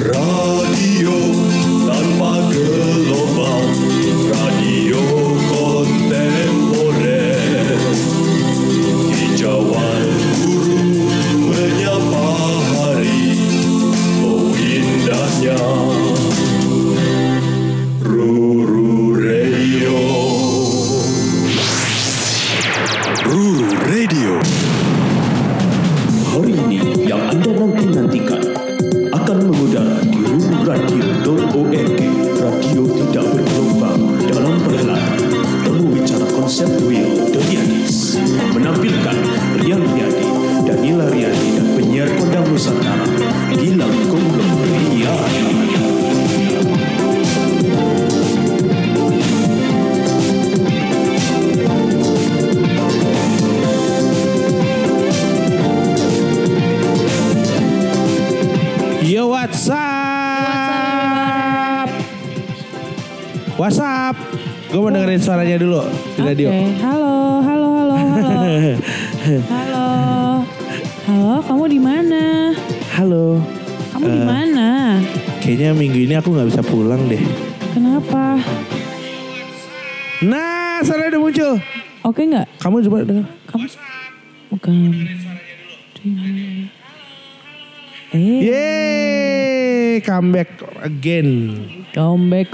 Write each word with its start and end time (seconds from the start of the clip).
Radio 0.00 0.39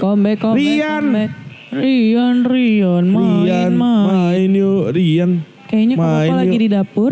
comeback, 0.07 0.37
comeback, 0.39 0.63
Rian. 0.63 1.03
comeback. 1.03 1.31
Rian, 1.67 2.35
Rian, 2.43 3.05
main, 3.05 3.43
Rian, 3.43 3.71
main. 3.75 4.05
main 4.07 4.51
yuk, 4.51 4.95
Rian. 4.95 5.31
Kayaknya 5.67 5.95
kamu 5.95 6.07
main 6.07 6.29
kok 6.29 6.37
lagi 6.39 6.55
yuk. 6.55 6.63
di 6.63 6.69
dapur. 6.71 7.11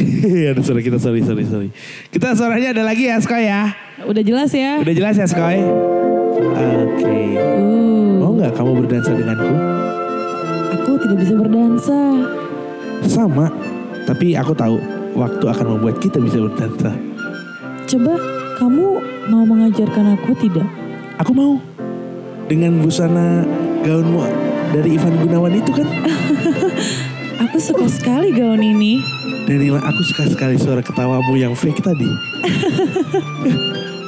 Ada 0.50 0.60
suara 0.60 0.80
kita, 0.80 0.98
sorry, 0.98 1.20
sorry, 1.20 1.44
sorry. 1.44 1.68
Kita 2.08 2.32
suaranya 2.32 2.72
ada 2.72 2.82
lagi 2.82 3.04
ya, 3.06 3.20
Skoy 3.20 3.44
ya. 3.44 3.70
Udah 4.02 4.24
jelas 4.24 4.50
ya? 4.50 4.80
Udah 4.80 4.94
jelas 4.96 5.14
ya, 5.14 5.28
Skoy? 5.28 5.60
Oke. 5.60 7.18
Uh, 7.36 8.16
Mau 8.18 8.32
nggak 8.34 8.52
kamu 8.56 8.70
berdansa 8.80 9.12
denganku? 9.12 9.54
aku 10.70 10.92
tidak 10.98 11.16
bisa 11.20 11.34
berdansa. 11.36 11.98
Sama, 13.04 13.46
tapi 14.04 14.32
aku 14.34 14.56
tahu 14.56 14.80
waktu 15.12 15.44
akan 15.44 15.66
membuat 15.76 16.00
kita 16.00 16.16
bisa 16.16 16.40
berdansa. 16.40 16.90
Coba 17.84 18.14
kamu 18.56 18.86
mau 19.28 19.44
mengajarkan 19.44 20.16
aku 20.16 20.32
tidak? 20.40 20.64
Aku 21.20 21.36
mau 21.36 21.60
dengan 22.48 22.80
busana 22.80 23.44
gaunmu 23.84 24.24
dari 24.72 24.96
Ivan 24.96 25.20
Gunawan 25.20 25.52
itu 25.52 25.68
kan. 25.68 25.84
Aku 27.44 27.60
suka 27.60 27.84
sekali 27.92 28.32
gaun 28.32 28.64
ini. 28.64 28.96
Danila, 29.44 29.82
aku 29.82 30.00
suka 30.06 30.22
sekali 30.30 30.54
suara 30.60 30.84
ketawamu 30.84 31.34
yang 31.34 31.56
fake 31.56 31.82
tadi. 31.82 32.06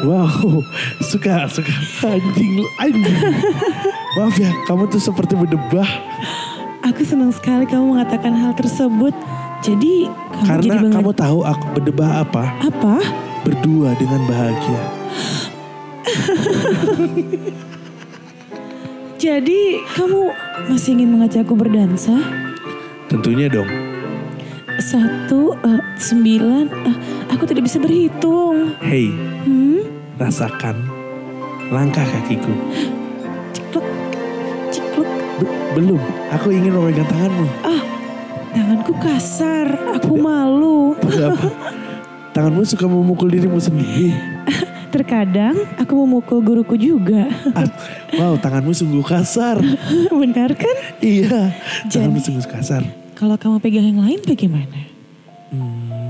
wow, 0.06 0.62
suka, 1.02 1.50
suka. 1.50 1.72
Anjing, 2.06 2.62
anjing. 2.78 3.18
Maaf 4.14 4.36
ya, 4.38 4.52
kamu 4.68 4.86
tuh 4.86 5.02
seperti 5.02 5.34
berdebah. 5.34 5.88
Aku 6.86 7.02
senang 7.02 7.34
sekali 7.34 7.66
kamu 7.66 7.98
mengatakan 7.98 8.36
hal 8.36 8.54
tersebut. 8.54 9.16
Jadi 9.64 10.06
kamu 10.06 10.46
Karena 10.46 10.62
jadi 10.62 10.78
menga- 10.78 10.96
kamu 11.00 11.10
tahu 11.16 11.38
aku 11.42 11.64
berdebah 11.74 12.22
apa? 12.22 12.44
apa? 12.62 12.94
Berdua 13.42 13.96
dengan 13.98 14.22
bahagia. 14.28 15.01
Jadi 19.22 19.60
kamu 19.94 20.20
masih 20.66 20.98
ingin 20.98 21.14
mengajakku 21.14 21.54
berdansa? 21.54 22.18
Tentunya 23.06 23.46
dong. 23.46 23.68
Satu, 24.82 25.54
eh, 25.62 25.82
sembilan, 25.94 26.64
eh, 26.66 26.96
aku 27.30 27.46
tidak 27.46 27.70
bisa 27.70 27.78
berhitung. 27.78 28.74
Hey, 28.82 29.14
Hmm, 29.44 29.86
rasakan 30.18 30.74
langkah 31.70 32.02
kakiku. 32.02 32.50
ciklek, 33.52 33.86
ciklek. 34.70 35.06
Be- 35.38 35.54
belum, 35.72 36.00
aku 36.30 36.50
ingin 36.50 36.74
memegang 36.74 37.06
tanganmu. 37.06 37.46
Ah, 37.62 37.82
tanganku 38.50 38.92
kasar. 38.98 39.70
Aku 39.94 40.18
malu. 40.18 40.98
Tanganmu 42.34 42.64
suka 42.64 42.88
memukul 42.88 43.28
dirimu 43.28 43.60
sendiri. 43.60 44.31
Terkadang 44.92 45.56
aku 45.80 45.92
memukul 46.04 46.44
guruku 46.44 46.76
juga. 46.76 47.24
Ah, 47.56 47.64
wow, 48.12 48.36
tanganmu 48.36 48.76
sungguh 48.76 49.00
kasar. 49.00 49.56
Benar 50.22 50.52
kan? 50.52 50.76
Iya, 51.00 51.56
tanganmu 51.88 52.20
Jadi- 52.20 52.26
sungguh 52.28 52.44
kasar. 52.44 52.82
Kalau 53.16 53.40
kamu 53.40 53.56
pegang 53.62 53.88
yang 53.88 54.04
lain 54.04 54.20
bagaimana? 54.20 54.92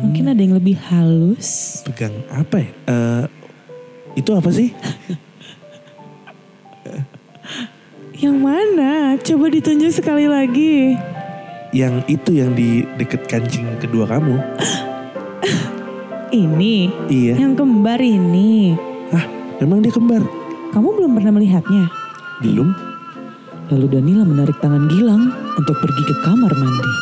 Mungkin 0.03 0.35
ada 0.35 0.41
yang 0.43 0.59
lebih 0.59 0.75
halus. 0.91 1.79
Pegang 1.87 2.11
apa 2.27 2.59
ya? 2.59 2.71
Eh, 2.91 3.25
itu 4.19 4.31
apa 4.35 4.51
sih? 4.51 4.75
Yang 8.23 8.39
mana? 8.39 9.19
Coba 9.19 9.51
ditunjuk 9.51 9.91
sekali 9.91 10.31
lagi. 10.31 10.95
Yang 11.75 11.95
itu 12.07 12.31
yang 12.39 12.55
di 12.55 12.87
deket 12.95 13.27
kancing 13.27 13.67
kedua 13.83 14.07
kamu. 14.07 14.39
Ini. 16.33 16.89
Iya. 17.13 17.37
Yang 17.37 17.61
kembar 17.61 18.01
ini. 18.01 18.73
Hah, 19.13 19.25
memang 19.61 19.85
dia 19.85 19.93
kembar? 19.93 20.25
Kamu 20.73 20.89
belum 20.97 21.13
pernah 21.21 21.37
melihatnya. 21.37 21.93
Belum? 22.41 22.73
Lalu 23.69 23.87
Danila 23.93 24.25
menarik 24.25 24.57
tangan 24.65 24.89
Gilang 24.89 25.29
untuk 25.61 25.77
pergi 25.77 26.03
ke 26.09 26.15
kamar 26.25 26.49
mandi. 26.57 26.93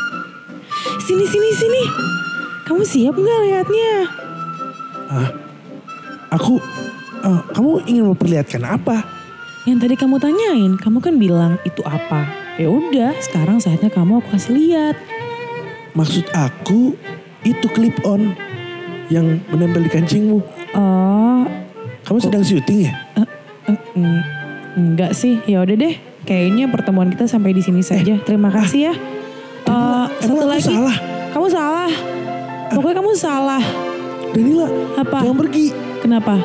Sini, 1.06 1.22
sini, 1.30 1.48
sini. 1.54 1.82
Kamu 2.66 2.82
siap 2.82 3.14
nggak 3.14 3.40
lihatnya? 3.46 3.92
Ah, 5.10 5.30
aku, 6.34 6.58
eh, 7.22 7.40
kamu 7.54 7.70
ingin 7.86 8.04
memperlihatkan 8.10 8.62
apa? 8.66 9.06
Yang 9.62 9.78
tadi 9.86 9.94
kamu 9.94 10.16
tanyain, 10.18 10.72
kamu 10.74 10.98
kan 10.98 11.14
bilang 11.22 11.54
itu 11.62 11.82
apa? 11.86 12.26
Ya 12.58 12.66
udah, 12.66 13.14
sekarang 13.22 13.62
saatnya 13.62 13.94
kamu 13.94 14.18
aku 14.18 14.34
kasih 14.34 14.58
lihat. 14.58 14.96
Maksud 15.94 16.26
aku 16.34 16.98
itu 17.46 17.66
clip 17.70 17.94
on 18.02 18.34
yang 19.10 19.42
menempel 19.50 19.82
di 19.82 19.90
kancingmu. 19.90 20.38
Oh, 20.72 21.42
Kamu 22.02 22.18
sedang 22.18 22.40
syuting 22.40 22.86
ya? 22.86 22.92
eh, 23.16 23.26
eh, 23.68 23.78
mm, 23.94 24.20
enggak 24.76 25.12
sih. 25.12 25.42
Ya 25.44 25.60
udah 25.60 25.74
deh. 25.74 25.94
Kayaknya 26.22 26.70
pertemuan 26.70 27.10
kita 27.10 27.26
sampai 27.26 27.50
di 27.50 27.60
sini 27.60 27.82
saja. 27.82 28.16
Terima 28.22 28.48
kasih 28.48 28.90
ya. 28.90 28.94
Eh, 29.66 30.06
satu 30.20 30.38
aku 30.38 30.46
lagi. 30.46 30.62
salah? 30.64 30.96
Kamu 31.30 31.46
salah. 31.46 31.90
Pokoknya 32.70 32.96
kamu 32.96 33.12
salah. 33.12 33.62
Danila, 34.30 34.66
Apa? 34.94 35.26
jangan 35.26 35.38
pergi, 35.42 35.66
Kenapa? 35.98 36.38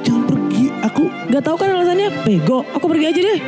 jangan 0.00 0.24
pergi. 0.24 0.64
Aku 0.80 1.02
Gak 1.28 1.42
tahu 1.42 1.56
kan 1.58 1.74
alasannya? 1.74 2.08
Bego. 2.22 2.62
Aku 2.70 2.86
pergi 2.86 3.10
aja 3.10 3.20
deh. 3.20 3.40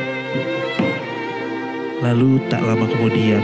Lalu 2.01 2.43
tak 2.49 2.59
lama 2.59 2.83
kemudian, 2.83 3.39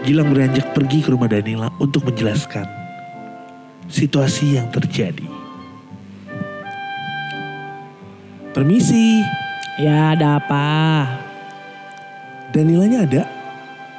Gilang 0.00 0.32
beranjak 0.32 0.72
pergi 0.72 1.04
ke 1.04 1.12
rumah 1.12 1.28
Danila 1.28 1.68
untuk 1.76 2.08
menjelaskan 2.08 2.64
situasi 3.84 4.56
yang 4.56 4.72
terjadi. 4.72 5.28
Permisi, 8.50 9.22
Ya 9.80 10.12
ada 10.12 10.36
apa? 10.36 10.68
Danilanya 12.52 13.08
ada? 13.08 13.22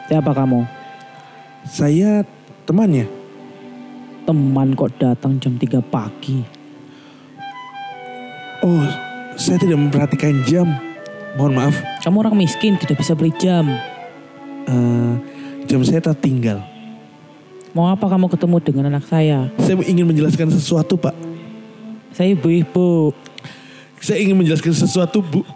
Siapa 0.05 0.29
kamu? 0.35 0.61
Saya 1.65 2.21
temannya. 2.69 3.07
Teman 4.27 4.77
kok 4.77 4.93
datang 5.01 5.41
jam 5.41 5.57
3 5.57 5.81
pagi. 5.81 6.45
Oh, 8.61 8.85
saya 9.33 9.57
tidak 9.57 9.81
memperhatikan 9.81 10.45
jam. 10.45 10.69
Mohon 11.33 11.53
maaf, 11.57 11.75
Kamu 12.05 12.21
orang 12.21 12.35
miskin 12.37 12.77
tidak 12.77 13.01
bisa 13.01 13.17
beli 13.17 13.33
jam. 13.39 13.65
eh, 14.69 15.13
jam 15.71 15.81
saya 15.87 16.03
tertinggal. 16.03 16.59
Mau 17.71 17.87
apa 17.87 18.03
kamu 18.03 18.27
ketemu 18.27 18.55
dengan 18.59 18.85
anak 18.91 19.07
saya? 19.07 19.47
Saya 19.63 19.79
ingin 19.87 20.03
menjelaskan 20.03 20.51
sesuatu, 20.51 20.99
Pak. 20.99 21.15
Saya 22.11 22.35
ibu-ibu. 22.35 23.15
Saya 24.03 24.19
ingin 24.19 24.35
menjelaskan 24.35 24.75
sesuatu, 24.75 25.23
Bu. 25.23 25.47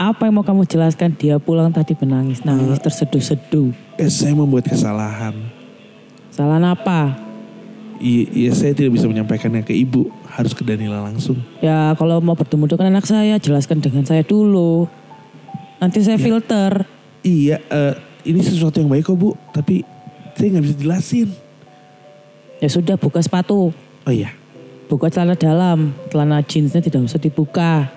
Apa 0.00 0.24
yang 0.24 0.40
mau 0.40 0.46
kamu 0.46 0.64
jelaskan? 0.64 1.12
Dia 1.12 1.36
pulang 1.36 1.68
tadi 1.68 1.92
menangis-nangis, 1.92 2.80
terseduh-seduh. 2.80 4.00
Eh, 4.00 4.08
saya 4.08 4.32
membuat 4.32 4.64
kesalahan. 4.64 5.36
Salah 6.32 6.56
apa? 6.56 7.20
Iya, 8.00 8.24
iya, 8.32 8.50
saya 8.56 8.72
tidak 8.72 8.96
bisa 8.96 9.04
menyampaikannya 9.04 9.60
ke 9.60 9.76
ibu. 9.76 10.08
Harus 10.24 10.56
ke 10.56 10.64
Danila 10.64 11.04
langsung. 11.04 11.36
Ya 11.60 11.92
kalau 12.00 12.16
mau 12.24 12.32
bertemu 12.32 12.64
dengan 12.64 12.96
anak 12.96 13.04
saya, 13.04 13.36
jelaskan 13.36 13.84
dengan 13.84 14.08
saya 14.08 14.24
dulu. 14.24 14.88
Nanti 15.84 16.00
saya 16.00 16.16
filter. 16.16 16.88
Iya, 17.20 17.60
eh, 17.60 17.94
ini 18.22 18.40
sesuatu 18.40 18.78
yang 18.78 18.88
baik 18.88 19.06
kok, 19.06 19.16
Bu. 19.16 19.32
Tapi 19.50 19.82
saya 20.34 20.48
nggak 20.52 20.64
bisa 20.64 20.76
jelasin. 20.76 21.28
Ya 22.60 22.68
sudah, 22.68 22.96
buka 22.96 23.20
sepatu. 23.20 23.72
Oh 24.04 24.12
iya, 24.12 24.32
Buka 24.86 25.08
celana 25.08 25.32
dalam. 25.32 25.94
Celana 26.08 26.42
jeansnya 26.42 26.80
tidak 26.80 27.04
usah 27.04 27.16
dibuka. 27.16 27.88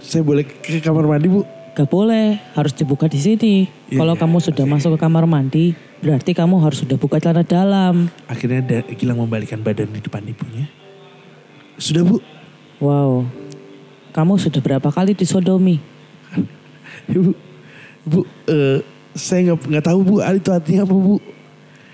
saya 0.00 0.24
boleh 0.24 0.48
ke 0.48 0.80
kamar 0.80 1.04
mandi, 1.04 1.28
Bu? 1.28 1.44
Gak 1.70 1.86
boleh, 1.86 2.40
harus 2.56 2.72
dibuka 2.72 3.04
di 3.06 3.16
sini. 3.16 3.68
Iya, 3.88 4.00
Kalau 4.00 4.14
iya. 4.16 4.20
kamu 4.20 4.36
sudah 4.40 4.64
masuk 4.64 4.96
ke 4.96 5.00
kamar 5.00 5.24
mandi, 5.24 5.76
berarti 6.00 6.32
kamu 6.32 6.56
harus 6.58 6.82
sudah 6.82 6.96
buka 6.96 7.20
celana 7.20 7.44
dalam. 7.44 8.08
Akhirnya 8.26 8.60
da- 8.60 8.86
Gilang 8.90 9.20
membalikan 9.20 9.60
badan 9.60 9.92
di 9.92 10.00
depan 10.00 10.24
ibunya. 10.24 10.66
Sudah, 11.76 12.02
Bu. 12.02 12.16
Wow, 12.80 13.28
kamu 14.10 14.40
sudah 14.40 14.60
berapa 14.60 14.88
kali 14.88 15.12
disodomi? 15.12 15.76
Bu, 17.12 17.36
Bu, 18.02 18.20
eh, 18.48 18.80
saya 19.12 19.50
nggak 19.50 19.58
nggak 19.66 19.84
tahu 19.84 19.98
Bu, 20.00 20.14
itu 20.22 20.50
artinya 20.50 20.82
apa 20.84 20.94
Bu? 20.94 21.16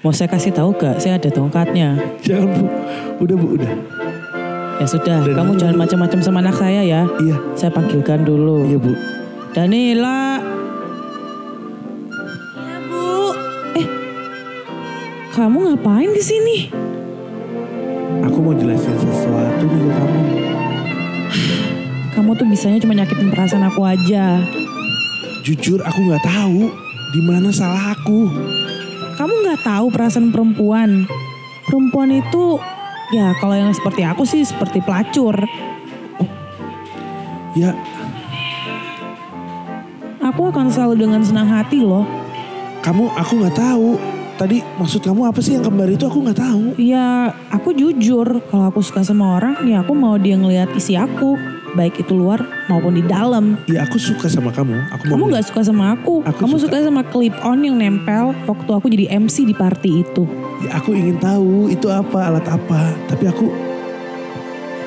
Mau 0.05 0.13
saya 0.15 0.31
kasih 0.31 0.55
tahu 0.55 0.71
gak? 0.77 1.03
Saya 1.03 1.19
ada 1.19 1.27
tongkatnya. 1.27 1.99
Jangan 2.23 2.47
Bu, 2.53 2.65
udah 3.25 3.37
Bu, 3.37 3.47
udah. 3.59 3.73
Ya 4.77 4.87
sudah, 4.87 5.25
Dan- 5.25 5.35
kamu 5.35 5.57
jangan 5.57 5.77
macam-macam 5.77 6.19
sama 6.21 6.39
anak 6.45 6.55
saya 6.55 6.85
ya. 6.85 7.03
Iya, 7.19 7.37
Saya 7.57 7.73
panggilkan 7.73 8.23
dulu. 8.23 8.69
iya 8.69 8.79
Bu. 8.79 8.93
Danila. 9.51 10.37
Ya 12.55 12.77
bu. 12.85 13.33
Eh, 13.75 13.87
kamu 15.33 15.59
ngapain 15.73 16.11
di 16.13 16.23
sini? 16.23 16.59
Aku 18.23 18.39
mau 18.39 18.53
jelasin 18.53 18.95
sesuatu 18.95 19.65
nih 19.65 19.81
ke 19.81 19.91
kamu. 19.91 20.21
Kamu 22.13 22.31
tuh 22.33 22.47
bisanya 22.47 22.79
cuma 22.79 22.93
nyakitin 22.93 23.33
perasaan 23.33 23.65
aku 23.65 23.81
aja. 23.83 24.41
Jujur 25.41 25.81
aku 25.81 25.99
nggak 26.05 26.23
tahu 26.23 26.69
di 27.17 27.25
mana 27.25 27.49
salah 27.49 27.97
aku. 27.97 28.29
Kamu 29.17 29.33
nggak 29.41 29.65
tahu 29.65 29.87
perasaan 29.89 30.29
perempuan. 30.29 31.09
Perempuan 31.65 32.13
itu, 32.13 32.61
ya 33.09 33.33
kalau 33.41 33.57
yang 33.57 33.73
seperti 33.73 34.05
aku 34.05 34.29
sih 34.29 34.45
seperti 34.45 34.85
pelacur. 34.85 35.33
Ya, 37.57 37.73
Aku 40.21 40.53
akan 40.53 40.69
selalu 40.69 41.09
dengan 41.09 41.25
senang 41.25 41.49
hati 41.49 41.81
loh. 41.81 42.05
kamu 42.85 43.09
aku 43.17 43.33
nggak 43.41 43.57
tahu. 43.57 43.97
Tadi 44.37 44.61
maksud 44.77 45.01
kamu 45.01 45.33
apa 45.33 45.41
sih 45.41 45.57
yang 45.57 45.65
kembar 45.65 45.89
itu 45.89 46.05
aku 46.05 46.21
nggak 46.21 46.37
tahu. 46.37 46.77
Ya, 46.77 47.33
aku 47.49 47.73
jujur 47.73 48.45
kalau 48.53 48.69
aku 48.69 48.85
suka 48.85 49.01
sama 49.01 49.41
orang, 49.41 49.65
ya 49.65 49.81
aku 49.81 49.97
mau 49.97 50.21
dia 50.21 50.37
ngelihat 50.37 50.77
isi 50.77 50.93
aku, 50.93 51.41
baik 51.77 52.01
itu 52.01 52.17
luar 52.17 52.41
maupun 52.67 52.97
di 52.97 53.05
dalam. 53.05 53.61
Ya 53.69 53.85
aku 53.85 54.01
suka 54.01 54.27
sama 54.27 54.49
kamu. 54.51 54.75
Aku 54.91 55.03
mau 55.07 55.13
Kamu 55.15 55.25
nggak 55.29 55.45
suka 55.47 55.61
sama 55.61 55.93
aku. 55.93 56.25
Aku 56.25 56.39
Kamu 56.41 56.57
suka. 56.57 56.81
suka. 56.81 56.89
sama 56.89 57.03
clip 57.05 57.37
on 57.45 57.61
yang 57.61 57.77
nempel 57.77 58.33
waktu 58.49 58.71
aku 58.73 58.87
jadi 58.89 59.13
MC 59.15 59.45
di 59.45 59.53
party 59.53 60.01
itu. 60.01 60.25
Ya 60.65 60.81
aku 60.81 60.97
ingin 60.97 61.21
tahu 61.21 61.69
itu 61.69 61.87
apa 61.87 62.33
alat 62.33 62.47
apa. 62.49 62.97
Tapi 63.07 63.25
aku 63.29 63.47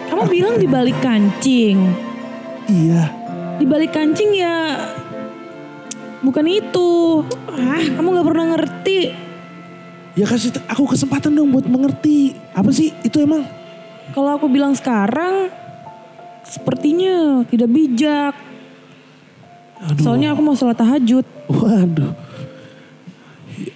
Kamu 0.09 0.25
bilang 0.27 0.57
di 0.57 0.65
balik 0.65 0.97
kancing. 0.99 1.77
iya. 2.65 3.13
Di 3.55 3.67
balik 3.67 3.93
kancing 3.93 4.33
ya 4.33 4.81
bukan 6.19 6.45
itu. 6.47 7.23
Ah, 7.53 7.79
kamu 7.79 8.07
nggak 8.11 8.27
pernah 8.27 8.45
ngerti. 8.55 8.99
Ya 10.17 10.25
kasih 10.27 10.51
aku 10.67 10.83
kesempatan 10.89 11.31
dong 11.31 11.53
buat 11.53 11.63
mengerti. 11.63 12.35
Apa 12.51 12.73
sih 12.73 12.91
itu 13.03 13.19
emang? 13.19 13.45
Kalau 14.11 14.35
aku 14.35 14.49
bilang 14.49 14.73
sekarang 14.73 15.47
sepertinya 16.49 17.45
tidak 17.45 17.69
bijak. 17.69 18.33
Aduh. 19.79 20.03
Soalnya 20.03 20.35
aku 20.35 20.41
mau 20.43 20.57
sholat 20.57 20.75
tahajud. 20.75 21.23
Waduh. 21.47 22.11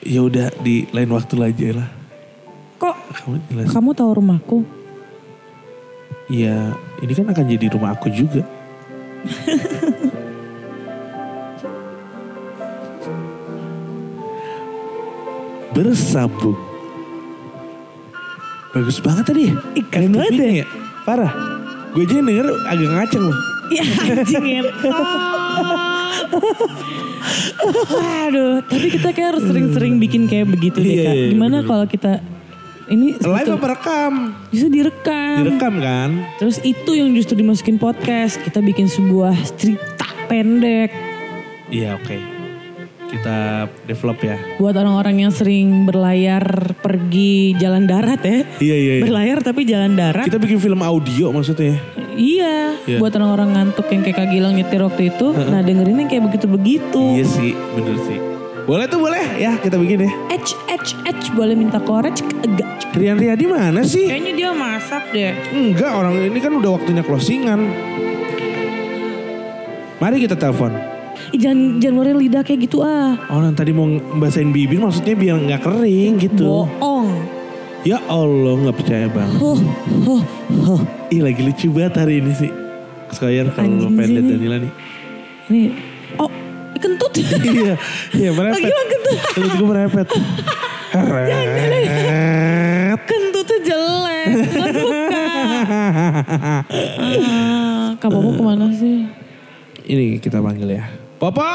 Ya 0.03 0.19
udah 0.19 0.51
di 0.59 0.83
lain 0.91 1.13
waktu 1.15 1.33
lah 1.39 1.47
aja 1.47 1.69
lah. 1.79 1.87
Kok 2.81 2.95
Kamu 3.23 3.39
kamu 3.71 3.89
tahu 3.95 4.09
rumahku? 4.19 4.67
Ya 6.27 6.75
ini 6.99 7.13
kan 7.15 7.31
akan 7.31 7.45
jadi 7.47 7.71
rumah 7.71 7.95
aku 7.95 8.11
juga. 8.11 8.43
Bersambung. 15.73 16.59
Bagus 18.73 18.97
banget 18.99 19.25
tadi 19.29 19.41
ya. 19.49 19.55
Keren 19.89 20.11
banget 20.17 20.33
FTV-nya 20.33 20.65
ya. 20.65 20.67
Parah. 21.05 21.62
Gue 21.93 22.03
aja 22.03 22.13
yang 22.15 22.25
denger 22.25 22.47
agak 22.65 22.89
ngaceng 22.89 23.23
loh. 23.23 23.37
Ya 23.69 23.83
anjing. 23.85 24.65
Aduh, 28.27 28.59
tapi 28.61 28.87
kita 28.89 29.09
kayak 29.09 29.27
harus 29.33 29.43
sering-sering 29.43 29.97
bikin 29.97 30.27
kayak 30.27 30.49
begitu 30.49 30.77
deh 30.77 30.89
Iya, 30.91 31.03
kak. 31.03 31.15
iya, 31.15 31.27
Gimana 31.31 31.57
kalau 31.63 31.85
kita 31.85 32.11
ini 32.85 33.15
Live 33.15 33.49
apa 33.49 33.67
rekam? 33.71 34.13
bisa 34.51 34.67
direkam. 34.67 35.37
Direkam 35.41 35.73
kan? 35.79 36.09
Terus 36.35 36.59
itu 36.61 36.91
yang 36.91 37.09
justru 37.13 37.33
dimasukin 37.33 37.77
podcast. 37.77 38.37
Kita 38.37 38.59
bikin 38.59 38.85
sebuah 38.85 39.31
cerita 39.55 40.03
pendek 40.27 40.91
Iya 41.71 41.95
oke. 41.95 42.17
Kita 43.13 43.69
develop 43.85 44.17
ya. 44.25 44.41
buat 44.57 44.73
orang-orang 44.73 45.21
yang 45.21 45.29
sering 45.29 45.85
berlayar 45.85 46.41
pergi 46.81 47.53
jalan 47.61 47.85
darat 47.85 48.25
ya. 48.25 48.41
Iya 48.57 48.73
iya. 48.75 48.93
iya. 48.97 49.03
Berlayar 49.05 49.37
tapi 49.45 49.69
jalan 49.69 49.93
darat. 49.93 50.25
Kita 50.25 50.41
bikin 50.41 50.57
film 50.57 50.81
audio 50.81 51.29
maksudnya. 51.29 51.77
Iya, 52.13 52.73
Iya. 52.89 52.97
buat 52.97 53.13
orang-orang 53.13 53.53
ngantuk 53.53 53.85
yang 53.89 54.01
kayak 54.01 54.17
Kak 54.17 54.27
Gilang 54.33 54.57
nyetir 54.57 54.81
waktu 54.81 55.13
itu. 55.13 55.29
Nah 55.29 55.61
dengerin 55.61 56.01
yang 56.01 56.09
kayak 56.09 56.23
begitu-begitu. 56.25 57.01
Iya 57.13 57.25
sih, 57.25 57.51
bener 57.53 57.97
sih. 58.01 58.17
Boleh 58.63 58.89
tuh 58.89 58.97
boleh 58.97 59.21
ya 59.37 59.61
kita 59.61 59.77
bikin 59.77 60.07
ya. 60.07 60.11
H, 60.33 60.57
H, 60.71 60.89
H, 61.05 61.23
boleh 61.33 61.53
minta 61.53 61.77
korek? 61.77 62.17
Enggak. 62.41 62.97
Rian 62.97 63.21
Riyadi 63.21 63.45
mana 63.45 63.85
sih? 63.85 64.09
Kayaknya 64.09 64.33
dia 64.33 64.49
masak 64.49 65.03
deh. 65.13 65.37
Enggak, 65.53 65.91
orang 65.91 66.17
ini 66.17 66.39
kan 66.39 66.53
udah 66.53 66.81
waktunya 66.81 67.05
closingan. 67.05 67.61
Mari 69.99 70.17
kita 70.19 70.33
telepon. 70.33 70.92
Jangan, 71.33 71.81
jangan 71.81 71.93
ngeluarin 71.97 72.17
lidah 72.21 72.41
kayak 72.45 72.59
gitu 72.69 72.85
ah. 72.85 73.17
Orang 73.33 73.57
tadi 73.57 73.73
mau 73.73 73.89
basahin 74.21 74.53
bibir 74.53 74.77
maksudnya 74.77 75.17
biar 75.17 75.41
nggak 75.41 75.61
kering 75.65 76.13
gitu. 76.21 76.45
Boong. 76.45 77.09
Ya 77.83 77.99
Allah 78.05 78.53
nggak 78.63 78.77
percaya 78.77 79.09
bang. 79.09 79.31
Huh, 79.41 79.59
huh, 80.07 80.23
huh. 80.63 80.81
Ih 81.09 81.25
lagi 81.25 81.41
lucu 81.41 81.67
banget 81.73 82.05
hari 82.05 82.21
ini 82.21 82.31
sih. 82.37 82.51
Skoyer 83.11 83.49
kalau 83.51 83.91
ini. 83.91 84.23
Danila 84.23 84.57
nih. 84.61 84.71
Nih. 85.49 85.67
Oh, 86.21 86.29
kentut. 86.79 87.11
iya, 87.17 87.75
iya 88.15 88.29
merepet. 88.31 88.63
Lagi 88.63 88.71
mah 88.71 88.87
kentut. 88.87 89.17
Kalau 89.35 89.53
gue 89.57 89.67
merepet. 89.67 90.07
Kentutnya 93.03 93.57
jelek. 93.67 94.27
Gak 94.53 94.71
suka. 94.77 95.21
Ah, 97.03 97.95
Kak 97.99 98.09
Bobo 98.11 98.35
ke 98.35 98.43
mana 98.43 98.67
sih? 98.75 99.07
Ini 99.83 100.19
kita 100.19 100.39
panggil 100.43 100.79
ya. 100.79 101.02
Papa. 101.23 101.51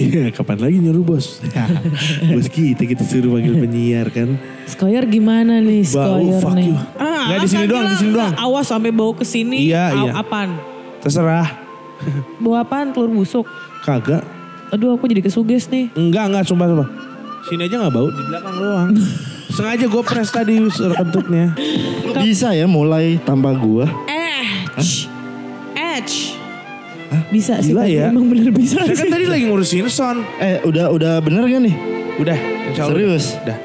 Iya, 0.00 0.32
kapan 0.32 0.64
lagi 0.64 0.80
nyuruh 0.80 1.04
bos? 1.04 1.44
bos 2.32 2.48
kita 2.48 2.88
kita 2.88 3.04
suruh 3.04 3.36
panggil 3.36 3.60
penyiar 3.60 4.08
kan. 4.08 4.40
Skoyer 4.64 5.04
gimana 5.12 5.60
nih 5.60 5.84
Bau, 5.92 6.24
Skoyer 6.24 6.40
fuck 6.40 6.56
nih? 6.56 6.72
you. 6.72 6.76
Nggak, 7.04 7.38
di 7.44 7.48
sini 7.52 7.64
doang, 7.68 7.84
di 7.92 7.96
sini 8.00 8.10
doang. 8.16 8.32
Awas 8.40 8.64
sampai 8.64 8.90
bau 8.96 9.12
ke 9.12 9.28
sini. 9.28 9.68
Iya, 9.68 9.92
iya. 9.92 10.12
Apaan? 10.16 10.56
Terserah. 11.04 11.60
Bau 12.40 12.56
apaan? 12.56 12.96
Telur 12.96 13.12
busuk. 13.12 13.44
Kagak. 13.84 14.24
Aduh 14.72 14.96
aku 14.96 15.04
jadi 15.04 15.20
kesuges 15.20 15.68
nih. 15.68 15.92
Enggak, 15.92 16.32
enggak, 16.32 16.48
sumpah, 16.48 16.64
sumpah. 16.72 16.88
Sini 17.44 17.68
aja 17.68 17.76
gak 17.76 17.92
bau, 17.92 18.08
di 18.08 18.22
belakang 18.24 18.56
doang. 18.56 18.90
Sengaja 19.46 19.84
gue 19.84 20.02
press 20.02 20.28
tadi 20.28 20.56
suruh 20.68 20.94
kentutnya. 20.94 21.52
Bisa 22.16 22.50
ya 22.50 22.64
mulai 22.64 23.18
tanpa 23.18 23.52
gua. 23.52 23.86
Eh, 24.06 24.46
Edge. 25.74 26.34
Bisa 27.30 27.58
sih 27.58 27.70
Gila 27.70 27.86
ya. 27.86 28.10
emang 28.10 28.26
bener 28.26 28.50
bisa 28.50 28.74
Saya 28.76 28.90
sih. 28.90 28.98
kan 28.98 29.08
tadi 29.08 29.24
lagi 29.24 29.44
ngurusin 29.46 29.86
son. 29.86 30.22
Eh 30.36 30.58
udah 30.62 30.90
udah 30.90 31.18
bener 31.18 31.44
gak 31.44 31.62
nih? 31.62 31.74
Udah, 32.16 32.38
insya 32.64 32.82
Allah. 32.84 32.94
Serius? 32.96 33.24
Udah. 33.40 33.58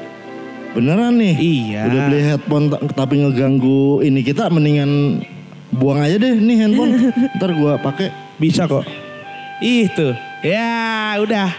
Beneran 0.70 1.14
nih? 1.16 1.34
Iya. 1.34 1.82
Udah 1.84 2.00
beli 2.06 2.20
headphone 2.24 2.66
ta- 2.68 2.82
tapi 2.96 3.14
ngeganggu 3.18 4.02
ini 4.02 4.22
kita 4.22 4.46
mendingan 4.46 5.22
buang 5.72 5.98
aja 5.98 6.14
deh 6.16 6.34
nih 6.36 6.56
handphone. 6.60 6.92
Ntar 7.36 7.50
gua 7.52 7.74
pakai. 7.76 8.14
Bisa 8.38 8.66
kok. 8.66 8.86
Itu. 9.58 10.14
Ya, 10.40 11.18
udah. 11.18 11.50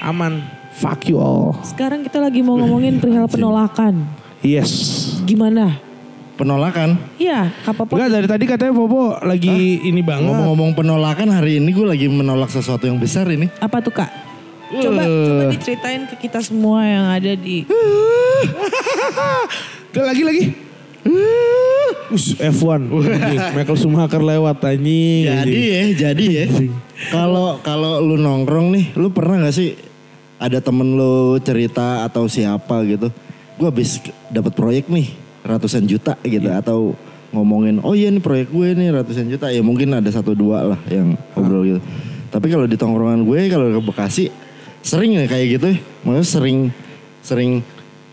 Aman. 0.00 0.44
Fuck 0.72 1.12
you 1.12 1.20
all. 1.20 1.52
Sekarang 1.60 2.00
kita 2.00 2.16
lagi 2.16 2.40
mau 2.40 2.56
ngomongin 2.56 2.96
perihal 2.96 3.28
penolakan. 3.28 4.08
Yes. 4.40 4.72
Gimana? 5.28 5.76
Penolakan. 6.40 6.96
Iya, 7.20 7.52
apa 7.62 7.84
Enggak 7.84 8.10
dari 8.10 8.26
tadi 8.26 8.44
katanya 8.48 8.72
Popo 8.72 9.20
lagi 9.20 9.84
ini 9.84 10.00
banget. 10.00 10.32
Ngomong-ngomong 10.32 10.72
penolakan 10.72 11.28
hari 11.28 11.60
ini 11.60 11.70
gue 11.70 11.86
lagi 11.86 12.08
menolak 12.08 12.48
sesuatu 12.48 12.88
yang 12.88 12.96
besar 12.96 13.28
ini. 13.28 13.52
Apa 13.60 13.84
tuh 13.84 13.92
kak? 13.92 14.08
Coba, 14.72 15.04
coba 15.04 15.44
diceritain 15.52 16.08
ke 16.08 16.16
kita 16.16 16.40
semua 16.40 16.80
yang 16.88 17.04
ada 17.12 17.36
di 17.36 17.60
Udah 19.92 20.04
lagi 20.08 20.22
lagi. 20.24 20.44
Us, 22.08 22.32
F1. 22.40 22.88
Anjing, 22.96 23.40
Michael 23.52 23.76
Schumacher 23.76 24.24
lewat 24.24 24.64
anjing. 24.64 25.28
Jadi 25.28 25.60
ya, 25.68 25.82
jadi 26.08 26.24
ya. 26.24 26.44
Kalau 27.12 27.60
kalau 27.60 28.00
lu 28.00 28.16
nongkrong 28.16 28.72
nih, 28.72 28.96
lu 28.96 29.12
pernah 29.12 29.44
gak 29.44 29.52
sih 29.52 29.91
ada 30.42 30.58
temen 30.58 30.98
lu 30.98 31.38
cerita 31.38 32.02
atau 32.02 32.26
siapa 32.26 32.82
gitu? 32.82 33.14
Gue 33.54 33.70
habis 33.70 34.02
dapat 34.26 34.50
proyek 34.58 34.90
nih 34.90 35.14
ratusan 35.46 35.86
juta 35.86 36.18
gitu 36.26 36.50
atau 36.50 36.98
ngomongin 37.30 37.80
oh 37.80 37.94
iya 37.94 38.10
nih 38.12 38.20
proyek 38.20 38.50
gue 38.50 38.74
nih 38.76 38.92
ratusan 38.92 39.30
juta 39.30 39.48
ya 39.48 39.62
mungkin 39.64 39.94
ada 39.94 40.10
satu 40.10 40.34
dua 40.34 40.74
lah 40.74 40.80
yang 40.90 41.14
ngobrol 41.32 41.62
gitu. 41.64 41.80
Tapi 42.28 42.46
kalau 42.50 42.66
di 42.66 42.74
tongkrongan 42.74 43.22
gue 43.22 43.38
kalau 43.46 43.70
ke 43.70 43.80
Bekasi 43.80 44.24
sering 44.82 45.14
ya 45.14 45.30
kayak 45.30 45.46
gitu, 45.62 45.66
ya. 45.72 45.78
maksudnya 46.02 46.26
sering 46.26 46.58
sering 47.22 47.52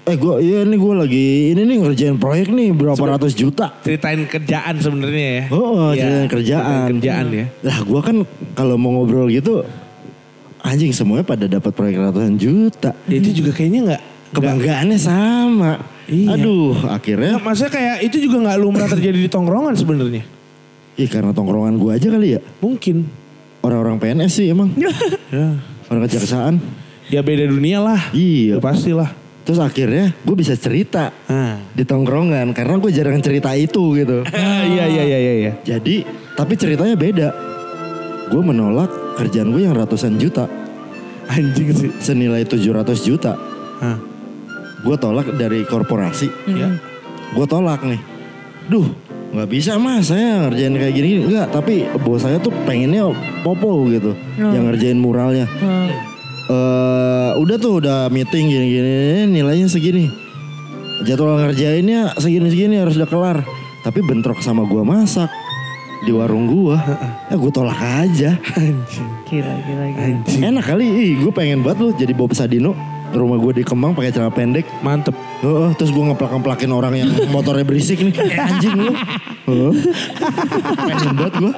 eh 0.06 0.18
gue 0.18 0.36
iya 0.42 0.62
nih 0.66 0.78
gue 0.78 0.94
lagi 0.94 1.26
ini 1.54 1.62
nih 1.66 1.78
ngerjain 1.82 2.18
proyek 2.18 2.50
nih 2.50 2.70
berapa 2.74 2.98
ratus 2.98 3.34
juta. 3.34 3.74
Ceritain 3.82 4.22
kerjaan 4.26 4.76
sebenarnya 4.78 5.28
ya. 5.34 5.44
Oh, 5.50 5.92
Iya, 5.94 5.98
ceritain 5.98 6.28
kerjaan. 6.30 6.64
ceritain 6.66 6.90
kerjaan 6.94 7.26
ya. 7.34 7.46
Lah 7.66 7.78
gua 7.86 8.02
kan 8.06 8.18
kalau 8.54 8.76
mau 8.78 8.92
ngobrol 8.94 9.30
gitu 9.30 9.66
anjing 10.60 10.92
semuanya 10.92 11.24
pada 11.24 11.46
dapat 11.46 11.72
proyek 11.72 12.00
ratusan 12.00 12.36
juta. 12.36 12.92
Ya, 13.06 13.16
itu 13.18 13.32
juga 13.36 13.52
kayaknya 13.52 13.82
nggak 13.94 14.04
Kebanggaannya 14.30 15.00
sama. 15.02 15.82
Iya. 16.06 16.38
Aduh, 16.38 16.78
akhirnya 16.86 17.38
nggak- 17.38 17.46
maksudnya 17.46 17.72
kayak 17.74 17.96
itu 18.06 18.18
juga 18.22 18.38
nggak 18.46 18.58
lumrah 18.62 18.86
terjadi 18.86 19.18
di 19.18 19.30
tongkrongan 19.30 19.74
sebenarnya. 19.74 20.22
Ih 20.96 21.10
karena 21.10 21.34
tongkrongan 21.34 21.82
gua 21.82 21.98
aja 21.98 22.08
kali 22.08 22.38
ya. 22.38 22.42
Mungkin. 22.60 23.10
Orang-orang 23.60 23.98
PNS 23.98 24.32
sih 24.32 24.48
emang. 24.48 24.70
Ya. 25.30 25.58
Orang 25.86 26.06
kejaksaan. 26.06 26.62
Ya 27.10 27.22
beda 27.22 27.46
dunia 27.46 27.82
lah. 27.82 28.14
Iya. 28.14 28.58
Ya 28.58 28.62
pastilah. 28.62 29.10
Terus 29.42 29.58
akhirnya 29.58 30.14
gue 30.16 30.36
bisa 30.38 30.54
cerita 30.54 31.10
Ah. 31.26 31.58
di 31.74 31.82
tongkrongan 31.82 32.54
karena 32.54 32.78
gue 32.78 32.90
jarang 32.90 33.18
cerita 33.18 33.50
itu 33.54 33.98
gitu. 33.98 34.22
iya 34.70 34.86
iya 34.86 35.04
iya 35.04 35.18
iya. 35.18 35.34
iya. 35.36 35.52
Jadi 35.66 36.06
tapi 36.34 36.54
ceritanya 36.54 36.94
beda. 36.94 37.30
Gue 38.30 38.42
menolak 38.44 38.94
kerjaan 39.20 39.52
gue 39.52 39.68
yang 39.68 39.76
ratusan 39.76 40.16
juta 40.16 40.48
Anjing 41.30 41.70
sih. 41.78 41.92
senilai 42.02 42.42
700 42.42 43.06
juta. 43.06 43.38
Ah. 43.78 44.02
Gue 44.82 44.98
tolak 44.98 45.30
dari 45.38 45.62
korporasi. 45.62 46.26
Ya. 46.50 46.74
gue 47.30 47.46
tolak 47.46 47.86
nih. 47.86 48.02
Duh, 48.66 48.90
nggak 49.38 49.50
bisa 49.50 49.78
mas 49.78 50.10
saya 50.10 50.50
ngerjain 50.50 50.74
kayak 50.74 50.94
gini. 50.98 51.10
Enggak, 51.30 51.54
tapi 51.54 51.86
bos 52.02 52.26
saya 52.26 52.42
tuh 52.42 52.50
pengennya 52.66 53.06
popo 53.46 53.86
gitu. 53.94 54.18
Yang 54.42 54.64
ngerjain 54.74 54.98
muralnya. 54.98 55.46
Eh, 56.50 57.32
udah 57.38 57.58
tuh 57.62 57.78
udah 57.78 58.10
meeting 58.10 58.50
gini-gini 58.50 59.30
nilainya 59.30 59.70
segini. 59.70 60.10
Jadwal 61.06 61.38
ngerjainnya 61.46 62.18
segini-segini 62.18 62.82
harus 62.82 62.98
udah 62.98 63.06
kelar. 63.06 63.38
Tapi 63.86 64.02
bentrok 64.02 64.42
sama 64.42 64.66
gua 64.66 64.82
masak 64.82 65.30
di 66.04 66.12
warung 66.16 66.48
gua. 66.48 66.78
Ya 67.28 67.36
gue 67.36 67.52
tolak 67.52 67.80
aja. 67.80 68.32
kira 69.28 69.54
kira 69.64 69.86
kira. 69.94 70.48
Enak 70.50 70.64
kali, 70.66 70.86
ih 70.86 71.12
gue 71.22 71.32
pengen 71.34 71.62
banget 71.62 71.78
lu 71.84 71.90
jadi 71.96 72.14
Bob 72.16 72.32
Sadino. 72.32 72.74
Rumah 73.10 73.42
gue 73.42 73.52
di 73.58 73.64
Kemang 73.66 73.98
pakai 73.98 74.14
celana 74.14 74.30
pendek. 74.30 74.70
Mantep. 74.86 75.18
Heeh, 75.42 75.74
terus 75.82 75.90
gue 75.90 76.04
ngeplak-ngeplakin 76.14 76.70
orang 76.70 76.94
yang 76.94 77.10
motornya 77.34 77.66
berisik 77.66 77.98
nih. 78.06 78.14
Eh, 78.14 78.38
anjing 78.38 78.78
lu. 78.78 78.94
Heeh. 79.50 79.74
Pengen 80.78 81.14
banget 81.18 81.34
gue. 81.42 81.54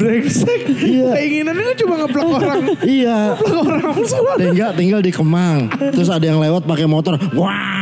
Brengsek. 0.00 0.60
Iya. 0.80 1.12
Keinginannya 1.12 1.60
kan 1.60 1.76
cuma 1.76 1.94
ngeplak 2.00 2.24
orang. 2.24 2.60
Iya. 2.88 3.36
orang 3.52 4.00
semua. 4.08 4.34
Tinggal 4.40 4.70
tinggal 4.72 5.00
di 5.04 5.12
Kemang. 5.12 5.68
Terus 5.92 6.08
ada 6.08 6.24
yang 6.24 6.40
lewat 6.40 6.64
pakai 6.64 6.88
motor. 6.88 7.20
Wah, 7.36 7.77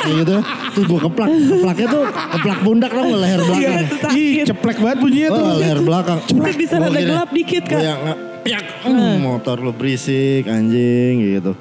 kayak 0.00 0.16
gitu. 0.24 0.36
Terus 0.74 0.86
gue 0.88 1.00
keplak. 1.06 1.28
Keplaknya 1.28 1.88
tuh 1.92 2.04
keplak 2.08 2.58
pundak 2.64 2.90
dong 2.92 3.08
leher 3.14 3.40
belakang. 3.44 3.84
Ih, 4.16 4.32
ceplek 4.48 4.76
banget 4.80 4.98
bunyinya 4.98 5.28
tuh. 5.30 5.44
Oh, 5.44 5.54
leher 5.60 5.80
belakang. 5.84 6.18
Kita 6.24 6.50
bisa 6.56 6.74
rada 6.80 7.00
gelap 7.00 7.30
dikit 7.30 7.64
kak. 7.68 7.80
yang 7.80 8.00
piak. 8.40 8.64
Hmm, 8.84 9.20
motor 9.20 9.60
lu 9.60 9.72
berisik 9.76 10.48
anjing 10.48 11.38
gitu. 11.38 11.52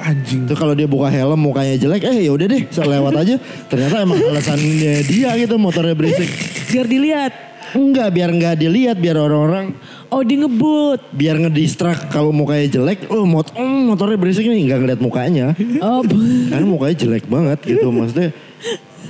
Anjing. 0.00 0.48
Itu 0.48 0.54
kalau 0.56 0.72
dia 0.72 0.86
buka 0.88 1.12
helm 1.12 1.36
mukanya 1.36 1.76
jelek, 1.76 2.06
eh 2.06 2.24
ya 2.24 2.30
udah 2.32 2.46
deh, 2.46 2.62
saya 2.70 2.86
lewat 2.98 3.14
aja. 3.20 3.36
Ternyata 3.68 3.96
emang 4.06 4.18
alasannya 4.22 5.04
dia 5.04 5.34
gitu 5.36 5.54
motornya 5.60 5.92
berisik. 5.92 6.30
Biar 6.72 6.86
dilihat. 6.88 7.32
Enggak, 7.70 8.10
biar 8.10 8.30
enggak 8.34 8.58
dilihat, 8.58 8.98
biar 8.98 9.14
orang-orang 9.14 9.78
Oh 10.10 10.26
di 10.26 10.34
ngebut. 10.42 11.14
biar 11.14 11.38
ngedistrak 11.38 12.10
kalau 12.10 12.34
mukanya 12.34 12.66
jelek, 12.66 13.06
oh 13.14 13.22
mot 13.22 13.46
mm, 13.54 13.94
motornya 13.94 14.18
berisik 14.18 14.42
nih 14.42 14.66
nggak 14.66 14.78
ngeliat 14.82 15.00
mukanya. 15.00 15.54
Oh, 15.78 16.02
Karena 16.50 16.66
mukanya 16.66 16.96
jelek 16.98 17.30
banget 17.30 17.58
gitu 17.62 17.94
maksudnya. 17.94 18.34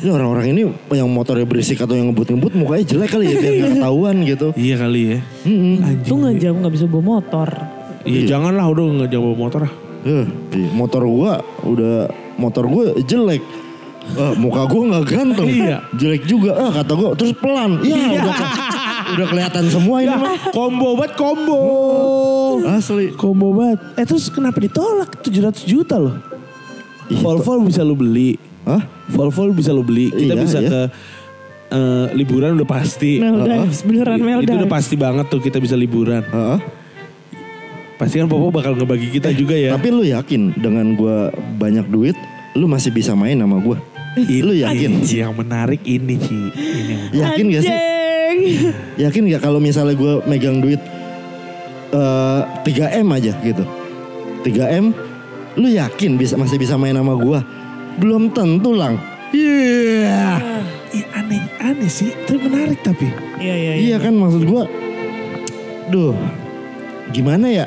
Ini 0.01 0.09
orang-orang 0.13 0.47
ini 0.53 0.63
yang 0.93 1.09
motornya 1.09 1.49
berisik 1.49 1.81
atau 1.81 1.97
yang 1.97 2.13
ngebut-ngebut 2.13 2.53
mukanya 2.53 2.85
jelek 2.85 3.17
kali 3.17 3.33
ya 3.33 3.37
biar 3.41 3.53
nggak 3.57 3.73
ketahuan 3.81 4.17
gitu. 4.29 4.49
Iya 4.57 4.75
kali 4.77 5.01
ya. 5.01 5.19
Mm-mm. 5.49 5.75
untung 5.85 6.21
aja 6.29 6.47
aku 6.53 6.59
nggak 6.61 6.75
bisa 6.77 6.87
bawa 6.89 7.05
motor. 7.17 7.49
Iya 8.05 8.21
janganlah 8.37 8.65
udah 8.69 8.85
nggak 9.01 9.09
jangan 9.09 9.25
bawa 9.25 9.37
motor 9.41 9.61
ah. 9.65 9.73
Eh, 10.01 10.27
iya, 10.57 10.69
motor 10.73 11.03
gua 11.05 11.33
udah 11.65 11.97
motor 12.37 12.65
gua 12.69 12.85
jelek. 13.05 13.45
Eh, 14.17 14.35
muka 14.37 14.69
gua 14.69 14.83
nggak 14.89 15.05
ganteng. 15.09 15.49
Iya. 15.49 15.77
Jelek 15.97 16.29
juga. 16.29 16.57
Ah, 16.61 16.71
kata 16.73 16.93
gua 16.93 17.17
terus 17.17 17.33
pelan. 17.37 17.81
Iya, 17.85 18.21
udah 18.21 18.35
udah 19.11 19.27
kelihatan 19.27 19.65
semua 19.67 19.97
ini 20.01 20.13
mah. 20.13 20.35
Combo 20.57 20.95
banget 20.95 21.13
combo. 21.17 21.61
Asli. 22.67 23.13
Combo 23.15 23.53
banget. 23.53 23.79
Eh 23.97 24.05
terus 24.05 24.29
kenapa 24.29 24.59
ditolak 24.59 25.21
700 25.21 25.65
juta 25.65 25.97
loh? 25.97 26.17
Volvo 27.11 27.67
bisa 27.67 27.83
lu 27.83 27.95
beli. 27.95 28.39
Hah? 28.63 28.83
Volvo 29.11 29.51
bisa 29.51 29.71
lu 29.71 29.83
beli. 29.83 30.09
Kita 30.09 30.35
Iya, 30.35 30.43
bisa 30.43 30.59
iya. 30.59 30.69
ke 30.69 30.81
eh, 31.71 32.07
liburan 32.15 32.55
udah 32.55 32.69
pasti. 32.69 33.19
Meldives, 33.19 33.83
beneran 33.83 34.17
Itu 34.17 34.27
Meldives. 34.27 34.59
udah 34.63 34.71
pasti 34.71 34.95
banget 34.95 35.27
tuh 35.27 35.41
kita 35.43 35.59
bisa 35.59 35.75
liburan. 35.75 36.23
Heeh. 36.23 36.59
Pasti 37.95 38.17
kan 38.17 38.31
Popo 38.31 38.49
bakal 38.49 38.79
ngebagi 38.79 39.13
kita 39.13 39.29
juga 39.35 39.53
ya. 39.53 39.77
Tapi 39.77 39.93
lu 39.93 40.01
yakin 40.01 40.57
dengan 40.57 40.97
gua 40.97 41.29
banyak 41.61 41.85
duit, 41.85 42.17
lu 42.57 42.65
masih 42.65 42.89
bisa 42.89 43.13
main 43.13 43.37
sama 43.37 43.61
gua? 43.61 43.77
Lu 44.17 44.55
yakin? 44.57 45.05
Yang 45.05 45.35
menarik 45.37 45.83
ini 45.85 46.15
Ci. 46.17 46.39
Ini. 46.57 46.95
Yakin 47.13 47.45
gak 47.53 47.63
sih? 47.63 47.77
Anjing. 48.31 48.71
Yakin 48.95 49.23
gak 49.35 49.43
kalau 49.43 49.59
misalnya 49.59 49.95
gua 49.99 50.23
megang 50.25 50.63
duit 50.63 50.79
eh 51.91 52.41
3M 52.63 53.09
aja 53.11 53.35
gitu. 53.43 53.65
3M, 54.47 54.95
lu 55.59 55.69
yakin 55.69 56.17
bisa 56.17 56.39
masih 56.39 56.57
bisa 56.57 56.79
main 56.79 56.95
sama 56.95 57.19
gua? 57.19 57.43
Belum 57.99 58.31
tentu 58.31 58.73
lang. 58.73 58.97
Iya. 59.35 60.39
Ih, 60.95 61.07
aneh 61.11 61.43
aneh 61.59 61.91
sih. 61.91 62.15
Tapi 62.27 62.39
menarik 62.39 62.81
tapi. 62.87 63.11
Iya 63.43 63.55
iya 63.55 63.73
iya. 63.75 63.83
Iya 63.95 63.97
kan 63.99 64.15
maksud 64.15 64.43
gua. 64.47 64.65
Duh. 65.91 66.15
Gimana 67.11 67.51
ya? 67.51 67.67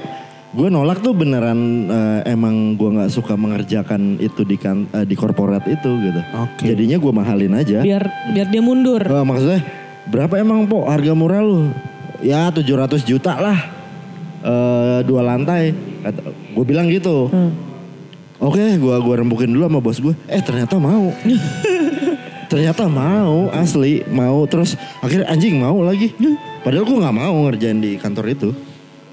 Gue 0.53 0.70
nolak 0.70 1.01
tuh 1.01 1.17
beneran 1.17 1.89
eh, 1.89 2.29
emang 2.29 2.77
gua 2.77 3.01
nggak 3.01 3.12
suka 3.12 3.34
mengerjakan 3.34 4.22
itu 4.22 4.46
di 4.46 4.55
kan 4.55 4.86
eh, 4.93 5.03
di 5.03 5.17
korporat 5.17 5.65
itu 5.67 5.91
gitu. 6.00 6.22
Oke. 6.39 6.63
Jadinya 6.70 6.96
gua 7.01 7.12
mahalin 7.12 7.58
aja. 7.58 7.84
Biar 7.84 8.08
biar 8.32 8.48
dia 8.53 8.62
mundur. 8.63 9.01
Eh, 9.01 9.25
maksudnya 9.25 9.82
berapa 10.10 10.36
emang 10.39 10.65
po 10.67 10.88
harga 10.88 11.13
murah 11.15 11.43
lu? 11.43 11.72
Ya 12.24 12.48
700 12.50 13.03
juta 13.03 13.36
lah. 13.39 13.60
Eh 14.43 15.00
dua 15.07 15.24
lantai. 15.24 15.72
Gue 16.51 16.65
bilang 16.67 16.88
gitu. 16.91 17.31
Oke, 18.43 18.75
gua 18.75 19.00
gua 19.00 19.24
rembukin 19.24 19.55
dulu 19.55 19.63
sama 19.63 19.79
bos 19.79 20.00
gue. 20.03 20.15
Eh 20.27 20.43
ternyata 20.43 20.75
mau. 20.75 21.12
ternyata 22.51 22.86
mau 22.86 23.50
asli 23.50 24.05
mau 24.13 24.45
terus 24.45 24.77
akhirnya 25.01 25.31
anjing 25.31 25.57
mau 25.57 25.79
lagi. 25.81 26.12
Padahal 26.62 26.86
gue 26.86 26.98
nggak 27.01 27.15
mau 27.15 27.36
ngerjain 27.48 27.79
di 27.79 27.95
kantor 27.95 28.25
itu. 28.29 28.50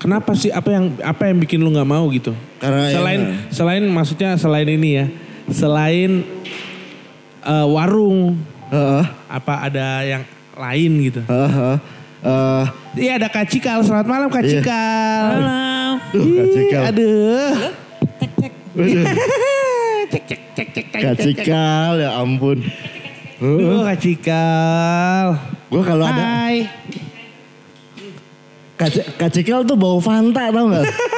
Kenapa 0.00 0.32
sih 0.32 0.48
apa 0.48 0.72
yang 0.72 0.96
apa 1.00 1.28
yang 1.28 1.36
bikin 1.40 1.60
lu 1.60 1.70
nggak 1.72 1.88
mau 1.88 2.08
gitu? 2.10 2.32
Karena 2.58 2.88
ya- 2.88 2.96
selain 2.98 3.20
selain 3.52 3.84
maksudnya 3.88 4.30
selain 4.36 4.68
ini 4.68 4.90
ya, 4.96 5.06
selain 5.52 6.24
eh, 7.44 7.66
warung 7.68 8.36
Heeh, 8.70 9.04
apa 9.26 9.66
ada 9.66 10.06
yang 10.06 10.22
lain 10.60 10.92
gitu? 11.02 11.20
heeh, 11.22 11.50
heeh. 11.50 11.78
Eh, 12.20 12.64
Iya 13.00 13.12
ada 13.16 13.28
Kak 13.28 13.48
Cikal, 13.48 13.80
selamat 13.80 14.06
malam 14.06 14.28
Kak 14.28 14.44
Iya. 14.44 14.60
Cikal. 14.60 15.24
Malam. 15.32 15.92
duh, 16.12 16.24
Kak 16.28 16.46
Cikal. 16.52 16.82
Aduh. 16.86 17.52
Waduh, 18.70 19.04
cek 20.12 20.22
cek 20.26 20.40
cek 20.52 20.68
cek 20.70 20.86
cek. 20.86 21.00
Kak 21.00 21.14
Cikal 21.18 21.92
ya 21.98 22.10
ampun. 22.14 22.58
Aduh 23.40 23.80
Kak 23.82 23.98
Cikal. 23.98 25.26
Gue 25.66 25.82
kalau 25.82 26.04
ada 26.04 26.20
Hai. 26.20 26.68
Kacikal 29.18 29.60
tuh 29.62 29.76
bau 29.76 30.00
Fanta 30.00 30.48
tau 30.48 30.66
gak? 30.72 30.84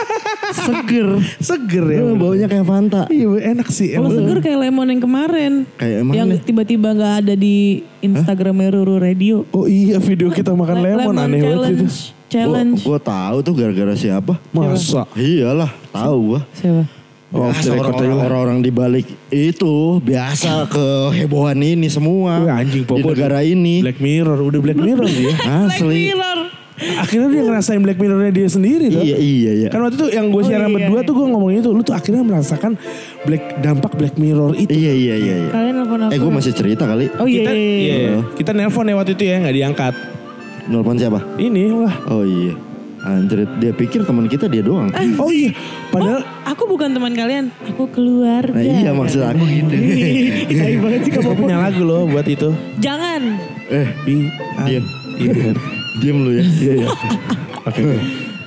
Seger. 0.52 1.08
Seger 1.40 1.84
ya. 1.88 1.98
Eh, 1.98 2.04
bener. 2.04 2.20
baunya 2.20 2.46
kayak 2.46 2.66
Fanta. 2.68 3.02
Iya 3.08 3.56
enak 3.56 3.68
sih. 3.72 3.96
Kalau 3.96 4.12
emang. 4.12 4.16
seger 4.20 4.38
kayak 4.44 4.58
lemon 4.68 4.86
yang 4.92 5.02
kemarin. 5.02 5.52
Kayak 5.80 5.96
emang 6.04 6.14
yang 6.14 6.28
tiba-tiba 6.44 6.88
nggak 6.92 7.14
ada 7.24 7.34
di 7.34 7.80
Instagramnya 8.04 8.68
Ruru 8.76 9.00
Radio. 9.00 9.48
Oh 9.50 9.64
iya 9.64 9.96
video 9.96 10.28
kita 10.28 10.52
makan 10.52 10.84
Le- 10.84 10.92
lemon, 10.92 11.14
aneh 11.16 11.40
banget 11.40 11.48
challenge. 11.48 11.80
itu. 11.80 12.20
Challenge. 12.32 12.80
Gue 12.80 13.00
tahu 13.00 13.36
tuh 13.44 13.52
gara-gara 13.56 13.94
siapa? 13.96 14.34
Masa? 14.52 15.04
Iyalah, 15.16 15.68
tahu 15.92 16.16
gua. 16.36 16.40
Siapa? 16.56 16.84
Oh, 17.32 17.48
orang-orang 17.48 18.60
di 18.60 18.68
balik 18.68 19.08
itu 19.32 19.96
biasa 20.04 20.68
kehebohan 20.68 21.56
ini 21.64 21.88
semua. 21.88 22.44
Wih, 22.44 22.52
anjing 22.52 22.84
di 22.84 22.88
Popo 22.88 23.08
negara 23.08 23.40
ini. 23.40 23.80
Black 23.80 24.04
Mirror, 24.04 24.36
udah 24.36 24.60
Black 24.60 24.76
Mirror 24.76 25.08
dia. 25.08 25.32
Asli. 25.64 26.12
Akhirnya 26.98 27.28
dia 27.30 27.42
ngerasain 27.44 27.80
Black 27.80 27.98
Mirrornya 27.98 28.32
dia 28.32 28.48
sendiri 28.48 28.90
tuh. 28.90 29.02
Iya 29.02 29.16
iya 29.16 29.52
iya. 29.54 29.68
Kan 29.70 29.82
waktu 29.82 29.96
itu 29.98 30.06
yang 30.10 30.28
gue 30.28 30.42
Oh, 30.42 30.46
siaran 30.46 30.68
iya, 30.68 30.74
berdua 30.74 31.00
iya. 31.00 31.06
tuh 31.06 31.14
gue 31.14 31.26
ngomongin 31.30 31.56
itu. 31.62 31.70
Lu 31.70 31.82
tuh 31.82 31.94
akhirnya 31.94 32.22
merasakan 32.22 32.72
black 33.22 33.44
dampak 33.62 33.92
Black 33.94 34.14
Mirror 34.18 34.58
itu. 34.58 34.70
Iya 34.70 34.92
iya 34.92 35.14
iya. 35.14 35.34
iya. 35.46 35.50
Kalian 35.50 35.74
nelfon 35.78 36.00
aku. 36.02 36.10
Eh 36.10 36.18
gue 36.18 36.32
masih 36.34 36.52
cerita 36.52 36.84
kali. 36.84 37.06
Oh 37.16 37.26
iya. 37.26 37.42
Kita, 37.42 37.52
iya, 37.54 37.70
iya. 37.78 37.94
iya, 37.94 38.18
kita 38.34 38.50
nelpon 38.52 38.86
ya 38.86 38.94
waktu 38.98 39.12
itu 39.14 39.24
ya 39.24 39.36
nggak 39.38 39.56
diangkat. 39.56 39.94
Nelpon 40.66 40.96
siapa? 40.98 41.20
Ini 41.38 41.62
lah. 41.70 41.94
Oh 42.10 42.22
iya. 42.26 42.54
Anjir, 43.02 43.50
dia 43.58 43.74
pikir 43.74 44.06
teman 44.06 44.30
kita 44.30 44.46
dia 44.46 44.62
doang. 44.62 44.86
Oh 45.18 45.26
iya, 45.26 45.50
padahal 45.90 46.22
Aku 46.54 46.70
bukan 46.70 46.94
teman 46.94 47.10
kalian, 47.18 47.50
aku 47.66 47.90
keluarga. 47.90 48.54
Nah 48.54 48.62
iya 48.62 48.94
maksud 48.94 49.26
aku 49.26 49.42
gitu. 49.42 49.74
Tai 50.54 50.74
banget 50.78 51.00
sih 51.02 51.10
kamu. 51.10 51.34
punya 51.34 51.58
lagu 51.58 51.82
loh 51.82 52.06
buat 52.06 52.22
itu. 52.30 52.54
Jangan. 52.78 53.42
eh, 53.74 53.90
Bi, 54.06 54.30
diam. 54.70 54.86
Diam 55.98 56.24
lu 56.24 56.30
ya. 56.32 56.44
Iya 56.44 56.72
iya. 56.84 56.88
Oke. 57.68 57.80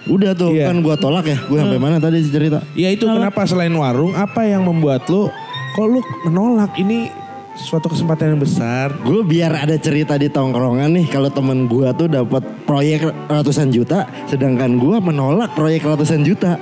Udah 0.05 0.31
tuh 0.37 0.53
Iya. 0.53 0.69
kan 0.69 0.81
gua 0.81 0.95
tolak 0.95 1.25
ya. 1.25 1.37
Gue 1.45 1.57
sampai 1.57 1.81
mana 1.81 1.97
tadi 1.97 2.21
cerita? 2.21 2.61
Ya 2.77 2.89
itu 2.89 3.05
kenapa 3.05 3.41
selain 3.45 3.73
warung, 3.73 4.13
apa 4.13 4.45
yang 4.45 4.61
membuat 4.61 5.09
lu 5.09 5.29
kok 5.73 5.87
lu 5.89 5.99
menolak 6.23 6.77
ini 6.77 7.09
suatu 7.55 7.89
kesempatan 7.89 8.37
yang 8.37 8.41
besar? 8.41 8.93
Gue 9.01 9.25
biar 9.25 9.65
ada 9.65 9.73
cerita 9.75 10.13
di 10.13 10.29
tongkrongan 10.29 10.93
nih 10.93 11.07
kalau 11.09 11.33
temen 11.33 11.65
gue 11.65 11.89
tuh 11.95 12.05
dapat 12.05 12.45
proyek 12.63 13.09
ratusan 13.25 13.73
juta, 13.73 14.05
sedangkan 14.25 14.77
gue 14.77 14.97
menolak 14.99 15.55
proyek 15.57 15.83
ratusan 15.83 16.21
juta. 16.21 16.59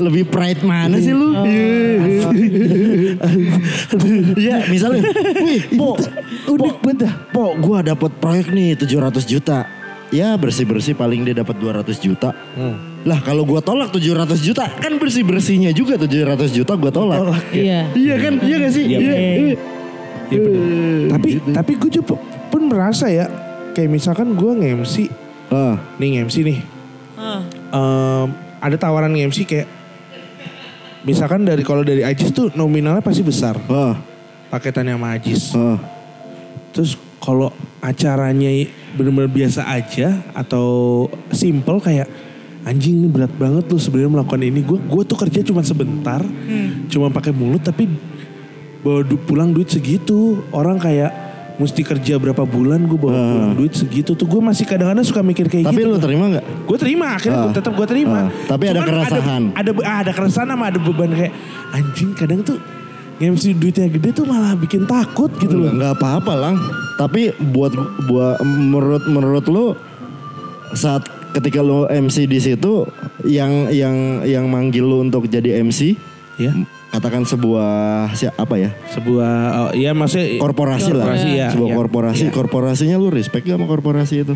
Lebih 0.00 0.24
pride 0.32 0.62
mana 0.64 0.96
sih 0.96 1.12
lu? 1.12 1.36
Iya, 4.36 4.66
misalnya, 4.68 5.02
wih, 5.44 5.62
po, 5.76 5.96
udah 6.54 6.72
bentar, 6.80 7.12
po, 7.30 7.52
gue 7.56 7.78
dapat 7.84 8.10
proyek 8.18 8.50
nih 8.50 8.76
700 8.78 9.24
juta. 9.24 9.68
Ya 10.12 10.36
bersih 10.36 10.68
bersih 10.68 10.92
paling 10.92 11.24
dia 11.24 11.32
dapat 11.32 11.56
200 11.56 11.88
juta. 11.96 12.36
Lah 13.02 13.18
kalau 13.24 13.48
gue 13.48 13.60
tolak 13.64 13.88
700 13.88 14.36
juta, 14.44 14.68
kan 14.68 15.00
bersih 15.00 15.24
bersihnya 15.24 15.72
juga 15.72 15.96
700 15.96 16.52
juta 16.52 16.76
gue 16.76 16.92
tolak. 16.92 17.20
Iya. 17.48 17.88
Iya 17.96 18.14
kan, 18.20 18.34
iya 18.44 18.56
gak 18.60 18.72
sih? 18.76 18.84
Iya, 18.92 18.98
Iya, 19.00 19.14
iya. 19.16 19.56
Iya 20.32 20.38
bener. 20.40 20.62
Tapi 21.16 21.28
gitu. 21.36 21.48
tapi 21.52 21.72
gue 21.76 21.90
juga 21.92 22.14
pun 22.48 22.62
merasa 22.68 23.08
ya 23.08 23.28
kayak 23.72 23.88
misalkan 23.88 24.32
gue 24.36 24.52
nge-MC 24.52 25.08
Ah, 25.52 25.76
nih 26.00 26.08
nge-MC 26.16 26.36
nih. 26.44 26.58
Ah. 27.16 27.40
Em, 27.72 28.28
ada 28.60 28.76
tawaran 28.76 29.12
nge-MC 29.12 29.44
kayak 29.44 29.68
misalkan 31.02 31.42
dari 31.42 31.62
kalau 31.62 31.82
dari 31.82 32.02
Ajis 32.02 32.30
tuh 32.30 32.50
nominalnya 32.52 33.02
pasti 33.02 33.22
besar 33.22 33.58
ah, 33.68 33.98
paketannya 34.48 34.94
sama 34.94 35.08
Ajis. 35.14 35.42
ah. 35.54 35.78
Terus 36.72 36.96
kalau 37.18 37.52
acaranya 37.78 38.48
benar-benar 38.94 39.30
biasa 39.30 39.68
aja 39.68 40.20
atau 40.32 41.04
simple 41.30 41.78
kayak 41.78 42.08
anjing 42.62 43.02
ini 43.02 43.08
berat 43.10 43.30
banget 43.34 43.66
lu 43.68 43.78
sebenarnya 43.78 44.10
melakukan 44.20 44.42
ini. 44.42 44.60
Gue 44.62 44.78
gue 44.78 45.02
tuh 45.04 45.18
kerja 45.18 45.42
cuma 45.42 45.62
sebentar, 45.62 46.22
cuma 46.88 47.10
pakai 47.10 47.30
mulut 47.30 47.60
tapi 47.60 47.86
bawa 48.82 49.02
du- 49.04 49.20
pulang 49.20 49.52
duit 49.52 49.68
segitu. 49.68 50.42
Orang 50.50 50.78
kayak 50.78 51.12
mesti 51.62 51.80
kerja 51.80 52.18
berapa 52.18 52.42
bulan 52.42 52.84
gue 52.84 52.98
bawa 52.98 53.10
Ah. 53.10 53.22
pulang 53.22 53.54
duit 53.54 53.72
segitu 53.72 54.12
tuh 54.12 54.26
gue 54.26 54.40
masih 54.40 54.66
kadang-kadang 54.66 55.02
suka 55.02 55.22
mikir 55.22 55.46
kayak 55.46 55.70
Tapi 55.70 55.78
gitu. 55.78 55.88
lu 55.88 55.98
terima 55.98 56.24
nggak? 56.28 56.44
Gue 56.66 56.76
terima 56.76 57.06
akhirnya 57.14 57.38
Ah. 57.38 57.44
gua 57.44 57.54
tetap 57.54 57.72
gue 57.72 57.86
terima. 57.86 58.18
Ah, 58.18 58.28
tapi 58.44 58.64
ada 58.66 58.80
Cuman 58.80 58.88
keresahan. 58.90 59.42
Ada 59.52 59.70
ada, 59.70 59.70
ah, 59.82 59.98
ada 60.02 60.12
keresahan 60.12 60.48
sama 60.48 60.64
ada 60.66 60.78
beban 60.78 61.10
kayak 61.10 61.32
anjing 61.70 62.10
kadang 62.12 62.40
tuh 62.42 62.58
nge-MC 63.16 63.54
duitnya 63.54 63.86
gede 63.88 64.10
tuh 64.12 64.26
malah 64.26 64.52
bikin 64.52 64.82
takut 64.82 65.30
gitu 65.38 65.54
loh. 65.54 65.70
Nggak 65.70 65.94
apa-apa 65.94 66.32
lang. 66.34 66.54
Tapi 66.94 67.30
buat 67.48 67.70
buat 68.04 68.42
menurut 68.42 69.06
menurut 69.06 69.46
lu 69.46 69.66
saat 70.72 71.04
ketika 71.30 71.60
lu 71.60 71.86
MC 71.86 72.26
di 72.26 72.36
situ 72.36 72.84
yang 73.22 73.70
yang 73.70 73.94
yang 74.22 74.44
manggil 74.46 74.82
lu 74.82 75.00
untuk 75.00 75.24
jadi 75.24 75.60
MC 75.60 75.94
Ya. 76.34 76.50
Katakan 76.92 77.24
sebuah 77.24 77.72
si- 78.12 78.28
apa 78.28 78.54
ya 78.54 78.70
Sebuah 78.92 79.32
oh, 79.58 79.70
ya 79.72 79.96
maksudnya 79.96 80.36
korporasi 80.36 80.92
lah 80.92 81.08
Korporasi, 81.08 81.28
ya, 81.32 81.48
sebuah 81.50 81.68
ya. 81.68 81.74
korporasi 81.74 82.24
Ya. 82.24 82.30
korporasinya 82.30 82.96
lu 82.96 83.08
respect 83.08 83.44
gak 83.44 83.56
sama 83.56 83.66
korporasi 83.66 84.14
itu 84.22 84.34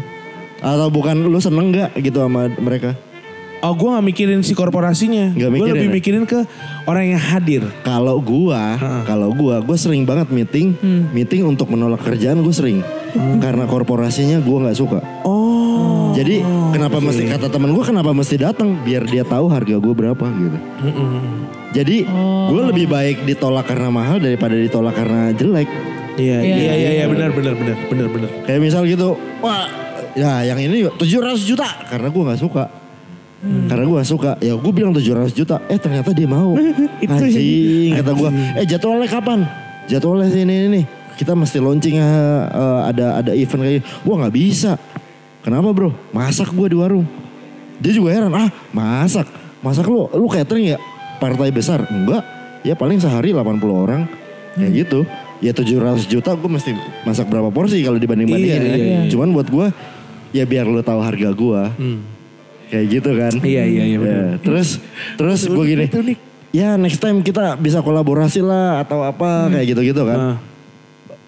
atau 0.56 0.88
bukan 0.88 1.20
lu 1.20 1.36
seneng 1.36 1.68
gak 1.68 1.92
gitu 1.94 2.16
sama 2.18 2.48
mereka 2.56 2.96
Oh 3.60 3.72
gue 3.72 3.88
gak 3.88 4.04
mikirin 4.04 4.40
si 4.40 4.52
korporasinya. 4.52 5.32
Nggak 5.32 5.48
Gue 5.48 5.56
mikirin 5.56 5.72
lebih 5.74 5.88
ya? 5.88 5.94
mikirin 5.96 6.24
ke 6.24 6.38
orang 6.84 7.04
yang 7.08 7.18
hadir. 7.18 7.64
Kalau 7.80 8.20
gua, 8.20 8.76
kalau 9.02 9.32
gua, 9.32 9.64
gua 9.64 9.74
sering 9.74 10.04
banget 10.04 10.28
meeting, 10.28 10.76
meeting 11.10 11.40
untuk 11.42 11.66
menolak 11.66 12.04
kerjaan 12.04 12.44
gue 12.44 12.52
sering, 12.52 12.84
karena 13.40 13.64
korporasinya 13.64 14.38
gua 14.38 14.68
nggak 14.68 14.76
suka. 14.76 15.00
Oh. 15.24 16.12
Jadi 16.12 16.44
kenapa 16.70 17.00
mesti 17.00 17.26
kata 17.26 17.48
temen 17.48 17.72
gua 17.72 17.82
kenapa 17.82 18.12
mesti 18.12 18.36
datang 18.36 18.76
biar 18.76 19.02
dia 19.02 19.24
tahu 19.24 19.48
harga 19.48 19.76
gua 19.76 19.94
berapa 19.96 20.26
gitu. 20.28 20.58
Jadi 21.76 22.08
gue 22.48 22.62
lebih 22.72 22.88
baik 22.88 23.28
ditolak 23.28 23.68
karena 23.68 23.92
mahal 23.92 24.16
daripada 24.16 24.56
ditolak 24.56 24.96
karena 24.96 25.36
jelek. 25.36 25.68
Iya 26.16 26.40
Iya, 26.40 26.56
iya 26.56 26.72
iya 26.72 26.90
iya 26.96 27.06
benar 27.12 27.28
benar 27.36 27.52
benar 27.52 27.76
benar 27.92 28.08
benar. 28.08 28.30
Kayak 28.48 28.60
misal 28.64 28.88
gitu, 28.88 29.20
wah 29.44 29.68
ya 30.16 30.40
yang 30.48 30.56
ini 30.56 30.88
700 30.88 31.44
juta. 31.44 31.68
Karena 31.92 32.08
gua 32.08 32.32
nggak 32.32 32.40
suka. 32.40 32.64
Karena 33.46 33.84
gue 33.84 33.96
gak 34.00 34.10
suka. 34.10 34.32
Ya 34.42 34.56
gue 34.56 34.72
bilang 34.74 34.90
700 34.96 35.30
juta 35.36 35.60
Eh 35.70 35.78
ternyata 35.78 36.10
dia 36.10 36.26
mau. 36.26 36.56
Anjing 37.04 37.94
Kata 37.94 38.10
gue 38.16 38.30
Eh 38.58 38.66
jadwalnya 38.66 39.06
kapan? 39.06 39.44
Jadwalnya 39.86 40.32
ini 40.34 40.42
ini. 40.42 40.66
Nih 40.72 40.84
Kita 41.14 41.36
mesti 41.36 41.60
launching 41.62 42.00
eh, 42.00 42.42
Ada 42.90 43.22
ada 43.22 43.32
event 43.36 43.60
kayak 43.62 43.74
gini. 43.78 43.84
Wah 44.08 44.16
gak 44.26 44.34
bisa. 44.34 44.72
Kenapa 45.46 45.70
bro? 45.70 45.94
Masak 46.10 46.50
gue 46.50 46.66
di 46.66 46.76
warung. 46.80 47.06
Dia 47.78 47.92
juga 47.92 48.10
heran 48.10 48.32
Ah 48.34 48.50
masak? 48.72 49.28
Masak 49.62 49.86
lu 49.86 50.10
Lu 50.16 50.26
catering 50.26 50.74
ya 50.74 50.78
Partai 51.16 51.48
besar 51.52 51.84
Enggak 51.88 52.22
Ya 52.66 52.74
paling 52.74 52.98
sehari 52.98 53.30
80 53.32 53.62
orang 53.70 54.08
Kayak 54.56 54.72
gitu 54.86 55.00
Ya 55.44 55.52
700 55.52 56.08
juta 56.08 56.32
gue 56.32 56.50
mesti 56.50 56.72
masak 57.04 57.28
berapa 57.28 57.52
porsi 57.52 57.84
kalau 57.84 58.00
dibanding-bandingin 58.00 58.62
Iya, 58.62 58.72
ya. 58.72 58.76
iya, 58.76 58.86
iya. 59.04 59.10
Cuman 59.12 59.36
buat 59.36 59.48
gue 59.52 59.66
Ya 60.32 60.44
biar 60.48 60.64
lu 60.64 60.80
tahu 60.80 61.00
harga 61.00 61.30
gue 61.32 61.62
Kayak 62.66 62.86
gitu 62.98 63.10
kan. 63.14 63.32
Iya, 63.46 63.62
iya, 63.62 63.84
iya. 63.86 63.98
Ya, 64.02 64.22
Terus 64.42 64.82
terus 65.14 65.46
gue 65.46 65.64
gini. 65.64 65.86
Ya 66.50 66.74
next 66.74 66.98
time 66.98 67.22
kita 67.22 67.54
bisa 67.58 67.84
kolaborasi 67.84 68.42
lah 68.42 68.82
atau 68.82 69.04
apa 69.06 69.52
kayak 69.52 69.76
gitu-gitu 69.76 70.02
kan. 70.02 70.18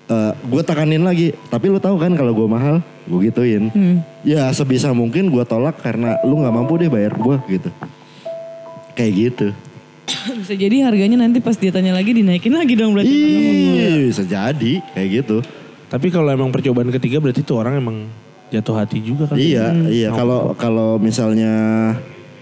Ah. 0.09 0.33
gue 0.35 0.62
tekanin 0.64 1.05
lagi. 1.05 1.37
Tapi 1.53 1.68
lu 1.68 1.79
tahu 1.79 2.01
kan 2.01 2.16
kalau 2.16 2.33
gue 2.33 2.48
mahal, 2.48 2.81
gue 3.07 3.18
gituin. 3.29 3.68
Ya 4.24 4.48
sebisa 4.51 4.90
mungkin 4.96 5.29
gue 5.29 5.44
tolak 5.44 5.79
karena 5.85 6.16
lu 6.24 6.40
nggak 6.42 6.55
mampu 6.55 6.81
deh 6.81 6.88
bayar 6.90 7.14
gue 7.14 7.37
gitu. 7.46 7.70
Kayak 8.96 9.12
gitu. 9.14 9.46
Bisa 10.38 10.54
jadi 10.56 10.88
harganya 10.88 11.20
nanti 11.20 11.38
pas 11.40 11.56
dia 11.56 11.72
tanya 11.72 11.92
lagi 11.92 12.16
dinaikin 12.16 12.52
lagi 12.52 12.74
dong 12.74 12.96
berarti. 12.96 13.12
Ih, 13.12 14.08
bisa 14.08 14.24
jadi 14.24 14.72
kayak 14.94 15.08
gitu. 15.24 15.44
Tapi 15.88 16.06
kalau 16.12 16.28
emang 16.28 16.52
percobaan 16.52 16.92
ketiga 16.92 17.20
berarti 17.20 17.40
tuh 17.44 17.60
orang 17.60 17.80
emang 17.80 17.96
jatuh 18.52 18.76
hati 18.76 19.00
juga 19.04 19.28
kan. 19.28 19.36
Iya, 19.36 19.72
iya. 19.88 20.08
Kalau 20.12 20.52
kalau 20.56 20.96
misalnya 21.00 21.96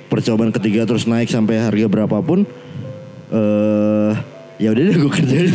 percobaan 0.07 0.55
ketiga 0.55 0.87
terus 0.87 1.07
naik 1.07 1.31
sampai 1.31 1.59
harga 1.59 1.87
berapapun, 1.90 2.46
eh 3.31 4.12
ya 4.57 4.73
udah 4.73 4.83
deh 4.83 4.97
gue 4.97 5.12
kerjain. 5.12 5.49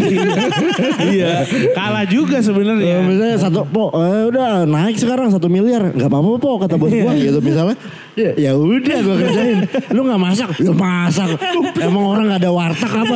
iya. 1.15 1.41
Kalah 1.73 2.05
juga 2.05 2.37
Ya, 2.37 2.45
sebenarnya. 2.45 2.95
misalnya 3.01 3.37
satu 3.37 3.65
po, 3.65 3.89
eh, 3.93 4.29
udah 4.29 4.65
naik 4.65 4.97
sekarang 4.97 5.29
satu 5.29 5.45
miliar, 5.45 5.89
nggak 5.91 6.05
apa-apa 6.05 6.37
po 6.37 6.57
kata 6.57 6.75
bos 6.75 6.89
gua 6.89 7.13
gitu 7.13 7.37
misalnya. 7.39 7.75
Ya, 8.11 8.31
ya 8.35 8.51
udah 8.53 8.97
gue 8.99 9.15
kerjain. 9.21 9.57
Lu 9.93 10.03
nggak 10.03 10.19
masak? 10.19 10.49
Ya 10.59 10.71
masak. 10.71 11.29
Emang 11.77 12.03
orang 12.03 12.27
nggak 12.27 12.41
ada 12.41 12.51
warteg 12.51 12.91
apa? 12.91 13.15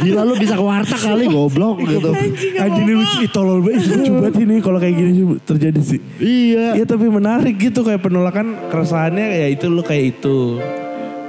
Gila 0.00 0.22
lu 0.22 0.34
bisa 0.36 0.54
ke 0.54 0.64
warteg 0.64 1.00
kali 1.00 1.24
goblok 1.26 1.82
gitu. 1.82 2.10
Anjing 2.56 2.84
ini 2.84 2.94
lucu, 2.94 3.26
tolol 3.28 3.58
banget, 3.60 3.90
lucu 3.90 4.10
banget 4.14 4.34
ini 4.40 4.54
kalau 4.60 4.78
kayak 4.78 4.94
gini 4.94 5.10
terjadi 5.42 5.80
sih. 5.82 6.00
Iya. 6.16 6.78
Iya 6.78 6.84
tapi 6.86 7.06
menarik 7.08 7.58
gitu 7.58 7.82
kayak 7.82 8.00
penolakan 8.00 8.70
keresahannya 8.70 9.26
ya 9.42 9.46
itu 9.50 9.66
lu 9.66 9.82
kayak 9.82 10.16
itu. 10.16 10.62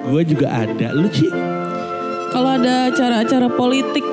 Gue 0.06 0.22
juga 0.22 0.54
ada. 0.54 0.94
Lu 0.94 1.10
Ci? 1.10 1.26
Kalau 2.36 2.52
ada 2.52 2.92
acara-acara 2.92 3.48
politik 3.56 4.04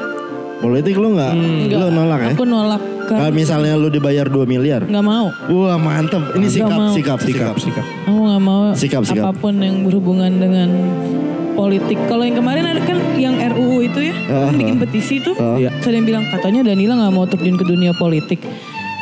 Politik 0.62 0.94
lu 0.94 1.18
nggak? 1.18 1.32
Lu 1.74 1.90
nolak 1.90 2.20
ya? 2.22 2.32
Aku 2.38 2.46
nolak 2.46 2.82
Kalau 3.11 3.35
misalnya 3.35 3.74
lu 3.74 3.90
dibayar 3.90 4.30
2 4.30 4.46
miliar. 4.46 4.87
Nggak 4.87 5.02
mau. 5.02 5.35
Wah 5.50 5.74
mantep. 5.74 6.22
Ini 6.38 6.46
sikap, 6.46 6.70
mau. 6.70 6.94
sikap, 6.94 7.18
sikap, 7.18 7.54
Sikap. 7.58 7.85
Aku 8.06 8.20
nggak 8.22 8.40
mau 8.46 8.70
Sikap, 8.78 9.02
sikap. 9.02 9.26
apa 9.26 9.35
pun 9.35 9.58
yang 9.58 9.82
berhubungan 9.82 10.30
dengan 10.30 10.70
politik. 11.58 11.98
Kalau 12.06 12.22
yang 12.22 12.38
kemarin 12.38 12.64
ada 12.64 12.78
kan 12.78 12.94
yang 13.18 13.37
RUU 13.42 13.90
itu 13.90 14.14
ya, 14.14 14.14
kan 14.30 14.54
bikin 14.54 14.78
petisi 14.78 15.18
tuh. 15.18 15.35
Iya. 15.58 15.74
Ada 15.82 15.92
yang 15.98 16.06
bilang 16.06 16.24
katanya 16.30 16.61
Danila 16.62 16.94
nggak 16.94 17.12
mau 17.12 17.26
terjun 17.26 17.58
ke 17.58 17.66
dunia 17.66 17.92
politik. 17.98 18.40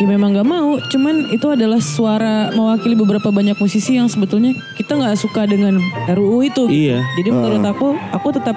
Ya 0.00 0.08
memang 0.08 0.32
nggak 0.32 0.48
mau, 0.48 0.80
cuman 0.80 1.28
itu 1.28 1.44
adalah 1.52 1.76
suara 1.76 2.48
mewakili 2.56 2.96
beberapa 2.96 3.28
banyak 3.28 3.60
musisi 3.60 4.00
yang 4.00 4.08
sebetulnya 4.08 4.56
kita 4.80 4.96
nggak 4.96 5.12
suka 5.12 5.44
dengan 5.44 5.76
RUU 6.08 6.40
itu. 6.40 6.64
Iya. 6.72 7.04
Jadi 7.20 7.28
menurut 7.28 7.60
aku, 7.68 8.00
aku 8.08 8.32
tetap 8.32 8.56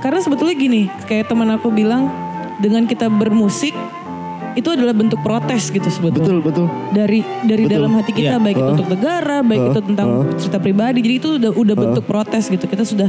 karena 0.00 0.18
sebetulnya 0.18 0.54
gini, 0.54 0.82
kayak 1.04 1.28
teman 1.28 1.48
aku 1.50 1.68
bilang 1.68 2.08
dengan 2.56 2.84
kita 2.84 3.08
bermusik 3.08 3.72
itu 4.52 4.66
adalah 4.66 4.90
bentuk 4.90 5.22
protes 5.22 5.70
gitu 5.70 5.86
sebetulnya 5.86 6.26
Betul, 6.26 6.38
betul. 6.42 6.66
dari 6.90 7.22
dari 7.46 7.64
Betul. 7.64 7.76
dalam 7.78 7.92
hati 7.94 8.10
kita 8.10 8.34
Iya. 8.34 8.42
baik 8.42 8.56
itu 8.56 8.66
Uh. 8.66 8.74
untuk 8.74 8.88
negara 8.90 9.36
baik 9.40 9.60
Uh. 9.62 9.68
itu 9.70 9.80
tentang 9.86 10.08
Uh. 10.10 10.34
cerita 10.36 10.58
pribadi 10.58 10.98
jadi 11.00 11.14
itu 11.16 11.28
udah 11.38 11.52
udah 11.54 11.74
bentuk 11.78 12.04
protes 12.04 12.50
gitu 12.50 12.66
kita 12.66 12.82
sudah 12.82 13.08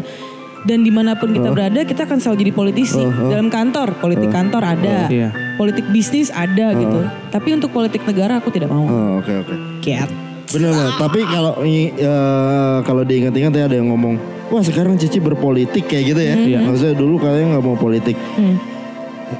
dan 0.61 0.85
di 0.85 0.93
mana 0.93 1.17
pun 1.17 1.33
kita 1.33 1.49
berada 1.49 1.81
kita 1.81 2.05
akan 2.05 2.21
selalu 2.21 2.45
jadi 2.45 2.51
politisi 2.53 3.01
dalam 3.01 3.49
kantor 3.49 3.97
politik 3.97 4.29
kantor 4.29 4.61
ada 4.61 5.09
Iya. 5.09 5.33
politik 5.57 5.89
bisnis 5.89 6.29
ada 6.29 6.77
gitu 6.77 6.99
tapi 7.33 7.57
untuk 7.57 7.73
politik 7.73 8.05
negara 8.05 8.37
aku 8.37 8.53
tidak 8.53 8.69
mau 8.69 8.85
Oh, 8.85 9.17
oke, 9.17 9.33
oke. 9.41 9.53
Cat. 9.81 10.13
Bener 10.51 10.69
banget. 10.69 10.93
Tapi 10.99 11.19
kalau 11.25 11.53
eh, 11.63 12.77
kalau 12.83 13.01
diingat-ingat 13.01 13.51
ya 13.51 13.63
ada 13.65 13.75
yang 13.75 13.87
ngomong, 13.89 14.19
wah 14.51 14.61
sekarang 14.61 14.93
Cici 14.95 15.17
berpolitik 15.17 15.87
kayak 15.87 16.03
gitu 16.05 16.21
ya. 16.21 16.35
Iya. 16.35 16.59
Maksudnya 16.61 16.93
dulu 16.93 17.15
katanya 17.17 17.55
nggak 17.55 17.63
mau 17.63 17.75
politik. 17.75 18.19
Hmm. 18.35 18.59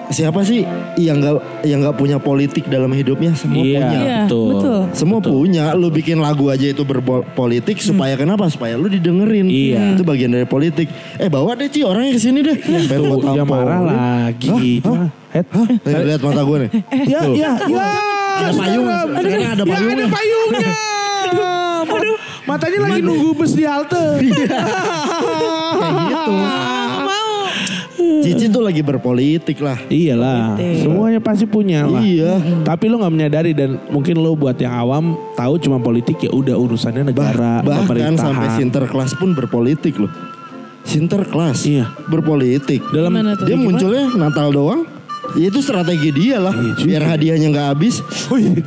Siapa 0.08 0.40
sih 0.42 0.64
yang 0.96 1.20
nggak 1.20 1.68
yang 1.68 1.84
nggak 1.84 2.00
punya 2.00 2.16
politik 2.16 2.64
dalam 2.66 2.88
hidupnya? 2.90 3.36
Semua 3.36 3.60
Iya. 3.60 3.76
punya. 3.78 3.92
Iya, 3.92 4.18
betul. 4.24 4.48
betul. 4.50 4.80
Semua 4.96 5.20
punya. 5.20 5.66
Lu 5.76 5.92
bikin 5.92 6.16
lagu 6.18 6.48
aja 6.48 6.64
itu 6.64 6.80
berpolitik 6.82 7.76
supaya 7.78 8.16
kenapa? 8.16 8.48
Supaya 8.48 8.80
lu 8.80 8.88
didengerin. 8.88 9.52
Iya. 9.52 10.00
Itu 10.00 10.08
bagian 10.08 10.32
dari 10.32 10.48
politik. 10.48 10.88
Eh 11.20 11.28
bawa 11.28 11.60
deh 11.60 11.68
Ci 11.68 11.84
orangnya 11.84 12.16
ke 12.16 12.22
sini 12.24 12.40
deh. 12.40 12.56
Dia 12.56 12.88
tampol. 12.88 13.44
marah 13.44 13.82
lagi. 13.84 14.80
Hah? 14.80 15.12
Head. 15.32 15.48
Eh, 15.84 16.04
lihat 16.08 16.22
mata 16.22 16.40
gue 16.42 16.58
nih. 16.62 16.70
Ya, 17.08 17.20
ya, 17.28 17.52
ya. 17.62 17.84
Ada 18.42 18.52
payung. 18.54 18.88
Ada 18.88 18.96
Ya, 18.96 19.12
payungnya. 19.20 19.50
ada 19.52 19.64
payungnya. 20.08 20.72
Matanya 22.52 22.80
lagi 22.84 23.00
nunggu 23.00 23.30
bus 23.34 23.52
di 23.52 23.64
halte. 23.64 24.04
Kayak 25.72 25.94
gitu. 26.04 26.32
Mau 27.02 27.30
Cici 28.22 28.46
tuh 28.48 28.60
lagi 28.60 28.82
berpolitik 28.82 29.58
lah. 29.60 29.78
Iyalah, 29.84 30.54
Politik. 30.54 30.84
semuanya 30.84 31.20
pasti 31.20 31.46
punya 31.46 31.86
lah. 31.86 32.02
Iya. 32.02 32.38
Tapi 32.62 32.86
lo 32.86 32.98
nggak 32.98 33.14
menyadari 33.14 33.52
dan 33.52 33.80
mungkin 33.88 34.18
lo 34.18 34.34
buat 34.34 34.58
yang 34.58 34.74
awam 34.74 35.04
tahu 35.34 35.58
cuma 35.58 35.78
politik 35.78 36.20
ya 36.20 36.30
udah 36.30 36.54
urusannya 36.54 37.08
negara, 37.08 37.62
Bah- 37.62 37.82
bahkan 37.82 37.88
pemerintahan. 37.88 38.20
sampai 38.20 38.48
Sinterklas 38.54 39.12
pun 39.16 39.32
berpolitik 39.32 39.96
loh. 39.96 40.12
Sinterklas 40.82 41.62
Iya. 41.64 41.94
berpolitik. 42.06 42.82
Dalam 42.90 43.10
Gimana 43.12 43.32
tuh? 43.34 43.46
Dia 43.46 43.56
munculnya 43.56 44.06
Natal 44.12 44.50
doang. 44.50 44.82
Ya 45.32 45.48
itu 45.48 45.60
strategi 45.62 46.10
dia 46.12 46.38
lah. 46.38 46.52
Iya 46.52 46.74
biar 46.82 47.04
hadiahnya 47.08 47.48
nggak 47.50 47.68
habis. 47.72 48.02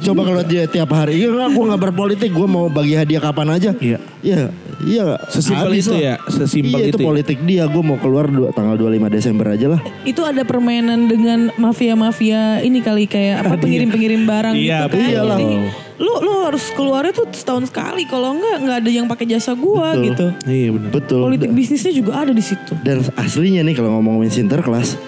Coba 0.01 0.21
kalau 0.25 0.43
dia 0.43 0.65
tiap 0.65 0.91
hari, 0.91 1.21
iya 1.21 1.29
nggak, 1.29 1.51
gue 1.53 1.65
nggak 1.69 1.83
berpolitik, 1.83 2.31
gue 2.33 2.49
mau 2.49 2.67
bagi 2.69 2.95
hadiah 2.95 3.21
kapan 3.21 3.53
aja. 3.53 3.71
Iya. 3.77 3.99
Iya, 4.25 4.49
iya. 4.83 5.05
Sesimpel 5.29 5.69
habis 5.69 5.85
itu 5.85 5.93
lah. 5.93 6.01
ya, 6.01 6.15
sesimpel 6.25 6.79
iya, 6.81 6.87
itu 6.89 6.97
itu 6.97 7.03
ya. 7.03 7.07
politik 7.07 7.39
dia. 7.45 7.65
Gue 7.69 7.83
mau 7.85 8.01
keluar 8.01 8.25
dua, 8.27 8.49
tanggal 8.51 8.81
25 8.81 9.13
Desember 9.13 9.47
aja 9.53 9.67
lah. 9.69 9.81
itu 10.03 10.21
ada 10.25 10.41
permainan 10.43 11.05
dengan 11.05 11.53
mafia-mafia 11.61 12.63
ini 12.63 12.81
kali 12.81 13.05
kayak 13.05 13.45
apa 13.45 13.55
pengirim-pengirim 13.61 14.25
barang 14.25 14.55
Iya, 14.57 14.89
gitu 14.89 14.97
kan. 14.97 15.05
betul. 15.05 15.29
Jadi 15.29 15.47
lu 15.95 16.11
lu 16.27 16.33
harus 16.43 16.65
keluarnya 16.75 17.13
tuh 17.15 17.31
setahun 17.31 17.71
sekali 17.71 18.03
kalau 18.05 18.35
enggak 18.35 18.57
nggak 18.67 18.77
ada 18.83 18.91
yang 18.91 19.07
pakai 19.07 19.31
jasa 19.31 19.55
gua 19.55 19.95
Betul. 19.95 20.05
gitu. 20.11 20.27
Iya 20.49 20.69
benar. 20.75 20.91
Betul. 20.91 21.21
Politik 21.23 21.51
bisnisnya 21.55 21.93
juga 21.93 22.13
ada 22.19 22.33
di 22.35 22.43
situ. 22.43 22.73
Dan 22.83 23.05
aslinya 23.15 23.63
nih 23.63 23.75
kalau 23.77 23.95
ngomongin 23.95 24.27
Sinterklas, 24.27 24.99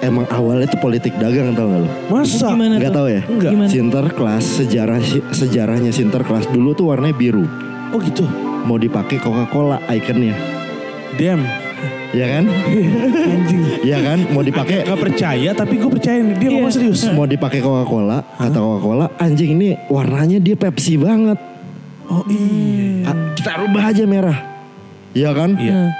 emang 0.00 0.26
awalnya 0.28 0.66
tuh 0.66 0.78
politik 0.78 1.14
dagang 1.16 1.52
tau 1.52 1.66
gak 1.66 1.80
lo? 1.80 1.90
Masa? 2.08 2.48
Gimana 2.50 2.74
Nggak 2.76 2.90
tuh? 2.90 2.96
tahu 2.96 3.06
ya? 3.08 3.22
Enggak. 3.24 3.50
Gimana? 3.50 3.68
Sinterklas 3.68 4.44
sejarah 4.56 5.00
sejarahnya 5.30 5.90
Sinterklas 5.90 6.44
dulu 6.46 6.72
tuh 6.72 6.88
warnanya 6.88 7.12
biru. 7.12 7.44
Oh 7.88 7.98
gitu. 7.98 8.24
Mau 8.62 8.76
dipakai 8.76 9.16
Coca-Cola 9.16 9.80
ikonnya. 9.88 10.36
Damn. 11.14 11.42
Ya 12.08 12.24
kan? 12.26 12.44
Anjing. 13.34 13.62
Ya 13.82 13.98
kan? 14.00 14.18
Mau 14.28 14.40
dipakai 14.40 14.80
Gak 14.82 14.96
percaya 14.98 15.50
tapi 15.52 15.74
gue 15.76 15.90
percaya 15.90 16.18
nih. 16.18 16.34
Dia 16.36 16.48
ngomong 16.50 16.70
serius. 16.70 17.04
mau 17.10 17.24
dipakai 17.24 17.58
Coca-Cola, 17.58 18.24
kata 18.34 18.56
Coca-Cola, 18.56 19.06
anjing 19.16 19.54
ini 19.54 19.76
warnanya 19.86 20.38
dia 20.38 20.54
Pepsi 20.54 20.96
banget. 20.96 21.36
Oh 22.06 22.24
iya. 22.26 23.12
Kita 23.36 23.60
rubah 23.60 23.84
aja 23.86 24.04
merah. 24.04 24.38
Iya 25.12 25.30
kan? 25.32 25.52
Iya. 25.54 25.92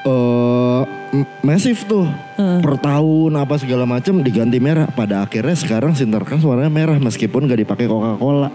eh 0.00 0.80
m- 1.12 1.28
masif 1.42 1.82
tuh 1.84 2.06
per 2.38 2.74
tahun 2.78 3.34
apa 3.34 3.58
segala 3.58 3.82
macam 3.82 4.22
diganti 4.22 4.62
merah. 4.62 4.86
Pada 4.86 5.26
akhirnya 5.26 5.58
sekarang 5.58 5.98
Sinterklas 5.98 6.46
warnanya 6.46 6.70
merah 6.70 6.96
meskipun 7.02 7.50
gak 7.50 7.58
dipakai 7.58 7.90
Coca-Cola. 7.90 8.46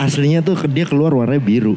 Aslinya 0.00 0.40
tuh 0.40 0.56
dia 0.66 0.88
keluar 0.88 1.12
warnanya 1.12 1.44
biru. 1.44 1.76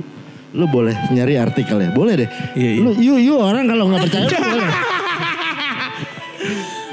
Lu 0.55 0.65
boleh 0.71 0.95
nyari 1.11 1.35
artikel 1.35 1.75
ya 1.75 1.91
boleh 1.91 2.23
deh. 2.23 2.29
Iya, 2.55 2.69
iya. 2.71 2.81
lu 2.81 2.91
yuk 2.95 3.19
yuk 3.19 3.39
orang 3.43 3.67
kalau 3.67 3.91
nggak 3.91 4.07
percaya 4.07 4.25
lu 4.25 4.39
boleh. 4.55 4.71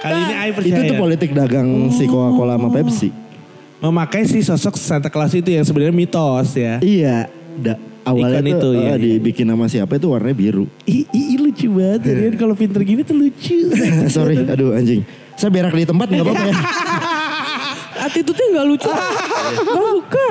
Kali 0.03 0.19
ini 0.19 0.35
Ai 0.35 0.51
percaya. 0.51 0.75
itu 0.75 0.81
tuh 0.91 0.99
politik 0.99 1.31
dagang 1.31 1.69
si 1.95 2.11
Coca-Cola 2.11 2.59
sama 2.59 2.69
Pepsi. 2.75 3.09
Memakai 3.79 4.27
si 4.27 4.43
sosok 4.43 4.75
Santa 4.75 5.11
Claus 5.11 5.31
itu 5.35 5.47
yang 5.51 5.63
sebenarnya 5.63 5.95
mitos 5.95 6.55
ya. 6.55 6.79
iya 6.83 7.27
da, 7.55 7.75
awalnya 8.03 8.39
Ikon 8.39 8.51
tuh 8.51 8.53
itu, 8.53 8.69
iya, 8.75 8.83
eh, 8.83 8.87
iya. 8.89 8.95
dibikin 8.99 9.47
sama 9.47 9.67
siapa 9.67 9.93
itu 9.95 10.07
warnanya 10.07 10.35
biru 10.35 10.65
Ih, 10.85 11.07
ih, 11.09 11.39
lucu 11.39 11.67
banget. 11.69 12.01
Jadi 12.05 12.37
kalau 12.37 12.55
pinter 12.55 12.81
gini 12.81 13.01
tuh 13.01 13.15
lucu. 13.15 13.57
sorry 14.15 14.37
aduh 14.41 14.73
anjing 14.73 15.03
saya 15.33 15.49
berak 15.49 15.73
di 15.73 15.85
tempat 15.85 16.07
nggak 16.07 16.23
apa-apa 16.23 16.45
ya 16.45 16.55
Attitude-nya 18.03 18.47
nggak 18.53 18.67
lucu. 18.67 18.91
Gak 18.93 19.55
suka. 19.63 20.29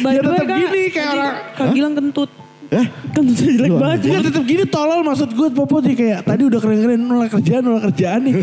By 0.00 0.10
Ya 0.10 0.20
the 0.20 0.30
way, 0.30 0.40
tetap 0.40 0.56
gini 0.56 0.80
kayak 0.88 1.08
orang- 1.10 1.36
Kak 1.52 1.66
Gilang 1.70 1.94
kentut. 1.94 2.30
eh 2.70 2.86
Kentutnya 3.12 3.50
jelek 3.52 3.70
banget. 3.74 3.98
Dia 4.00 4.18
tetap 4.22 4.42
gini 4.42 4.64
tolol 4.64 5.00
maksud 5.02 5.28
gue 5.30 5.48
Popo 5.52 5.76
sih 5.78 5.92
kayak 5.92 6.24
tadi 6.24 6.42
udah 6.42 6.58
keren-keren 6.58 6.96
nolak 6.98 7.28
kerjaan 7.30 7.62
nolak 7.62 7.92
kerjaan 7.92 8.20
nih. 8.24 8.34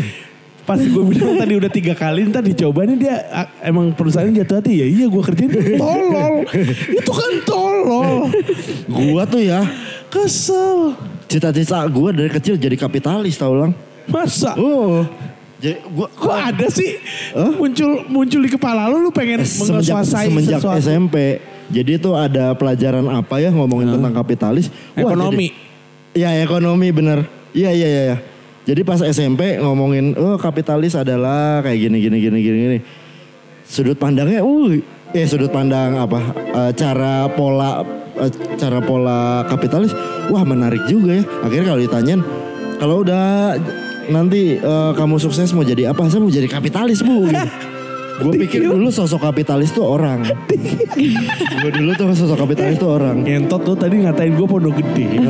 Pas 0.70 0.78
gue 0.78 1.02
bilang 1.04 1.34
tadi 1.34 1.52
udah 1.52 1.66
tiga 1.68 1.92
kali 1.92 2.30
ntar 2.30 2.40
dicoba 2.40 2.86
nih 2.86 2.94
dia 2.96 3.16
emang 3.60 3.90
perusahaan 3.90 4.30
jatuh 4.30 4.62
hati 4.62 4.78
ya 4.78 4.86
iya 4.86 5.06
gue 5.06 5.18
kerjain 5.20 5.50
tolol. 5.74 6.34
Itu 6.94 7.10
kan 7.10 7.32
tolol. 7.42 8.30
gua 8.86 9.26
tuh 9.26 9.42
ya 9.42 9.66
Kesel. 10.06 10.94
cita-cita 11.26 11.82
gua 11.86 12.10
dari 12.10 12.26
kecil 12.26 12.54
jadi 12.54 12.74
kapitalis 12.74 13.34
tau 13.34 13.54
lang 13.54 13.74
Masa? 14.06 14.54
Oh, 14.54 15.02
jadi 15.58 15.82
gua 15.86 16.06
Kok 16.06 16.30
ada 16.34 16.66
sih 16.66 16.98
muncul 17.54 18.06
muncul 18.06 18.40
di 18.40 18.50
kepala 18.50 18.86
lu 18.86 18.98
lu 19.00 19.10
pengen 19.10 19.42
semenjak 19.42 19.94
menguasai 19.98 20.26
semenjak 20.26 20.58
sesuatu. 20.58 20.78
SMP. 20.78 21.16
Jadi 21.66 21.90
itu 21.98 22.10
ada 22.14 22.50
pelajaran 22.54 23.06
apa 23.06 23.38
ya 23.38 23.50
ngomongin 23.50 23.90
tentang 23.90 24.10
kapitalis? 24.12 24.70
Wah, 24.94 25.02
Ekonomi. 25.06 25.50
jadi- 25.50 26.18
ya 26.18 26.30
ekonomi 26.38 26.88
bener. 26.90 27.18
Iya 27.50 27.70
iya 27.70 27.88
iya. 27.88 28.02
iya. 28.04 28.16
Jadi 28.70 28.86
pas 28.86 29.02
SMP 29.02 29.58
ngomongin 29.58 30.14
oh 30.14 30.38
kapitalis 30.38 30.94
adalah 30.94 31.58
kayak 31.58 31.90
gini 31.90 31.98
gini 32.06 32.22
gini 32.22 32.38
gini 32.38 32.58
gini. 32.62 32.78
Sudut 33.66 33.98
pandangnya, 33.98 34.46
uh, 34.46 34.70
eh 35.10 35.26
sudut 35.26 35.50
pandang 35.50 35.98
apa? 35.98 36.22
eh, 36.54 36.70
cara 36.78 37.26
pola 37.34 37.82
eh, 38.14 38.30
cara 38.54 38.78
pola 38.78 39.42
kapitalis, 39.50 39.90
wah 40.30 40.46
menarik 40.46 40.86
juga 40.86 41.18
ya. 41.18 41.24
Akhirnya 41.42 41.66
kalau 41.74 41.82
ditanyain, 41.82 42.20
kalau 42.78 43.02
udah 43.02 43.58
nanti 44.06 44.62
eh, 44.62 44.90
kamu 44.94 45.18
sukses 45.18 45.50
mau 45.50 45.66
jadi 45.66 45.90
apa? 45.90 46.06
Saya 46.06 46.22
mau 46.22 46.30
jadi 46.30 46.46
kapitalis 46.46 47.02
bu. 47.02 47.26
Gue 48.20 48.34
pikir 48.46 48.68
dulu 48.68 48.88
sosok 48.92 49.32
kapitalis 49.32 49.72
tuh 49.72 49.84
orang. 49.84 50.20
gue 51.60 51.70
dulu 51.72 51.90
tuh 51.96 52.12
sosok 52.12 52.44
kapitalis 52.44 52.76
tuh 52.76 53.00
orang. 53.00 53.24
Ngentot 53.24 53.64
lu 53.64 53.74
tadi 53.74 54.04
ngatain 54.04 54.36
gue 54.36 54.46
pondok 54.46 54.76
gede. 54.76 55.20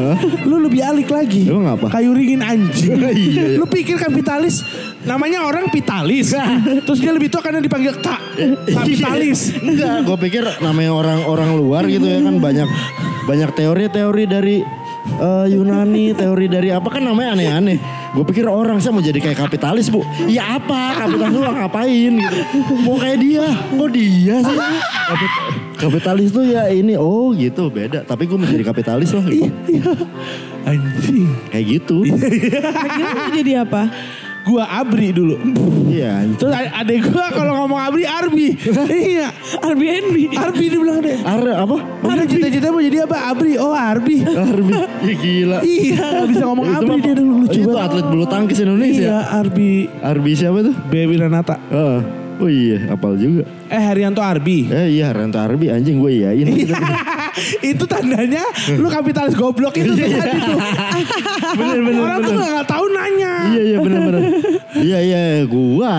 Lu 0.42 0.58
lebih 0.58 0.82
alik 0.82 1.08
lagi. 1.10 1.46
Emang 1.46 1.78
apa? 1.78 1.86
Kayu 1.90 2.10
ringin 2.14 2.42
anjing. 2.42 2.92
Iya, 3.00 3.10
iya. 3.16 3.44
Lu 3.56 3.64
pikir 3.64 3.96
kapitalis 3.96 4.60
namanya 5.06 5.46
orang 5.46 5.70
pitalis. 5.72 6.34
Terus 6.86 6.98
dia 7.00 7.12
lebih 7.14 7.32
tua 7.32 7.40
karena 7.40 7.62
dipanggil 7.62 7.96
kak. 8.02 8.20
Kapitalis. 8.68 9.54
Enggak, 9.66 10.04
gue 10.04 10.16
pikir 10.28 10.42
namanya 10.60 10.92
orang-orang 10.94 11.50
luar 11.56 11.82
gitu 11.86 12.04
ya 12.04 12.20
kan 12.20 12.36
banyak 12.42 12.68
banyak 13.24 13.50
teori-teori 13.54 14.24
dari 14.26 14.56
eh, 15.20 15.46
Yunani, 15.52 16.12
teori 16.16 16.46
dari 16.50 16.68
apa 16.74 16.88
kan 16.90 17.02
namanya 17.06 17.38
aneh-aneh. 17.38 17.78
Gue 18.10 18.26
pikir 18.26 18.42
orang 18.42 18.82
saya 18.82 18.90
mau 18.90 18.98
jadi 18.98 19.22
kayak 19.22 19.38
kapitalis 19.38 19.86
bu. 19.86 20.02
Ya 20.26 20.58
apa? 20.58 20.98
Kapitalis 20.98 21.36
lu 21.38 21.46
ngapain 21.46 22.12
gitu? 22.18 22.38
Mau 22.82 22.98
kayak 22.98 23.18
dia? 23.22 23.46
Kok 23.70 23.90
dia 23.94 24.34
sih? 24.42 24.56
Kapit- 25.06 25.36
kapitalis 25.78 26.28
tuh 26.34 26.42
ya 26.42 26.66
ini 26.74 26.98
oh 26.98 27.30
gitu 27.30 27.70
beda. 27.70 28.02
Tapi 28.02 28.26
gue 28.26 28.34
mau 28.34 28.50
jadi 28.50 28.66
kapitalis 28.66 29.14
loh. 29.14 29.22
Gitu. 29.22 29.46
Iya. 29.70 29.94
Anjing. 30.66 31.30
Kayak 31.54 31.64
gitu. 31.70 31.96
Kak 32.02 32.86
Gilang 32.98 33.14
mau 33.14 33.30
jadi 33.30 33.52
apa? 33.62 33.82
Gua 34.42 34.64
Abri 34.66 35.10
dulu. 35.10 35.36
Iya. 35.86 36.24
Terus 36.34 36.52
adek 36.52 37.10
gua 37.10 37.26
kalau 37.30 37.52
ngomong 37.58 37.80
Abri 37.80 38.04
Arbi. 38.04 38.56
iya. 39.12 39.28
Arbi 39.60 39.84
dia 40.66 40.78
bilang 40.78 41.00
deh. 41.00 41.16
Ar 41.20 41.64
apa? 41.64 41.76
Udah 42.00 42.26
cita-cita 42.26 42.68
mau 42.68 42.80
jadi 42.80 43.04
apa? 43.04 43.30
Abri. 43.30 43.54
Oh 43.56 43.72
Arbi. 43.72 44.22
Arbi. 44.22 44.74
Ya 45.00 45.14
gila. 45.16 45.58
iya 45.64 46.04
gak 46.12 46.28
bisa 46.28 46.44
ngomong 46.44 46.66
Itu 46.68 46.76
Abri 46.76 46.98
dia 47.00 47.14
dulu 47.16 47.32
lucu 47.40 47.58
itu 47.58 47.70
banget. 47.72 47.88
atlet 47.88 48.06
bulu 48.06 48.24
tangkis 48.28 48.58
Indonesia. 48.60 49.00
Iya 49.00 49.18
Arbi. 49.32 49.70
Arbi 50.00 50.30
siapa 50.34 50.58
tuh? 50.60 50.74
Baby 50.88 51.14
Renata. 51.16 51.56
Heeh. 51.72 52.00
Oh 52.40 52.48
iya, 52.48 52.88
apal 52.88 53.20
juga. 53.20 53.44
Eh 53.68 53.76
Haryanto 53.76 54.24
Arbi. 54.24 54.64
Eh 54.72 54.96
iya, 54.96 55.12
Rento 55.12 55.36
Arbi 55.36 55.68
anjing 55.68 56.00
gue 56.00 56.24
iyain. 56.24 56.48
itu 57.60 57.84
tandanya 57.84 58.44
lu 58.76 58.88
kapitalis 58.88 59.34
goblok 59.34 59.76
itu 59.76 59.92
tuh 59.92 60.06
tadi 60.06 60.38
tuh. 60.38 60.58
bener 61.56 61.78
bener 61.82 62.00
Orang 62.00 62.18
tuh 62.20 62.32
bener. 62.34 62.52
gak, 62.60 62.66
tahu 62.66 62.84
nanya. 62.90 63.34
Iya 63.50 63.62
iya 63.62 63.76
bener 63.78 64.00
bener. 64.00 64.22
Iya 64.70 64.98
iya 65.02 65.20
gua. 65.52 65.92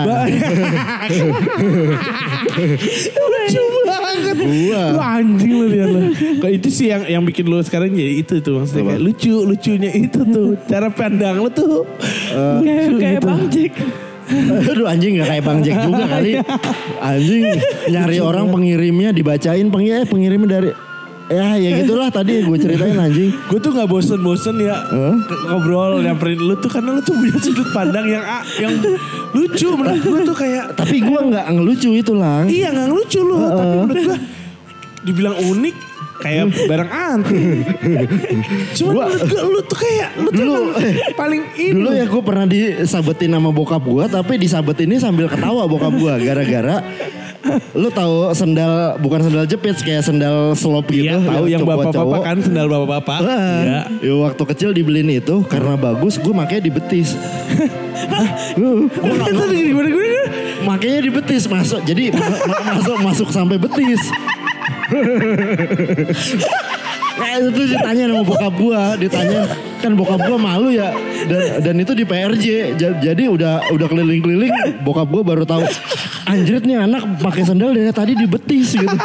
Lucu 3.12 3.62
banget. 3.86 4.36
Gua. 4.38 4.82
Lu 4.92 5.00
anjing 5.00 5.52
lu 5.52 5.66
lihat 5.68 5.88
lu. 5.90 6.00
Kok 6.40 6.50
itu 6.50 6.68
sih 6.68 6.86
yang 6.90 7.02
yang 7.06 7.22
bikin 7.22 7.46
lu 7.48 7.58
sekarang 7.62 7.92
jadi 7.92 8.22
itu 8.22 8.40
tuh 8.40 8.62
maksudnya 8.62 8.94
kayak 8.94 9.02
lucu 9.02 9.34
lucunya 9.42 9.90
itu 9.92 10.20
tuh 10.24 10.56
cara 10.66 10.88
pandang 10.88 11.42
lu 11.42 11.50
tuh. 11.52 11.84
Kayak 12.62 12.88
kayak 12.98 13.20
Bang 13.22 13.42
Jack. 13.50 13.72
Aduh 14.72 14.86
anjing 14.88 15.20
gak 15.20 15.28
kayak 15.28 15.44
Bang 15.44 15.60
Jack 15.60 15.76
juga 15.84 16.04
kali. 16.08 16.32
Anjing 17.02 17.42
nyari 17.90 18.18
orang 18.22 18.46
pengirimnya 18.48 19.10
dibacain 19.12 19.66
pengirim 19.68 20.06
pengirimnya 20.08 20.48
dari 20.48 20.70
ya 21.28 21.54
ya 21.54 21.70
gitulah 21.78 22.08
tadi 22.08 22.40
gue 22.40 22.56
ceritain 22.56 22.94
anjing. 22.94 23.30
Gue 23.46 23.58
tuh 23.58 23.70
gak 23.70 23.86
bosen-bosen 23.86 24.56
ya 24.58 24.76
ke- 25.20 25.42
ngobrol 25.46 26.00
nyamperin 26.00 26.36
lu 26.36 26.54
tuh 26.56 26.68
karena 26.68 26.90
lu 26.90 27.00
tuh 27.00 27.12
punya 27.12 27.36
sudut 27.36 27.68
pandang 27.70 28.06
yang 28.06 28.20
ah, 28.20 28.42
yang 28.56 28.74
lucu 29.30 29.68
menurut 29.70 30.00
gue 30.00 30.18
tuh 30.24 30.36
kayak 30.36 30.64
Tapi 30.72 30.96
gue 30.98 31.18
nggak 31.22 31.46
ngelucu 31.48 31.90
itu 31.92 32.12
lang. 32.12 32.46
iya 32.46 32.68
nggak 32.68 32.88
lucu 32.88 33.20
lu 33.20 33.36
tapi 33.40 33.74
menurut 33.76 33.98
gue 34.02 34.18
dibilang 35.02 35.34
unik 35.36 35.76
kayak 36.18 36.44
barang 36.70 36.90
antik. 36.90 37.64
Cuman 38.72 38.92
Gua- 38.92 39.06
menurut 39.08 39.26
gue 39.26 39.42
lu 39.48 39.60
tuh 39.64 39.78
kayak 39.80 40.08
lu 40.16 40.28
tuh 40.28 40.36
Dulu, 40.38 40.60
paling 41.20 41.42
ini. 41.56 41.72
Dulu 41.72 41.90
ya 41.92 42.04
gue 42.04 42.22
pernah 42.22 42.46
disabetin 42.46 43.30
sama 43.30 43.50
bokap 43.50 43.82
gue 43.82 44.04
tapi 44.06 44.34
disabetinnya 44.36 44.98
sambil 44.98 45.26
ketawa 45.26 45.64
bokap 45.64 45.92
gue 45.92 46.12
gara-gara 46.20 46.76
lu 47.72 47.88
tahu 47.88 48.30
sendal 48.32 48.94
bukan 48.96 49.20
sendal 49.20 49.44
jepit 49.44 49.74
kayak 49.78 50.02
sendal 50.02 50.54
slop 50.54 50.86
gitu 50.86 51.10
Iya 51.10 51.18
tahu 51.18 51.44
yang 51.46 51.62
bapak-bapak 51.62 52.20
kan 52.22 52.36
sendal 52.38 52.66
bapak-bapak. 52.66 53.18
Iya. 53.20 53.80
ya, 53.98 54.12
waktu 54.16 54.42
kecil 54.46 54.70
dibeliin 54.70 55.10
itu 55.10 55.42
karena 55.44 55.74
bagus 55.74 56.16
gue 56.16 56.30
makanya 56.30 56.62
di 56.62 56.72
betis. 56.72 57.18
Makanya 60.62 60.98
di 61.00 61.10
betis 61.10 61.42
masuk 61.44 61.82
jadi 61.82 62.14
ma- 62.14 62.42
ma- 62.46 62.62
masuk 62.72 62.96
masuk 63.02 63.28
sampai 63.30 63.58
betis. 63.58 64.02
Nah 67.22 67.38
itu 67.38 67.62
ditanya 67.70 68.04
sama 68.10 68.22
bokap 68.26 68.54
gua, 68.58 68.82
ditanya 68.98 69.46
kan 69.78 69.94
bokap 69.94 70.20
gua 70.26 70.38
malu 70.38 70.74
ya 70.74 70.90
dan 71.30 71.62
dan 71.62 71.74
itu 71.78 71.94
di 71.94 72.02
PRJ 72.02 72.46
Ja- 72.74 72.98
jadi 72.98 73.30
udah 73.30 73.70
udah 73.70 73.86
keliling-keliling 73.86 74.82
bokap 74.82 75.06
gua 75.06 75.22
baru 75.22 75.46
tahu 75.46 75.62
anjrit 76.26 76.66
nih 76.66 76.82
anak 76.82 77.06
pakai 77.22 77.46
sandal 77.46 77.70
dari 77.70 77.90
tadi 77.94 78.18
di 78.18 78.26
betis 78.26 78.74
gitu. 78.74 78.96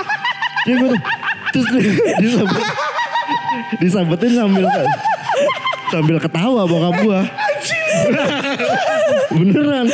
Dia 0.66 0.76
gua 0.82 0.90
tuh 0.92 1.02
terus 1.54 1.68
disabet, 2.20 2.64
disabetin 3.80 4.34
sambil 4.34 4.66
sambil 5.88 6.18
ketawa 6.18 6.62
bokap 6.66 6.96
gua. 7.06 7.20
Beneran. 9.32 9.88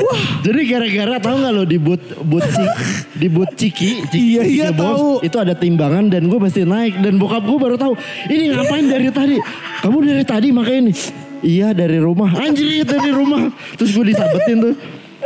Wah, 0.00 0.20
jadi 0.40 0.60
gara-gara 0.64 1.16
tahu 1.20 1.36
nggak 1.44 1.52
lo 1.52 1.64
di 1.68 1.76
boot 1.76 2.00
boot 2.24 2.40
ciki, 2.48 2.68
di 3.20 3.28
boot 3.28 3.50
ciki, 3.52 3.90
ciki 4.08 4.40
Iya, 4.40 4.42
iya, 4.48 4.68
tahu. 4.72 5.20
itu 5.20 5.36
ada 5.36 5.52
timbangan 5.52 6.08
dan 6.08 6.24
gue 6.24 6.38
mesti 6.40 6.64
naik 6.64 7.04
dan 7.04 7.20
bokap 7.20 7.44
gue 7.44 7.58
baru 7.60 7.76
tahu 7.76 7.92
ini 8.32 8.48
ngapain 8.56 8.88
dari 8.88 9.12
tadi? 9.12 9.36
Kamu 9.84 9.98
dari 10.00 10.24
tadi 10.24 10.48
makanya 10.56 10.80
ini? 10.88 10.92
Iya 11.40 11.72
dari 11.72 11.96
rumah. 12.00 12.32
Anjir 12.36 12.84
dari 12.84 13.12
rumah. 13.12 13.48
Terus 13.76 13.96
gue 13.96 14.12
disabetin 14.12 14.56
tuh. 14.60 14.74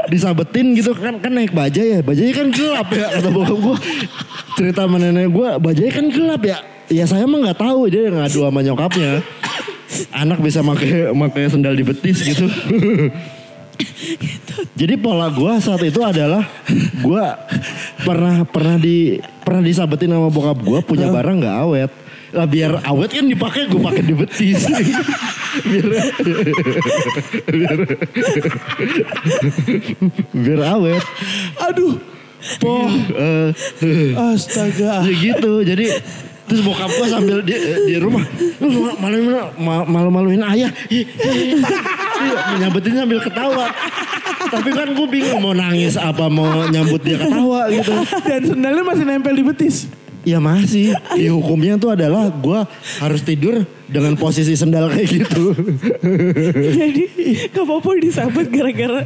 Disabetin 0.04 0.66
gitu 0.76 0.92
kan 0.94 1.18
kan 1.18 1.32
naik 1.32 1.50
bajai 1.54 1.98
ya. 1.98 2.00
Bajai 2.02 2.30
kan 2.34 2.50
gelap 2.50 2.90
ya 2.90 3.06
kata 3.18 3.28
bokap 3.30 3.58
gue. 3.58 3.76
Cerita 4.58 4.87
sama 4.87 4.98
nenek 5.02 5.30
gue 5.30 5.48
bajai 5.58 5.90
kan 5.90 6.06
gelap 6.10 6.42
ya. 6.42 6.58
Ya 6.90 7.04
saya 7.06 7.26
mah 7.26 7.40
nggak 7.50 7.58
tahu 7.58 7.90
dia 7.90 8.10
ngadu 8.10 8.46
sama 8.46 8.60
nyokapnya. 8.62 9.22
Anak 10.10 10.38
bisa 10.42 10.62
pakai 10.62 11.14
pakai 11.14 11.50
sendal 11.50 11.74
di 11.74 11.82
betis 11.87 12.22
gitu. 12.22 12.46
Jadi 14.74 14.94
pola 14.98 15.30
gua 15.30 15.58
saat 15.58 15.82
itu 15.82 16.00
adalah 16.02 16.46
gua 17.02 17.38
pernah 18.02 18.46
pernah 18.46 18.76
di 18.78 19.18
pernah 19.42 19.62
disabetin 19.62 20.14
sama 20.14 20.28
bokap 20.30 20.58
gua 20.62 20.78
punya 20.82 21.10
barang 21.10 21.37
nggak 21.42 21.58
awet. 21.66 21.90
Lah 22.34 22.50
biar 22.50 22.82
awet 22.82 23.14
kan 23.14 23.30
dipakai 23.30 23.70
gue 23.70 23.78
pakai 23.78 24.02
di 24.02 24.14
betis. 24.18 24.66
biar, 25.70 25.87
biar, 27.46 27.78
biar 30.34 30.60
awet. 30.74 31.04
Aduh. 31.62 31.94
Poh. 32.58 32.90
Eh, 33.14 33.54
Astaga. 34.18 35.06
ya 35.06 35.14
gitu. 35.14 35.62
Jadi 35.62 35.94
terus 36.44 36.61
bokap 36.61 36.92
gua 36.92 37.07
sambil 37.09 37.40
di, 37.40 37.57
di 37.88 37.96
rumah 37.96 38.20
lu 38.61 38.92
malu 39.00 39.16
malu 39.88 40.11
maluin 40.12 40.44
ayah? 40.44 40.70
Nyabetin 42.61 42.94
sambil 42.96 43.18
ketawa. 43.20 43.68
Tapi 44.44 44.70
kan 44.70 44.88
gue 44.92 45.09
bingung 45.09 45.40
mau 45.42 45.57
nangis 45.57 45.98
apa 45.98 46.30
mau 46.30 46.68
nyambut 46.68 47.02
dia 47.02 47.18
ketawa 47.18 47.66
gitu. 47.72 47.90
Dan 48.22 48.42
sendalnya 48.44 48.83
masih 48.87 49.04
nempel 49.09 49.35
di 49.35 49.44
betis. 49.44 49.88
Ya 50.24 50.40
masih. 50.40 50.96
Di 51.14 51.28
hukumnya 51.28 51.76
tuh 51.76 51.92
adalah 51.92 52.32
gue 52.32 52.60
harus 53.00 53.20
tidur 53.20 53.64
dengan 53.84 54.16
posisi 54.16 54.56
sendal 54.56 54.88
kayak 54.88 55.08
gitu. 55.20 55.52
Jadi 56.72 57.04
gak 57.52 57.64
apa-apa 57.64 57.90
disabet 58.00 58.48
gara-gara 58.48 59.04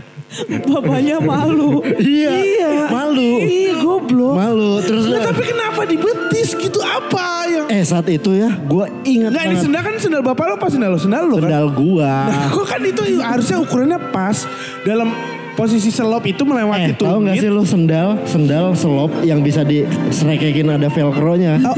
bapaknya 0.64 1.18
malu. 1.18 1.82
Iya, 1.98 2.86
malu. 2.86 3.30
Iya 3.42 3.72
goblok. 3.82 4.34
Malu. 4.38 4.70
Terus 4.86 5.02
Nah, 5.08 5.20
tapi 5.26 5.42
kenapa 5.42 5.82
di 5.84 5.96
betis 5.98 6.54
gitu 6.54 6.78
apa 6.78 7.48
yang 7.48 7.66
eh 7.68 7.82
saat 7.82 8.06
itu 8.06 8.36
ya 8.36 8.48
gue 8.54 8.84
ingat 9.08 9.30
Enggak 9.34 9.44
ini 9.50 9.56
sendal 9.58 9.82
kan 9.82 9.94
sendal 9.98 10.22
bapak 10.22 10.44
lo 10.46 10.54
apa 10.60 10.68
sendal 10.70 10.90
lo? 10.94 10.98
Sendal 11.00 11.24
lo 11.26 11.36
kan? 11.40 11.50
sendal 11.50 11.66
gua. 11.74 12.14
Nah, 12.30 12.46
kok 12.52 12.66
kan 12.68 12.80
itu 12.84 13.02
harusnya 13.18 13.56
ukurannya 13.58 13.98
pas 14.14 14.46
dalam 14.86 15.10
posisi 15.58 15.90
selop 15.90 16.22
itu 16.22 16.46
melewati 16.46 16.94
Eh 16.94 16.96
tahu 16.96 17.18
nggak 17.26 17.36
sih 17.42 17.50
lu 17.50 17.66
sendal 17.66 18.22
sendal 18.22 18.78
selop 18.78 19.10
yang 19.26 19.42
bisa 19.42 19.66
di 19.66 19.82
srekekin 20.14 20.70
ada 20.70 20.86
velcro-nya. 20.86 21.58
Oh, 21.66 21.74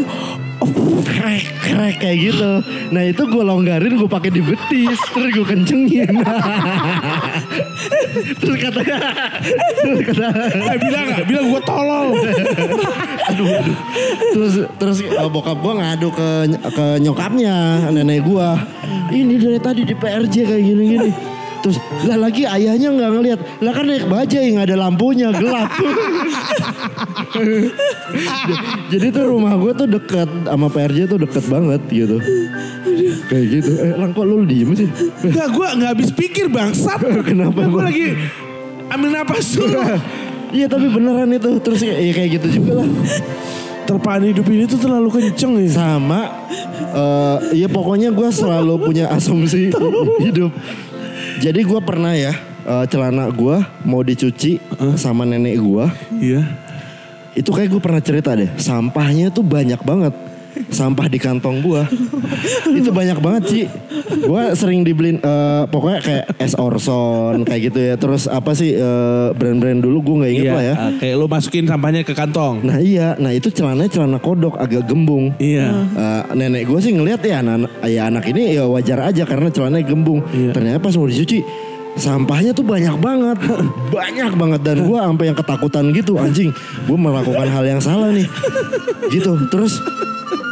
krek 1.01 1.49
krek 1.65 1.97
kayak 1.97 2.17
gitu. 2.21 2.53
Nah 2.93 3.03
itu 3.09 3.23
gue 3.25 3.41
longgarin 3.41 3.97
gue 3.97 4.05
pakai 4.05 4.29
di 4.29 4.45
betis 4.45 5.01
terus 5.17 5.33
gue 5.33 5.47
kencengin. 5.49 6.13
terus 8.45 8.57
kata 8.61 8.81
terus 9.81 10.01
kata 10.13 10.29
Eh 10.53 10.79
bilang 10.85 11.05
gak? 11.17 11.25
Bilang 11.25 11.47
gue 11.49 11.63
tolol. 11.65 12.07
aduh, 13.33 13.47
aduh. 13.49 13.77
Terus 14.37 14.53
terus 14.77 14.99
uh, 15.17 15.31
bokap 15.33 15.57
gue 15.57 15.73
ngadu 15.73 16.09
ke 16.13 16.29
ke 16.69 16.87
nyokapnya 17.01 17.89
nenek 17.89 18.29
gue. 18.29 18.49
Ini 19.09 19.35
dari 19.41 19.57
tadi 19.57 19.89
di 19.89 19.97
PRJ 19.97 20.35
kayak 20.45 20.63
gini-gini. 20.69 21.30
Terus 21.61 21.77
lah 22.09 22.17
lagi 22.17 22.49
ayahnya 22.49 22.89
nggak 22.89 23.11
ngelihat. 23.13 23.41
Lah 23.61 23.73
kan 23.77 23.85
naik 23.85 24.09
bajai 24.09 24.47
nggak 24.57 24.67
ada 24.73 24.77
lampunya 24.81 25.29
gelap. 25.33 25.69
Jadi 28.93 29.07
tuh 29.13 29.25
rumah 29.29 29.55
gue 29.61 29.73
tuh 29.77 29.89
deket 29.89 30.29
sama 30.49 30.67
PRJ 30.73 30.99
tuh 31.07 31.19
deket 31.21 31.45
banget 31.47 31.81
gitu. 31.93 32.17
Kayak 33.29 33.45
gitu. 33.61 33.71
Eh 33.77 33.93
lang 33.95 34.11
kok 34.17 34.25
lu 34.25 34.45
diem 34.49 34.73
sih? 34.73 34.89
Enggak 35.25 35.49
gue 35.53 35.67
gak 35.85 35.91
habis 35.93 36.11
pikir 36.17 36.47
bangsat. 36.49 37.01
Kenapa, 37.29 37.61
Gue 37.69 37.83
lagi 37.85 38.07
ambil 38.91 39.09
napas 39.21 39.55
dulu. 39.55 39.79
Iya 40.51 40.67
tapi 40.67 40.87
beneran 40.89 41.31
itu. 41.31 41.61
Terus 41.61 41.81
ya 41.85 41.95
kayak 41.95 42.41
gitu 42.41 42.47
juga 42.61 42.83
lah. 42.83 42.89
Terpaan 43.85 44.23
hidup 44.23 44.47
ini 44.49 44.65
tuh 44.71 44.79
terlalu 44.79 45.09
kenceng 45.13 45.61
ya. 45.61 45.71
sama 45.77 46.31
ya 47.55 47.67
pokoknya 47.71 48.11
gue 48.15 48.29
selalu 48.31 48.75
punya 48.83 49.11
asumsi 49.11 49.71
hidup 50.27 50.51
jadi 51.41 51.61
gue 51.61 51.81
pernah 51.81 52.13
ya 52.13 52.37
eh, 52.63 52.85
celana 52.87 53.33
gue 53.33 53.57
mau 53.83 54.01
dicuci 54.01 54.61
sama 54.95 55.25
nenek 55.25 55.57
gue 55.57 55.85
Iya. 56.21 56.43
itu 57.33 57.49
kayak 57.49 57.71
gue 57.71 57.81
pernah 57.81 58.03
cerita 58.03 58.35
deh 58.35 58.51
sampahnya 58.55 59.31
tuh 59.31 59.43
banyak 59.43 59.81
banget 59.81 60.15
sampah 60.69 61.07
di 61.07 61.19
kantong 61.19 61.61
gue 61.61 61.83
itu 62.73 62.91
banyak 62.91 63.19
banget 63.19 63.43
sih 63.47 63.65
gue 64.11 64.43
sering 64.53 64.83
dibeliin 64.83 65.19
eh, 65.19 65.63
pokoknya 65.67 66.01
kayak 66.01 66.25
es 66.37 66.55
Orson 66.55 67.43
kayak 67.43 67.61
gitu 67.69 67.79
ya 67.81 67.95
terus 67.95 68.25
apa 68.25 68.53
sih 68.53 68.73
eh, 68.73 69.29
brand-brand 69.33 69.81
dulu 69.81 69.99
gue 70.03 70.15
nggak 70.21 70.33
inget 70.33 70.39
Iya. 70.43 70.53
lah 70.53 70.65
ya 70.65 70.75
ah, 70.75 70.91
Kayak 70.97 71.15
lo 71.17 71.27
masukin 71.27 71.65
sampahnya 71.65 72.01
ke 72.01 72.13
kantong. 72.13 72.63
nah 72.63 72.79
iya 72.79 73.15
nah 73.17 73.31
itu 73.31 73.49
celananya 73.49 73.91
celana 73.91 74.19
kodok 74.19 74.57
agak 74.57 74.85
gembung 74.85 75.33
Iya. 75.37 75.67
Eh, 75.91 76.23
nenek 76.35 76.67
gue 76.67 76.79
sih 76.79 76.93
ngeliat 76.93 77.21
ya 77.21 77.41
anak, 77.41 77.71
ya 77.85 78.09
anak 78.09 78.25
ini 78.27 78.57
ya 78.57 78.65
wajar 78.67 78.99
aja 79.03 79.23
karena 79.25 79.49
celananya 79.49 79.87
gembung. 79.87 80.21
Iya. 80.31 80.51
Ternyata 80.53 80.79
pas 80.79 80.95
mau 80.95 81.07
dicuci 81.07 81.43
sampahnya 82.01 82.57
tuh 82.57 82.65
banyak 82.65 82.97
banget, 82.97 83.39
banyak 83.95 84.33
banget 84.35 84.61
dan 84.65 84.89
gue 84.89 84.99
sampai 84.99 85.25
yang 85.29 85.39
ketakutan 85.39 85.85
gitu 85.93 86.17
anjing, 86.17 86.51
gue 86.89 86.99
melakukan 86.99 87.47
hal 87.47 87.65
yang 87.69 87.81
salah 87.81 88.09
nih, 88.11 88.27
gitu. 89.13 89.37
Terus 89.53 89.79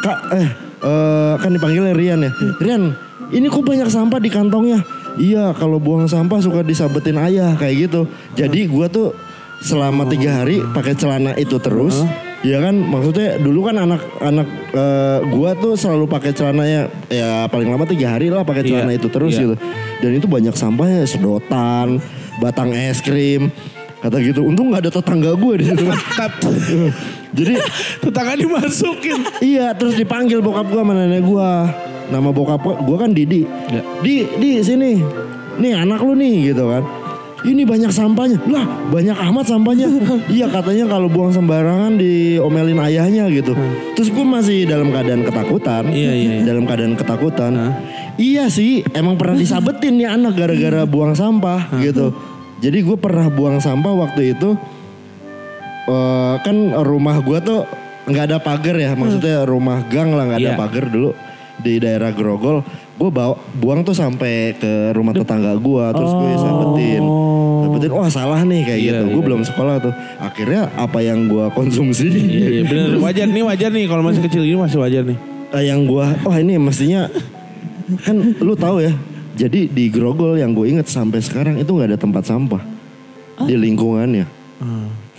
kak 0.04 0.18
eh 0.36 0.48
eh, 0.84 1.32
kan 1.40 1.50
dipanggilnya 1.50 1.96
Rian 1.96 2.20
ya, 2.22 2.32
Rian 2.60 2.92
ini 3.28 3.46
kok 3.52 3.64
banyak 3.64 3.88
sampah 3.92 4.20
di 4.20 4.30
kantongnya? 4.32 4.80
Iya 5.18 5.50
kalau 5.52 5.82
buang 5.82 6.06
sampah 6.06 6.38
suka 6.38 6.62
disabetin 6.62 7.18
ayah 7.18 7.52
kayak 7.58 7.90
gitu. 7.90 8.06
Jadi 8.38 8.70
gue 8.70 8.86
tuh 8.88 9.12
selama 9.60 10.06
tiga 10.06 10.40
hari 10.44 10.62
pakai 10.72 10.94
celana 10.94 11.34
itu 11.34 11.58
terus. 11.58 12.06
Ya 12.46 12.62
kan 12.62 12.70
maksudnya 12.78 13.34
dulu 13.42 13.66
kan 13.66 13.82
anak-anak 13.82 14.48
eh, 14.70 15.18
gua 15.26 15.58
tuh 15.58 15.74
selalu 15.74 16.06
pakai 16.06 16.30
celananya 16.30 16.86
ya 17.10 17.50
paling 17.50 17.66
lama 17.66 17.82
tiga 17.82 18.14
hari 18.14 18.30
lah 18.30 18.46
pakai 18.46 18.62
celana 18.62 18.94
Iya, 18.94 18.98
itu 19.02 19.08
terus 19.10 19.34
iya. 19.34 19.42
gitu. 19.42 19.54
Dan 19.98 20.10
itu 20.22 20.26
banyak 20.30 20.54
sampahnya 20.54 21.02
sedotan, 21.02 21.98
batang 22.38 22.70
es 22.70 23.02
krim, 23.02 23.50
kata 23.98 24.22
gitu. 24.22 24.46
Untung 24.46 24.70
nggak 24.70 24.86
ada 24.86 24.92
tetangga 24.94 25.34
gue 25.34 25.54
di 25.58 25.64
situ. 25.66 25.84
Jadi 27.38 27.54
Tetangga 28.00 28.34
dimasukin. 28.38 29.20
iya 29.44 29.76
terus 29.76 29.98
dipanggil 29.98 30.38
bokap 30.40 30.70
gua 30.70 30.82
sama 30.86 30.94
nenek 30.94 31.22
gua. 31.26 31.68
Nama 32.08 32.28
bokap 32.32 32.62
gua, 32.62 32.74
gua 32.80 32.96
kan 33.02 33.10
Didi. 33.12 33.44
Ya. 33.68 33.82
Di, 34.00 34.24
di 34.38 34.50
sini. 34.62 35.02
Nih 35.58 35.74
anak 35.74 36.00
lu 36.06 36.14
nih 36.14 36.54
gitu 36.54 36.70
kan. 36.70 36.86
Ini 37.38 37.62
banyak 37.62 37.94
sampahnya. 37.94 38.38
Lah, 38.50 38.66
banyak 38.90 39.14
amat 39.14 39.46
sampahnya. 39.46 39.86
iya 40.36 40.50
katanya 40.50 40.90
kalau 40.90 41.06
buang 41.06 41.30
sembarangan 41.30 41.94
diomelin 41.94 42.82
ayahnya 42.82 43.30
gitu. 43.30 43.54
Terus 43.94 44.10
gue 44.10 44.26
masih 44.26 44.66
dalam 44.66 44.90
keadaan 44.90 45.22
ketakutan. 45.22 45.86
Iya, 45.86 46.12
iya, 46.18 46.30
iya. 46.38 46.42
Dalam 46.42 46.66
keadaan 46.66 46.98
ketakutan. 46.98 47.52
Hah? 47.54 47.72
Iya 48.18 48.50
sih, 48.50 48.82
emang 48.90 49.14
pernah 49.14 49.38
disabetin 49.38 50.02
nih 50.02 50.10
anak 50.10 50.34
gara-gara 50.34 50.82
buang 50.82 51.14
sampah 51.14 51.78
gitu. 51.78 52.10
Jadi 52.58 52.82
gue 52.82 52.98
pernah 52.98 53.30
buang 53.30 53.62
sampah 53.62 53.94
waktu 53.94 54.34
itu 54.34 54.58
eh, 55.86 56.34
kan 56.42 56.56
rumah 56.82 57.22
gua 57.22 57.38
tuh 57.38 57.62
nggak 58.08 58.24
ada 58.34 58.38
pagar 58.42 58.74
ya, 58.74 58.96
maksudnya 58.96 59.44
rumah 59.44 59.84
gang 59.86 60.10
lah 60.10 60.24
nggak 60.26 60.40
ada 60.42 60.52
Iya. 60.56 60.58
pagar 60.58 60.84
dulu 60.90 61.10
di 61.60 61.78
daerah 61.78 62.10
Grogol. 62.10 62.64
Gue 62.98 63.10
bawa 63.14 63.38
buang 63.54 63.86
tuh 63.86 63.94
sampai 63.94 64.58
ke 64.58 64.90
rumah 64.90 65.14
tetangga 65.14 65.54
gua, 65.54 65.94
terus 65.94 66.10
gue 66.10 66.30
sabetin, 66.34 67.02
sabetin, 67.62 67.90
wah 67.94 68.10
salah 68.10 68.42
nih 68.42 68.60
kayak 68.66 68.80
Iya, 68.82 68.90
gitu. 68.90 69.04
Gue 69.06 69.22
iya. 69.22 69.26
belum 69.30 69.42
sekolah 69.46 69.74
tuh. 69.78 69.94
Akhirnya 70.18 70.66
apa 70.74 70.98
yang 70.98 71.30
gua 71.30 71.46
konsumsi, 71.48 72.10
Iya, 72.10 72.46
iya 72.50 72.62
bener. 72.66 72.98
Wajar 73.06 73.30
nih, 73.30 73.42
wajar 73.46 73.70
nih. 73.70 73.86
Kalau 73.86 74.02
masih 74.02 74.22
kecil 74.26 74.42
gini 74.42 74.58
masih 74.58 74.82
wajar 74.82 75.06
nih. 75.06 75.18
eh, 75.48 75.64
yang 75.64 75.86
gua, 75.86 76.12
wah 76.26 76.36
ini 76.36 76.58
mestinya 76.58 77.06
kan 78.02 78.18
lu 78.36 78.52
tahu 78.52 78.82
ya. 78.82 78.92
Jadi 79.32 79.70
di 79.70 79.86
Grogol 79.88 80.34
yang 80.36 80.50
gue 80.50 80.66
inget 80.66 80.90
sampai 80.90 81.22
sekarang 81.22 81.56
itu 81.56 81.70
nggak 81.70 81.94
ada 81.94 81.98
tempat 82.02 82.26
sampah 82.26 82.58
di 83.46 83.54
lingkungannya. 83.54 84.26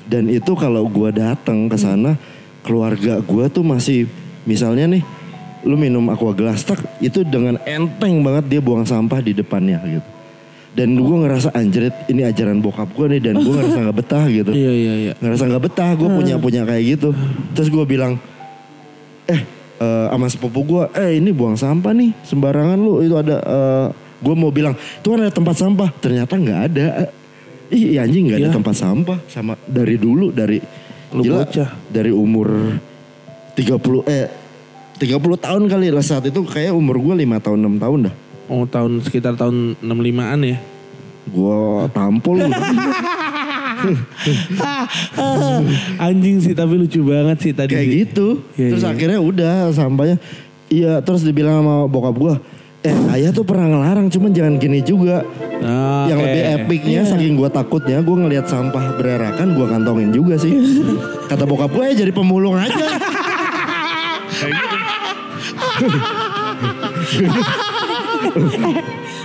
Dan 0.03 0.27
itu 0.27 0.51
kalau 0.53 0.83
gua 0.85 1.09
datang 1.09 1.71
ke 1.71 1.79
sana, 1.79 2.19
keluarga 2.59 3.23
gua 3.23 3.47
tuh 3.47 3.63
masih 3.63 4.05
misalnya 4.43 4.85
nih, 4.91 5.01
lu 5.61 5.75
minum 5.75 6.03
aqua 6.07 6.31
gelas 6.31 6.63
tak 6.63 6.79
itu 6.99 7.21
dengan 7.21 7.59
enteng 7.63 8.19
banget 8.19 8.45
dia 8.47 8.61
buang 8.61 8.83
sampah 8.83 9.19
di 9.19 9.33
depannya 9.33 9.79
gitu. 9.83 10.09
Dan 10.69 10.95
gua 10.95 11.25
ngerasa 11.25 11.49
anjrit 11.51 11.91
ini 12.07 12.21
ajaran 12.21 12.61
bokap 12.61 12.93
gua 12.93 13.09
nih 13.09 13.19
dan 13.19 13.41
gua 13.41 13.57
ngerasa 13.57 13.77
nggak 13.81 13.97
betah 13.97 14.23
gitu. 14.29 14.51
Iya, 14.53 14.71
iya, 14.71 14.93
iya. 14.95 15.13
Ngerasa 15.17 15.43
nggak 15.45 15.63
betah 15.65 15.91
gue 15.93 16.07
punya 16.07 16.35
punya 16.37 16.61
kayak 16.63 16.83
gitu. 16.95 17.09
Terus 17.51 17.67
gua 17.67 17.83
bilang, 17.83 18.21
eh 19.25 19.41
eh, 19.79 20.05
sama 20.07 20.29
sepupu 20.29 20.61
gua, 20.63 20.83
eh 20.93 21.17
ini 21.17 21.33
buang 21.33 21.57
sampah 21.57 21.91
nih 21.91 22.13
sembarangan 22.21 22.77
lu 22.77 23.01
itu 23.01 23.15
ada. 23.15 23.37
eh 23.39 23.87
gue 24.19 24.35
mau 24.35 24.51
bilang, 24.51 24.75
tuh 24.99 25.15
ada 25.15 25.31
tempat 25.31 25.55
sampah. 25.55 25.89
Ternyata 25.95 26.35
nggak 26.35 26.59
ada. 26.69 26.85
Ih 27.69 27.95
iya, 27.95 28.03
anjing 28.03 28.27
nggak 28.27 28.39
ada 28.39 28.49
Iya. 28.51 28.55
tempat 28.55 28.75
sampah 28.75 29.17
sama 29.25 29.53
dari 29.63 29.95
dulu 29.95 30.29
dari 30.29 30.59
Lu 31.09 31.23
gila, 31.23 31.43
bocah. 31.43 31.69
dari 31.87 32.11
umur 32.11 32.77
30 33.55 34.05
eh 34.05 34.25
30 34.99 35.15
tahun 35.39 35.63
kali 35.71 35.95
lah 35.95 36.03
saat 36.03 36.27
itu 36.27 36.43
kayak 36.43 36.75
umur 36.75 36.99
gue 36.99 37.23
5 37.23 37.39
tahun 37.39 37.59
6 37.79 37.83
tahun 37.83 37.99
dah. 38.11 38.15
Oh 38.51 38.67
tahun 38.67 38.99
sekitar 38.99 39.39
tahun 39.39 39.79
65-an 39.79 40.39
ya. 40.43 40.57
Gue 41.31 41.87
tampol. 41.95 42.35
Anjing 46.03 46.43
sih 46.43 46.51
tapi 46.51 46.75
lucu 46.75 46.99
banget 47.07 47.37
sih 47.39 47.53
tadi. 47.55 47.71
kayak 47.71 47.87
sih. 47.87 47.95
gitu. 48.03 48.27
Iya, 48.59 48.75
terus 48.75 48.83
iya. 48.83 48.91
akhirnya 48.91 49.19
udah 49.23 49.53
sampahnya 49.71 50.17
iya 50.67 50.99
terus 50.99 51.23
dibilang 51.23 51.63
sama 51.63 51.75
bokap 51.87 52.15
gue 52.19 52.35
Eh 52.79 52.95
ayah 53.11 53.35
tuh 53.35 53.43
pernah 53.43 53.67
ngelarang 53.67 54.07
cuman 54.07 54.31
jangan 54.31 54.55
gini 54.55 54.79
juga 54.79 55.27
Ah, 55.59 56.07
Yang 56.07 56.19
lebih 56.23 56.43
epicnya 56.55 57.03
saking 57.03 57.35
gue 57.35 57.49
takutnya 57.51 57.99
Gue 57.99 58.15
ngelihat 58.15 58.47
sampah 58.47 58.95
bererakan 58.95 59.51
gue 59.51 59.65
kantongin 59.67 60.15
juga 60.15 60.39
sih 60.39 60.55
Kata 61.27 61.43
bokap 61.43 61.75
gue 61.75 61.83
eh 61.91 61.95
jadi 61.99 62.15
pemulung 62.15 62.55
aja 62.55 62.87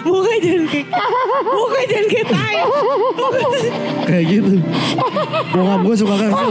Muka 0.05 0.33
jangan 0.38 0.64
kayak 0.69 0.87
Muka 1.45 1.81
jangan 1.85 2.07
kayak 2.07 2.27
tai. 2.29 2.57
Kayak 4.05 4.25
gitu 4.31 4.55
Bokap 5.51 5.81
gue 5.83 5.97
suka 5.97 6.14
kesel 6.17 6.51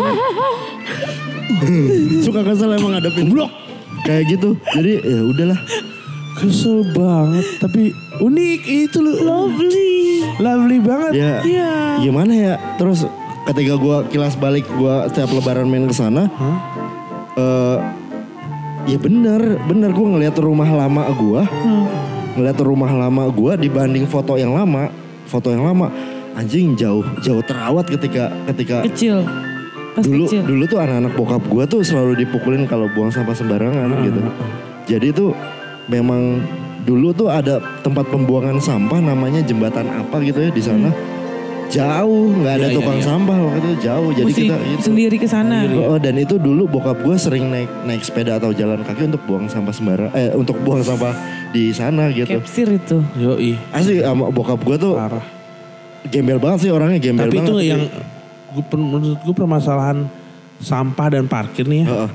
Suka 2.19 2.41
kesel 2.43 2.69
emang 2.71 2.91
ngadepin 2.93 3.27
blok 3.29 3.51
Kayak 4.03 4.23
gitu 4.31 4.49
Jadi 4.73 4.91
ya 4.99 5.21
udahlah 5.23 5.59
Kesel 6.33 6.81
banget 6.91 7.45
tapi 7.61 7.93
unik 8.17 8.61
itu 8.65 8.97
lu. 8.99 9.21
Lovely. 9.21 10.25
Lovely 10.41 10.77
banget. 10.81 11.11
Ya 11.13 11.33
Iya. 11.39 11.71
gimana 12.01 12.33
ya 12.33 12.53
Terus 12.75 13.05
ketika 13.45 13.77
gue 13.77 13.97
kilas 14.09 14.33
balik 14.35 14.65
gue 14.67 14.95
setiap 15.07 15.29
lebaran 15.29 15.67
main 15.67 15.85
ke 15.85 15.93
sana 15.93 16.25
eh 17.33 17.77
Ya 18.83 18.97
bener 18.99 19.59
Bener 19.63 19.89
gue 19.91 20.07
ngeliat 20.07 20.35
rumah 20.39 20.67
lama 20.67 21.07
gue 21.11 21.41
Ngeliat 22.39 22.59
rumah 22.59 22.91
lama 22.91 23.23
gue 23.29 23.53
dibanding 23.67 24.05
foto 24.09 24.35
yang 24.35 24.51
lama 24.51 24.91
Foto 25.29 25.51
yang 25.51 25.63
lama 25.63 25.87
Anjing 26.33 26.73
jauh 26.75 27.05
Jauh 27.21 27.43
terawat 27.45 27.87
ketika 27.87 28.33
Ketika 28.49 28.83
Kecil. 28.87 29.23
Pas 29.93 30.01
dulu 30.01 30.25
kecil. 30.25 30.41
dulu 30.41 30.63
tuh 30.65 30.81
anak-anak 30.81 31.13
bokap 31.13 31.43
gue 31.45 31.63
tuh 31.69 31.81
selalu 31.85 32.25
dipukulin 32.25 32.65
kalau 32.65 32.89
buang 32.89 33.13
sampah 33.13 33.37
sembarangan 33.37 33.93
gitu. 34.01 34.21
Jadi 34.89 35.07
tuh 35.13 35.37
memang 35.85 36.41
dulu 36.81 37.13
tuh 37.13 37.29
ada 37.29 37.61
tempat 37.85 38.09
pembuangan 38.09 38.57
sampah 38.57 38.97
namanya 38.97 39.45
jembatan 39.45 39.85
apa 39.93 40.17
gitu 40.25 40.41
ya 40.41 40.49
di 40.49 40.63
sana. 40.65 40.89
Jauh 41.73 42.25
nggak 42.37 42.53
ada 42.53 42.67
iya, 42.69 42.77
tukang 42.77 42.99
iya. 43.01 43.05
sampah 43.09 43.37
waktu 43.41 43.57
itu 43.57 43.71
jauh. 43.81 44.09
Jadi 44.13 44.29
Mesti 44.29 44.43
kita 44.45 44.55
gitu. 44.61 44.81
sendiri 44.85 45.15
ke 45.17 45.27
sana. 45.27 45.57
Oh, 45.89 45.97
dan 45.97 46.15
itu 46.21 46.35
dulu 46.37 46.69
bokap 46.69 47.01
gue 47.01 47.15
sering 47.17 47.49
naik 47.49 47.69
naik 47.89 48.01
sepeda 48.05 48.37
atau 48.37 48.53
jalan 48.53 48.85
kaki 48.85 49.09
untuk 49.09 49.25
buang 49.25 49.49
sampah 49.49 49.73
sembarang 49.73 50.09
eh 50.13 50.29
untuk 50.37 50.61
buang 50.61 50.85
sampah 50.85 51.13
di 51.49 51.73
sana 51.73 52.13
gitu. 52.13 52.29
Capsir 52.29 52.69
itu. 52.69 53.01
Yoi. 53.17 53.57
Asli 53.73 54.05
sama 54.05 54.29
bokap 54.29 54.61
gue 54.61 54.77
tuh 54.77 54.93
Parah. 54.93 55.25
gembel 56.13 56.37
banget 56.37 56.69
sih 56.69 56.71
orangnya 56.71 56.99
gembel 57.01 57.25
Tapi 57.25 57.37
banget. 57.41 57.49
itu 57.49 57.55
yang 57.65 57.81
gua, 58.53 58.63
menurut 58.77 59.19
gue 59.25 59.35
permasalahan 59.35 59.97
sampah 60.61 61.07
dan 61.09 61.25
parkir 61.25 61.65
nih 61.65 61.83
ya. 61.83 61.87
Heeh. 61.89 62.09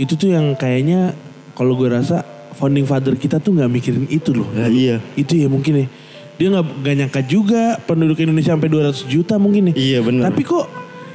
Itu 0.00 0.16
tuh 0.16 0.32
yang 0.32 0.56
kayaknya 0.56 1.12
kalau 1.52 1.76
gue 1.76 1.92
rasa 1.92 2.24
founding 2.54 2.86
father 2.86 3.14
kita 3.18 3.42
tuh 3.42 3.52
nggak 3.52 3.70
mikirin 3.70 4.06
itu 4.08 4.32
loh. 4.32 4.48
Ya, 4.54 4.66
iya. 4.70 4.96
Itu 5.14 5.36
ya 5.36 5.50
mungkin 5.50 5.84
ya. 5.84 5.86
Dia 6.34 6.46
nggak 6.50 6.64
nggak 6.82 6.94
nyangka 6.98 7.20
juga 7.22 7.78
penduduk 7.86 8.18
Indonesia 8.18 8.58
sampai 8.58 8.70
200 8.70 9.06
juta 9.06 9.34
mungkin 9.38 9.70
nih. 9.70 9.74
Iya, 9.78 9.98
benar. 10.02 10.30
Tapi 10.30 10.42
kok 10.42 10.66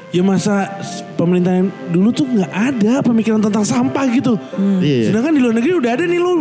ya 0.09 0.23
masa 0.25 0.79
pemerintahan 1.19 1.69
dulu 1.93 2.09
tuh 2.09 2.25
nggak 2.25 2.51
ada 2.51 2.93
pemikiran 3.03 3.43
tentang 3.43 3.65
sampah 3.67 4.05
gitu. 4.09 4.39
Iya. 4.79 5.11
Sedangkan 5.11 5.35
di 5.35 5.41
luar 5.43 5.55
negeri 5.59 5.71
udah 5.75 5.91
ada 5.91 6.03
nih 6.07 6.19
lo. 6.21 6.35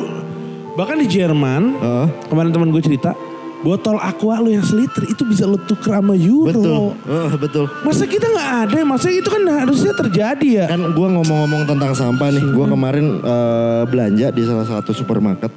Bahkan 0.79 0.97
di 1.03 1.07
Jerman 1.11 1.63
Heeh. 1.75 2.07
kemarin 2.31 2.51
teman 2.55 2.71
gue 2.71 2.83
cerita 2.83 3.11
botol 3.59 3.99
aqua 3.99 4.39
lo 4.39 4.47
yang 4.47 4.63
seliter 4.63 5.03
itu 5.11 5.27
bisa 5.27 5.43
lo 5.43 5.59
tuker 5.59 5.99
sama 5.99 6.15
euro. 6.15 6.55
Betul. 6.55 6.85
Heeh, 7.11 7.33
betul. 7.35 7.65
Masa 7.83 8.07
kita 8.07 8.31
nggak 8.31 8.51
ada? 8.63 8.79
Masa 8.87 9.11
itu 9.11 9.27
kan 9.27 9.43
harusnya 9.43 9.93
terjadi 9.99 10.49
ya? 10.63 10.67
Kan 10.71 10.95
gue 10.95 11.09
ngomong-ngomong 11.19 11.67
tentang 11.67 11.91
sampah 11.99 12.31
nih, 12.31 12.45
gue 12.55 12.67
kemarin 12.71 13.19
eh, 13.19 13.83
belanja 13.91 14.31
di 14.31 14.43
salah 14.47 14.63
satu 14.63 14.95
supermarket. 14.95 15.51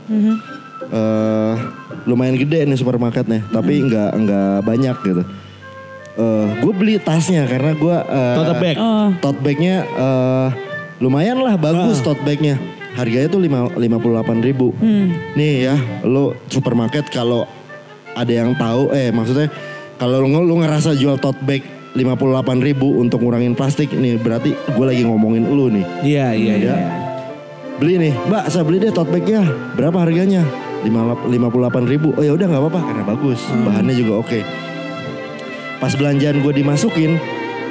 Eh, 0.89 1.53
lumayan 2.05 2.35
gede 2.37 2.65
nih 2.65 2.77
supermarketnya, 2.77 3.45
tapi 3.49 3.81
nggak 3.85 4.11
nggak 4.17 4.55
banyak 4.65 4.95
gitu. 5.05 5.23
Eh, 6.11 6.47
gue 6.59 6.73
beli 6.75 6.99
tasnya 6.99 7.47
karena 7.47 7.71
gue 7.71 7.95
Tote 8.35 8.53
bag. 8.59 8.75
Oh. 8.75 9.09
tote 9.23 9.39
bagnya 9.39 9.87
eh, 9.87 10.47
lumayan 10.99 11.39
lah 11.39 11.55
bagus 11.55 12.03
tote 12.03 12.21
bagnya. 12.27 12.59
Harganya 12.91 13.31
tuh 13.31 13.39
lima 13.39 13.71
lima 13.79 13.97
puluh 14.03 14.19
ribu. 14.43 14.75
Nih 15.35 15.71
ya, 15.71 15.75
lo 16.03 16.35
supermarket 16.51 17.07
kalau 17.07 17.47
ada 18.11 18.27
yang 18.27 18.51
tahu, 18.59 18.91
eh 18.91 19.07
maksudnya 19.15 19.47
kalau 19.95 20.19
lu, 20.19 20.27
lu 20.43 20.59
ngerasa 20.59 20.97
jual 20.99 21.15
tote 21.15 21.39
bag 21.47 21.63
58 21.91 22.63
ribu 22.63 23.03
untuk 23.03 23.19
ngurangin 23.19 23.51
plastik 23.51 23.91
nih 23.91 24.15
berarti 24.15 24.55
gue 24.55 24.85
lagi 24.87 25.03
ngomongin 25.03 25.43
lu 25.43 25.67
nih 25.67 25.83
Iya 25.99 26.27
iya 26.31 26.53
iya. 26.55 26.75
Ya. 26.79 26.89
beli 27.75 27.99
nih 27.99 28.13
mbak 28.31 28.47
saya 28.47 28.63
beli 28.63 28.79
deh 28.79 28.95
tote 28.95 29.11
bagnya 29.11 29.43
berapa 29.75 29.99
harganya 29.99 30.47
lima 30.83 31.47
puluh 31.49 31.67
delapan 31.67 31.83
ribu. 31.85 32.13
Oh 32.17 32.23
ya 32.23 32.33
udah 32.33 32.45
nggak 32.49 32.61
apa-apa 32.61 32.81
karena 32.81 33.03
bagus, 33.05 33.39
bahannya 33.63 33.93
juga 33.93 34.13
oke. 34.19 34.39
Pas 35.77 35.93
belanjaan 35.97 36.45
gue 36.45 36.53
dimasukin, 36.53 37.17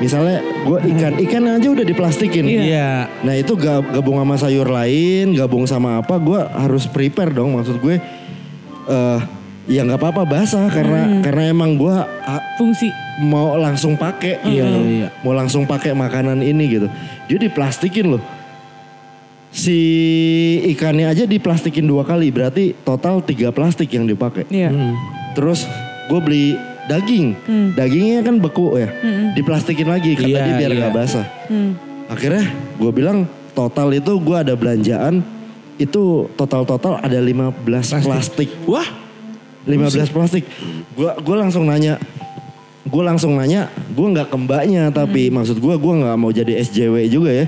misalnya 0.03 0.43
gue 0.67 0.79
ikan 0.95 1.15
ikan 1.31 1.43
aja 1.47 1.69
udah 1.71 1.87
diplastikin. 1.87 2.43
Iya. 2.43 3.07
Nah 3.23 3.35
itu 3.39 3.55
ga- 3.55 3.87
gabung 3.87 4.19
sama 4.19 4.35
sayur 4.35 4.67
lain, 4.67 5.39
gabung 5.39 5.63
sama 5.71 6.03
apa, 6.03 6.19
gue 6.19 6.41
harus 6.43 6.91
prepare 6.91 7.31
dong. 7.31 7.55
Maksud 7.55 7.79
gue, 7.79 8.03
eh 8.91 9.21
ya 9.71 9.87
nggak 9.87 10.03
apa-apa 10.03 10.27
basah 10.27 10.67
karena 10.67 11.23
karena 11.23 11.55
emang 11.55 11.79
gue 11.79 11.95
Fungsi. 12.59 12.91
mau 13.23 13.55
langsung 13.55 13.95
pakai, 13.95 14.43
Iya, 14.43 14.65
iya, 14.67 14.81
iya. 14.89 15.09
mau 15.23 15.31
langsung 15.31 15.63
pakai 15.69 15.95
makanan 15.95 16.43
ini 16.43 16.65
gitu. 16.67 16.89
Dia 17.31 17.39
diplastikin 17.39 18.17
loh. 18.17 18.23
Si 19.51 19.79
ikannya 20.71 21.11
aja 21.11 21.27
diplastikin 21.27 21.83
dua 21.83 22.07
kali, 22.07 22.31
berarti 22.31 22.71
total 22.87 23.19
tiga 23.27 23.51
plastik 23.51 23.91
yang 23.91 24.07
dipakai. 24.07 24.47
Iya. 24.47 24.71
Hmm. 24.71 24.95
Terus 25.35 25.67
gue 26.07 26.21
beli 26.23 26.47
daging, 26.87 27.35
dagingnya 27.75 28.23
kan 28.27 28.39
beku 28.39 28.75
ya, 28.79 28.91
diplastikin 29.35 29.87
lagi 29.87 30.19
kata 30.19 30.27
Iya, 30.27 30.39
dia 30.43 30.55
biar 30.59 30.71
iya. 30.75 30.79
nggak 30.83 30.95
basah. 30.95 31.27
Hmm. 31.51 31.79
Akhirnya 32.11 32.47
gue 32.79 32.91
bilang 32.91 33.27
total 33.55 33.95
itu 33.95 34.19
gue 34.19 34.37
ada 34.39 34.55
belanjaan 34.59 35.23
itu 35.81 36.29
total-total 36.37 37.01
ada 37.01 37.17
15 37.17 37.65
plastik. 38.05 38.53
Wah. 38.69 38.85
15 39.65 40.13
plastik. 40.13 40.45
Gue 40.93 41.11
gua 41.25 41.37
langsung 41.41 41.65
nanya 41.65 41.97
gue 42.81 43.03
langsung 43.03 43.37
nanya, 43.37 43.69
gue 43.89 44.07
nggak 44.09 44.27
ke 44.27 44.37
mbaknya 44.37 44.89
tapi 44.89 45.29
maksud 45.29 45.57
gue 45.57 45.75
gue 45.75 45.95
nggak 45.97 46.17
mau 46.17 46.29
jadi 46.29 46.59
SJW 46.59 46.95
juga 47.07 47.31
ya. 47.31 47.47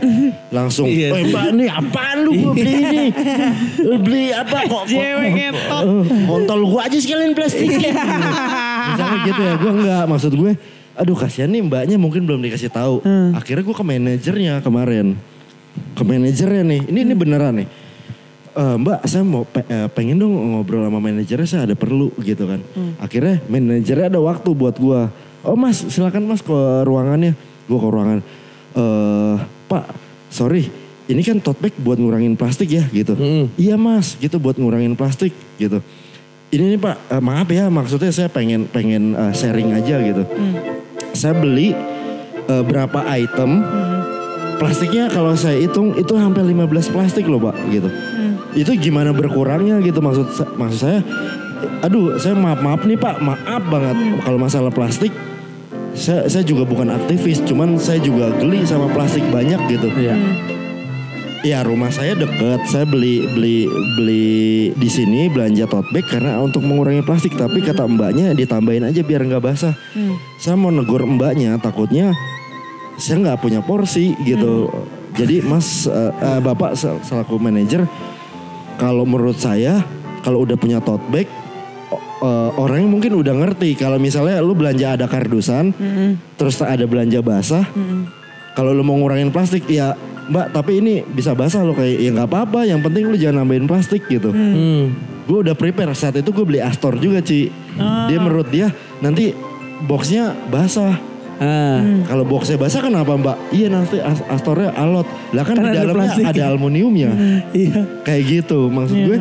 Langsung, 0.48 0.84
Iya. 0.84 1.08
"Eh, 1.10 1.24
mbak 1.26 1.44
ini 1.50 1.66
apaan 1.66 2.16
lu 2.20 2.30
gue 2.32 2.52
beli 2.54 2.74
ini? 2.78 3.04
Beli 3.96 4.24
apa 4.28 4.68
kok? 4.68 4.84
SJW 4.86 5.20
ngetot. 5.32 5.82
Eh, 5.82 6.00
kontol 6.26 6.60
gue 6.66 6.80
aja 6.82 6.98
sekalian 6.98 7.32
plastikin. 7.32 7.80
Misalnya 8.84 9.18
gitu 9.24 9.40
ya, 9.40 9.54
gue 9.56 9.72
nggak 9.78 10.02
maksud 10.06 10.32
gue. 10.32 10.52
Aduh 10.92 11.16
kasihan 11.16 11.48
nih 11.48 11.64
mbaknya 11.64 11.96
mungkin 11.96 12.28
belum 12.28 12.40
dikasih 12.42 12.68
tahu. 12.68 13.00
Akhirnya 13.32 13.64
gue 13.64 13.72
ke 13.72 13.80
manajernya 13.82 14.60
kemarin, 14.60 15.16
ke 15.96 16.02
manajernya 16.02 16.62
nih. 16.62 16.80
Ini 16.86 16.98
ini 17.02 17.14
beneran 17.16 17.56
nih. 17.56 17.68
"Eh, 18.52 18.76
mbak 18.76 19.00
saya 19.04 19.22
mau 19.22 19.42
pe- 19.42 19.64
eh, 19.64 19.88
pengen 19.88 20.16
dong 20.16 20.32
ngobrol 20.32 20.84
sama 20.84 20.98
manajernya 20.98 21.44
saya 21.44 21.62
ada 21.64 21.72
perlu 21.72 22.12
gitu 22.18 22.44
kan. 22.44 22.60
Akhirnya 22.98 23.40
manajernya 23.46 24.06
ada 24.08 24.20
waktu 24.20 24.50
buat 24.52 24.76
gua. 24.76 25.08
Oh 25.40 25.54
mas 25.54 25.80
silakan 25.82 26.26
mas 26.26 26.40
ke 26.40 26.52
ruangannya. 26.84 27.32
Gua 27.64 27.78
ke 27.78 27.88
ruangan. 27.88 28.18
eh 28.72 29.36
pak 29.66 29.84
sorry 30.28 30.64
ini 31.04 31.20
kan 31.20 31.36
tote 31.36 31.60
bag 31.60 31.74
buat 31.76 31.96
ngurangin 31.96 32.34
plastik 32.34 32.68
ya 32.68 32.84
gitu. 32.86 33.12
Iya 33.54 33.76
mas 33.76 34.16
gitu 34.16 34.36
buat 34.36 34.54
ngurangin 34.54 34.92
plastik 34.92 35.32
gitu. 35.56 35.80
Ini 36.48 36.72
nih 36.72 36.78
pak 36.78 36.96
eh, 37.08 37.20
maaf 37.20 37.48
ya 37.48 37.68
maksudnya 37.68 38.08
saya 38.08 38.28
pengen 38.28 38.64
pengen 38.66 39.12
eh, 39.12 39.32
sharing 39.32 39.72
aja 39.72 39.96
gitu. 39.98 40.24
Saya 41.12 41.32
beli 41.34 41.72
eh, 42.42 42.62
berapa 42.62 42.96
item 43.14 43.60
plastiknya 44.56 45.08
kalau 45.08 45.34
saya 45.34 45.58
hitung 45.58 45.92
itu 45.94 46.12
hampir 46.14 46.40
15 46.42 46.64
plastik 46.88 47.26
loh 47.26 47.40
pak 47.42 47.56
gitu. 47.68 47.88
Itu 48.52 48.76
gimana 48.76 49.16
berkurangnya 49.16 49.80
gitu 49.80 50.04
maksud 50.04 50.56
maksud 50.60 50.78
saya. 50.78 51.00
Aduh 51.82 52.18
saya 52.18 52.34
maaf 52.34 52.60
maaf 52.60 52.82
nih 52.84 52.98
pak 52.98 53.22
maaf 53.22 53.62
banget 53.70 53.96
kalau 54.26 54.38
masalah 54.38 54.72
plastik. 54.72 55.12
Saya 55.92 56.24
saya 56.28 56.40
juga 56.40 56.64
bukan 56.64 56.88
aktivis 56.88 57.44
cuman 57.44 57.76
saya 57.76 58.00
juga 58.00 58.32
geli 58.40 58.64
sama 58.64 58.88
plastik 58.92 59.24
banyak 59.28 59.60
gitu. 59.68 59.88
Iya. 59.92 60.16
Ya 61.42 61.58
rumah 61.66 61.90
saya 61.90 62.14
deket, 62.14 62.70
saya 62.70 62.86
beli 62.86 63.26
beli 63.34 63.66
beli 63.98 64.70
di 64.78 64.86
sini 64.86 65.26
belanja 65.26 65.66
tote 65.66 65.90
bag 65.90 66.06
karena 66.06 66.38
untuk 66.38 66.62
mengurangi 66.62 67.02
plastik. 67.02 67.34
Tapi 67.34 67.58
kata 67.66 67.82
mbaknya 67.90 68.30
ditambahin 68.30 68.86
aja 68.86 69.02
biar 69.02 69.26
nggak 69.26 69.42
basah. 69.42 69.74
Saya 70.38 70.54
mau 70.54 70.70
negur 70.70 71.02
mbaknya, 71.02 71.58
takutnya 71.58 72.14
saya 72.94 73.18
nggak 73.26 73.42
punya 73.42 73.58
porsi 73.58 74.14
gitu. 74.22 74.70
Jadi 75.18 75.42
mas, 75.44 75.84
eh, 75.90 76.12
eh, 76.14 76.40
bapak 76.40 76.78
sel- 76.78 77.02
selaku 77.04 77.36
manajer, 77.36 77.84
kalau 78.76 79.04
menurut 79.04 79.36
saya 79.36 79.82
kalau 80.22 80.46
udah 80.46 80.54
punya 80.54 80.78
tote 80.78 81.02
bag, 81.10 81.26
o- 81.90 81.98
eh, 82.22 82.50
orangnya 82.56 82.88
mungkin 82.88 83.12
udah 83.18 83.34
ngerti. 83.34 83.74
Kalau 83.74 83.98
misalnya 83.98 84.38
lu 84.38 84.54
belanja 84.54 84.94
ada 84.94 85.06
kardusan, 85.06 85.74
terus 86.36 86.62
ada 86.62 86.86
belanja 86.86 87.18
basah, 87.18 87.66
kalau 88.54 88.70
lu 88.70 88.86
mau 88.86 88.94
ngurangin 88.96 89.34
plastik 89.34 89.66
ya 89.66 89.98
mbak 90.22 90.54
tapi 90.54 90.78
ini 90.78 91.02
bisa 91.02 91.34
basah 91.34 91.66
lo 91.66 91.74
kayak 91.74 91.98
ya 91.98 92.10
nggak 92.14 92.28
apa-apa. 92.30 92.60
Yang 92.62 92.80
penting 92.86 93.04
lu 93.10 93.16
jangan 93.18 93.42
nambahin 93.42 93.66
plastik 93.66 94.06
gitu. 94.06 94.30
Hmm. 94.30 94.94
gue 95.22 95.38
udah 95.38 95.54
prepare. 95.54 95.94
Saat 95.94 96.18
itu 96.18 96.34
gue 96.34 96.42
beli 96.42 96.58
Astor 96.58 96.98
juga 96.98 97.22
Ci. 97.22 97.46
Dia 98.10 98.18
menurut 98.18 98.50
dia 98.50 98.70
nanti 98.98 99.30
boxnya 99.82 100.34
basah 100.50 100.98
Ah. 101.42 101.78
kalau 102.04 102.22
boxnya 102.22 102.54
basah 102.54 102.78
kenapa 102.78 103.12
mbak 103.12 103.36
iya 103.50 103.66
nanti 103.66 103.98
As- 103.98 104.22
Astornya 104.24 104.70
alot 104.72 105.04
lah 105.30 105.42
kan, 105.42 105.54
Kan 105.54 105.64
di 105.64 105.70
ada 105.72 105.80
dalamnya 105.82 106.06
plastik. 106.08 106.24
ada 106.24 106.42
aluminiumnya 106.48 107.10
Iya. 107.52 107.80
kayak 108.00 108.22
gitu 108.24 108.68
maksud 108.68 108.96
gue 108.96 109.18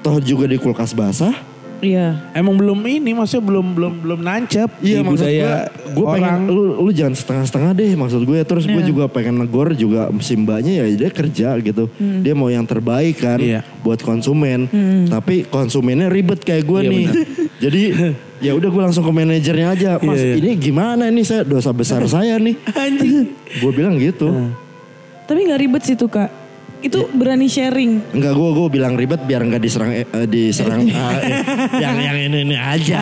toh 0.00 0.18
juga 0.18 0.44
di 0.44 0.56
kulkas 0.56 0.90
basah 0.90 1.32
Iya. 1.80 2.14
Emang 2.30 2.54
belum 2.54 2.78
ini, 2.80 3.10
maksudnya 3.10 3.42
belum 3.42 3.74
belum 3.74 3.92
belum 3.98 4.20
nancep 4.22 4.70
Iya 4.78 5.02
di 5.02 5.02
maksud 5.02 5.18
gue, 5.18 5.34
budaya 5.34 5.66
gue 5.90 6.06
pengen 6.08 6.22
orang. 6.22 6.42
lu, 6.46 6.62
lu 6.78 6.90
jangan 6.90 7.10
setengah-setengah 7.12 7.70
deh 7.74 7.92
maksud 7.96 8.22
gue. 8.22 8.38
Terus 8.40 8.64
gue 8.64 8.82
juga 8.86 9.10
pengen 9.10 9.34
negor 9.36 9.74
juga 9.74 10.06
si 10.18 10.38
mbaknya 10.38 10.78
ya 10.78 10.84
dia 10.86 11.10
kerja 11.10 11.58
gitu. 11.58 11.90
Dia 12.22 12.38
mau 12.38 12.46
yang 12.46 12.62
terbaik 12.62 13.18
kan 13.18 13.34
Iya. 13.36 13.66
buat 13.82 13.98
konsumen. 13.98 14.70
Tapi 15.10 15.42
konsumennya 15.44 16.06
ribet 16.06 16.38
kayak 16.40 16.62
gue 16.62 16.80
Iya, 16.80 16.86
nih. 16.88 17.04
Jadi 17.66 17.82
ya 18.42 18.52
udah 18.52 18.68
gue 18.68 18.82
langsung 18.82 19.00
ke 19.00 19.12
manajernya 19.12 19.66
aja. 19.70 19.90
Mas 19.98 20.18
Iya, 20.18 20.26
iya. 20.28 20.34
ini 20.36 20.50
gimana 20.54 21.06
ini 21.06 21.22
saya 21.22 21.42
dosa 21.42 21.70
besar 21.70 22.02
saya 22.04 22.36
nih. 22.36 22.58
gue 23.62 23.72
bilang 23.72 23.94
gitu. 23.96 24.28
Tapi 25.24 25.46
nggak 25.46 25.60
ribet 25.60 25.82
sih 25.82 25.94
tuh 25.94 26.10
kak. 26.10 26.28
Itu 26.82 27.06
berani 27.08 27.46
sharing. 27.46 28.10
Enggak 28.10 28.34
gue 28.34 28.48
gue 28.52 28.68
bilang 28.68 28.98
ribet 28.98 29.22
biar 29.22 29.40
nggak 29.40 29.62
diserang 29.62 29.94
eh, 29.94 30.02
eh, 30.02 30.26
diserang 30.26 30.82
ah, 30.92 31.14
eh, 31.14 31.38
yang 31.78 31.94
yang 31.94 32.16
ini 32.20 32.38
ini 32.42 32.56
aja. 32.58 32.98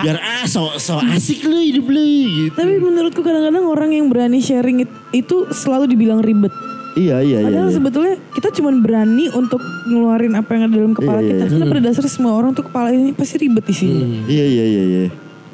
Biar 0.00 0.16
ah 0.16 0.46
so 0.46 0.78
so 0.78 0.94
asik 1.02 1.42
lu 1.42 1.58
hidup 1.58 1.90
lu 1.90 1.98
gitu. 1.98 2.54
Tapi 2.54 2.78
menurutku 2.78 3.20
kadang-kadang 3.20 3.66
orang 3.66 3.90
yang 3.90 4.06
berani 4.06 4.38
sharing 4.38 4.86
it- 4.86 4.98
itu 5.10 5.50
selalu 5.50 5.90
dibilang 5.90 6.22
ribet. 6.22 6.54
Iya 6.98 7.22
iya 7.22 7.38
iya. 7.38 7.46
Padahal 7.46 7.70
iya. 7.70 7.76
sebetulnya 7.78 8.14
kita 8.34 8.48
cuma 8.50 8.70
berani 8.74 9.30
untuk 9.30 9.62
ngeluarin 9.86 10.34
apa 10.34 10.50
yang 10.58 10.62
ada 10.66 10.74
dalam 10.74 10.94
kepala 10.94 11.20
Iya, 11.22 11.28
kita. 11.30 11.34
iya. 11.38 11.50
Karena 11.54 11.66
pada 11.70 11.82
dasarnya 11.86 12.12
semua 12.12 12.32
orang 12.34 12.50
tuh 12.50 12.64
kepala 12.66 12.88
ini 12.90 13.10
pasti 13.14 13.34
ribet 13.38 13.64
isinya. 13.70 14.06
Iya 14.26 14.44
iya 14.46 14.64
iya 14.66 14.82
iya. 14.82 15.00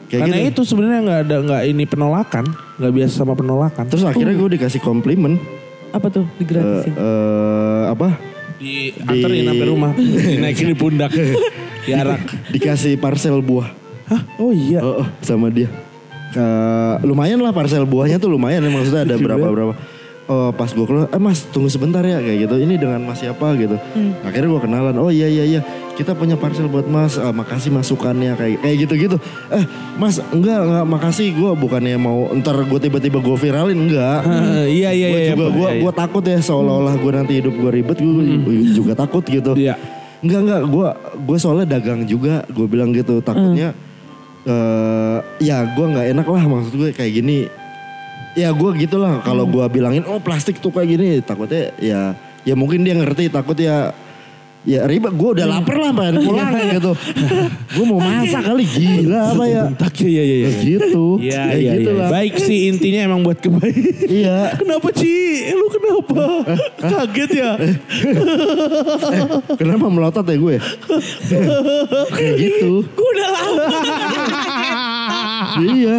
Kayak 0.06 0.20
Karena 0.22 0.36
gitu. 0.38 0.48
itu 0.48 0.60
sebenarnya 0.70 0.98
nggak 1.02 1.20
ada 1.26 1.36
nggak 1.42 1.62
ini 1.66 1.84
penolakan, 1.84 2.44
nggak 2.78 2.92
biasa 2.94 3.12
sama 3.12 3.34
penolakan. 3.34 3.84
Terus 3.90 4.04
akhirnya 4.06 4.34
gue 4.38 4.50
dikasih 4.56 4.80
komplimen. 4.80 5.36
Apa 5.92 6.06
tuh 6.08 6.24
digratisin? 6.38 6.94
eh, 6.94 7.84
apa? 7.90 8.08
di 8.56 8.88
anterin 9.04 9.44
sampai 9.52 9.68
rumah, 9.68 9.92
dinaikin 10.32 10.72
di 10.72 10.76
pundak, 10.76 11.12
diarak. 11.84 12.24
Dikasih 12.48 12.96
parcel 12.96 13.44
buah. 13.44 13.68
Hah? 14.08 14.22
Oh 14.40 14.48
iya. 14.48 14.80
Oh, 14.80 15.04
oh, 15.04 15.06
sama 15.20 15.52
dia. 15.52 15.68
Eh, 16.32 16.94
lumayan 17.04 17.40
lah 17.44 17.52
parcel 17.52 17.84
buahnya 17.84 18.16
tuh 18.16 18.32
lumayan 18.32 18.64
ya 18.64 18.70
maksudnya 18.72 19.02
ada 19.04 19.16
berapa 19.20 19.44
berapa. 19.44 19.72
Oh 20.26 20.50
pas 20.50 20.66
gue 20.66 20.82
keluar, 20.82 21.06
eh 21.06 21.22
mas 21.22 21.46
tunggu 21.48 21.70
sebentar 21.70 22.02
ya 22.02 22.18
kayak 22.18 22.50
gitu. 22.50 22.58
Ini 22.58 22.74
dengan 22.74 22.98
mas 22.98 23.22
siapa 23.22 23.54
gitu. 23.54 23.78
Akhirnya 24.26 24.50
gue 24.50 24.60
kenalan. 24.60 24.98
Oh 24.98 25.06
iya 25.06 25.30
iya 25.30 25.46
iya. 25.46 25.60
Kita 25.94 26.12
punya 26.12 26.34
parcel 26.34 26.66
buat 26.66 26.82
mas. 26.84 27.14
Eh, 27.14 27.30
makasih 27.30 27.70
masukannya 27.70 28.34
kayak 28.34 28.58
kayak 28.58 28.76
gitu 28.82 28.94
gitu. 29.06 29.16
Eh 29.48 29.62
mas 29.94 30.18
enggak 30.34 30.66
enggak 30.66 30.82
makasih. 30.84 31.30
Gue 31.30 31.54
bukannya 31.54 31.94
mau 31.94 32.26
ntar 32.42 32.58
gue 32.58 32.80
tiba-tiba 32.82 33.22
gue 33.22 33.36
viralin 33.38 33.78
enggak. 33.86 34.18
Ah, 34.22 34.66
iya 34.82 34.90
iya 34.90 35.06
Gue 35.14 35.20
iya. 35.22 35.30
juga 35.30 35.46
gue 35.46 35.62
Iya, 35.62 35.70
iya. 35.78 35.82
gue 35.86 35.92
takut 35.94 36.24
ya 36.26 36.38
seolah-olah 36.42 36.94
gue 36.98 37.12
nanti 37.14 37.32
hidup 37.38 37.54
gue 37.54 37.70
ribet 37.70 37.98
gue 38.02 38.24
juga 38.74 38.92
takut 38.98 39.22
gitu. 39.22 39.54
Iya. 39.54 39.78
Enggak 40.26 40.40
enggak 40.42 40.60
gue 40.66 40.88
gue 41.22 41.38
soalnya 41.38 41.78
dagang 41.78 42.02
juga 42.02 42.42
gue 42.50 42.66
bilang 42.66 42.90
gitu 42.90 43.22
takutnya 43.22 43.78
eh 44.42 45.18
ya 45.38 45.66
gue 45.66 45.86
nggak 45.86 46.06
enak 46.14 46.26
lah 46.26 46.42
maksud 46.46 46.74
gue 46.74 46.90
kayak 46.90 47.12
gini 47.14 47.46
ya 48.36 48.52
gue 48.52 48.70
gitulah 48.76 49.24
kalau 49.24 49.48
gue 49.48 49.64
bilangin 49.66 50.04
oh 50.04 50.20
plastik 50.20 50.60
tuh 50.60 50.68
kayak 50.68 50.88
gini 50.92 51.08
takutnya 51.24 51.72
ya 51.80 52.12
ya 52.44 52.54
mungkin 52.54 52.84
dia 52.84 52.92
ngerti 52.92 53.32
takut 53.32 53.56
ya 53.56 53.96
ya 54.66 54.82
ribet 54.82 55.14
gue 55.14 55.30
udah 55.30 55.46
lapar 55.46 55.78
lah 55.78 55.94
pengen 55.94 56.26
pulang 56.26 56.50
gitu 56.74 56.92
gue 57.78 57.84
mau 57.86 58.02
masak 58.02 58.42
kali 58.44 58.66
gila 58.66 59.30
apa 59.30 59.44
ya 59.46 59.62
Tak 59.72 59.94
iya 60.02 60.22
iya 60.26 60.36
iya. 60.42 60.50
gitu 60.58 61.04
Iya 61.22 61.38
Kayak 61.46 61.60
iya 61.62 61.72
gitu 61.78 61.90
iya. 61.94 62.00
lah. 62.02 62.08
Baik 62.10 62.34
sih 62.36 62.58
intinya 62.66 63.00
emang 63.06 63.20
buat 63.22 63.38
kebaikan. 63.38 63.94
iya 64.10 64.50
Kenapa 64.60 64.90
Ci? 64.90 65.14
Lu 65.54 65.66
kenapa? 65.70 66.22
Kaget 66.82 67.30
ya? 67.30 67.50
kenapa 69.54 69.86
melotot 69.86 70.26
ya 70.26 70.34
gue 70.36 70.56
kayak 72.18 72.34
gitu 72.36 72.82
Gue 72.90 73.08
udah 73.14 73.28
lama. 73.30 73.66
iya 75.62 75.96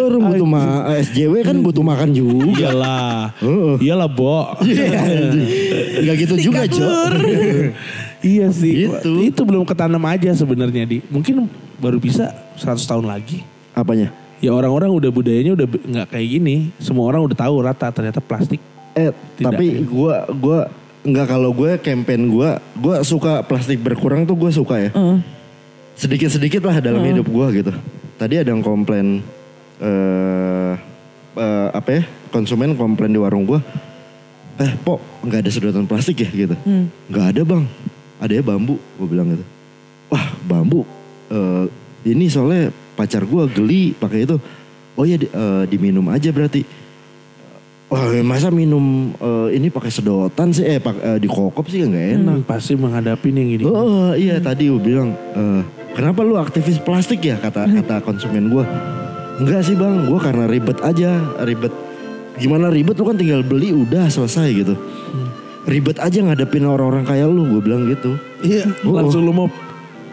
orang 0.00 0.22
butuh 0.32 0.48
ma 0.48 0.62
SJW 0.96 1.34
kan 1.44 1.56
butuh 1.60 1.84
makan 1.84 2.10
juga 2.16 2.48
Iyalah. 2.56 3.36
Heeh. 3.38 3.74
Iyalah, 3.84 4.08
Bo. 4.08 4.56
Enggak 4.62 6.16
gitu 6.24 6.34
juga, 6.50 6.64
Jo. 6.66 6.86
Iya 8.18 8.50
sih. 8.50 8.90
Gitu. 8.90 9.30
Itu 9.30 9.46
belum 9.46 9.62
ketanam 9.62 10.02
aja 10.02 10.34
sebenarnya 10.34 10.82
di. 10.82 10.98
Mungkin 11.06 11.46
baru 11.78 12.02
bisa 12.02 12.34
100 12.58 12.82
tahun 12.82 13.06
lagi. 13.06 13.46
Apanya? 13.78 14.10
Ya 14.42 14.54
orang-orang 14.54 14.90
udah 14.90 15.10
budayanya 15.10 15.54
udah 15.54 15.66
nggak 15.66 16.06
kayak 16.10 16.26
gini. 16.26 16.74
Semua 16.82 17.06
orang 17.10 17.22
udah 17.26 17.38
tahu 17.38 17.62
rata 17.62 17.90
ternyata 17.94 18.18
plastik. 18.18 18.58
Eh, 18.98 19.14
Tidak. 19.38 19.46
tapi 19.46 19.66
gua 19.86 20.26
gua 20.34 20.58
nggak 21.06 21.26
kalau 21.30 21.54
gue 21.54 21.78
campaign 21.78 22.26
gua 22.26 22.58
gua 22.74 23.06
suka 23.06 23.46
plastik 23.46 23.78
berkurang 23.78 24.26
tuh 24.26 24.34
gue 24.34 24.50
suka 24.50 24.82
ya. 24.82 24.90
Heeh. 24.90 25.18
Sedikit-sedikit 25.94 26.62
lah 26.66 26.82
dalam 26.82 27.02
hidup 27.06 27.26
gua 27.30 27.50
gitu. 27.54 27.70
Tadi 28.18 28.34
ada 28.34 28.50
yang 28.50 28.62
komplain 28.66 29.22
eh 29.78 30.72
eh, 31.34 31.68
apa 31.70 31.90
ya? 31.90 32.02
Konsumen 32.28 32.74
komplain 32.74 33.10
di 33.10 33.20
warung 33.20 33.44
gua. 33.44 33.60
Eh, 34.58 34.74
Pok, 34.76 35.22
nggak 35.22 35.46
ada 35.46 35.50
sedotan 35.50 35.86
plastik 35.86 36.18
ya 36.18 36.28
gitu. 36.28 36.54
Nggak 37.06 37.26
ada, 37.30 37.42
Bang. 37.46 37.64
Ada 38.18 38.32
ya 38.34 38.42
bambu, 38.42 38.74
gue 38.98 39.06
bilang 39.06 39.30
gitu. 39.30 39.46
Wah, 40.10 40.34
bambu. 40.42 40.82
eh, 41.30 41.64
ini 42.02 42.26
soalnya 42.26 42.72
pacar 42.94 43.22
gua 43.22 43.46
geli 43.46 43.92
pakai 43.92 44.26
itu. 44.26 44.34
Oh 44.92 45.06
ya 45.06 45.14
di- 45.14 45.30
eh, 45.30 45.62
diminum 45.70 46.02
aja 46.10 46.34
berarti. 46.34 46.66
Wah 47.88 48.12
masa 48.20 48.50
minum 48.50 49.14
eh, 49.14 49.56
ini 49.56 49.70
pakai 49.70 49.88
sedotan 49.88 50.52
sih 50.52 50.60
eh 50.60 50.76
pak, 50.76 50.96
eh, 50.98 51.16
di 51.16 51.24
kokop 51.24 51.70
sih 51.70 51.80
nggak 51.80 52.06
enak. 52.18 52.36
Hmm, 52.36 52.44
pasti 52.44 52.74
menghadapi 52.74 53.28
nih 53.30 53.38
yang 53.38 53.50
gini. 53.54 53.64
Oh 53.64 54.12
iya 54.12 54.36
tadi 54.42 54.66
gue 54.66 54.76
bilang 54.76 55.14
eh, 55.14 55.62
kenapa 55.94 56.20
lu 56.20 56.34
aktivis 56.34 56.82
plastik 56.82 57.22
ya 57.22 57.38
kata 57.38 57.64
kata 57.64 58.02
konsumen 58.02 58.50
gue. 58.50 58.64
Enggak 59.38 59.62
sih 59.62 59.74
bang, 59.74 60.04
gue 60.04 60.18
karena 60.18 60.44
ribet 60.44 60.78
aja 60.80 61.10
ribet. 61.40 61.70
Gimana 62.36 62.66
ribet 62.68 62.94
lu 62.94 63.04
kan 63.04 63.14
tinggal 63.14 63.40
beli 63.40 63.70
udah 63.70 64.06
selesai 64.06 64.48
gitu. 64.52 64.74
Ribet 65.64 65.98
aja 65.98 66.18
ngadepin 66.20 66.64
orang-orang 66.64 67.02
kayak 67.02 67.26
lu 67.26 67.46
gue 67.48 67.60
bilang 67.60 67.86
gitu. 67.86 68.18
Iya, 68.40 68.66
Oh, 68.82 68.94
langsung 68.94 69.22
lu 69.22 69.32
mau. 69.32 69.46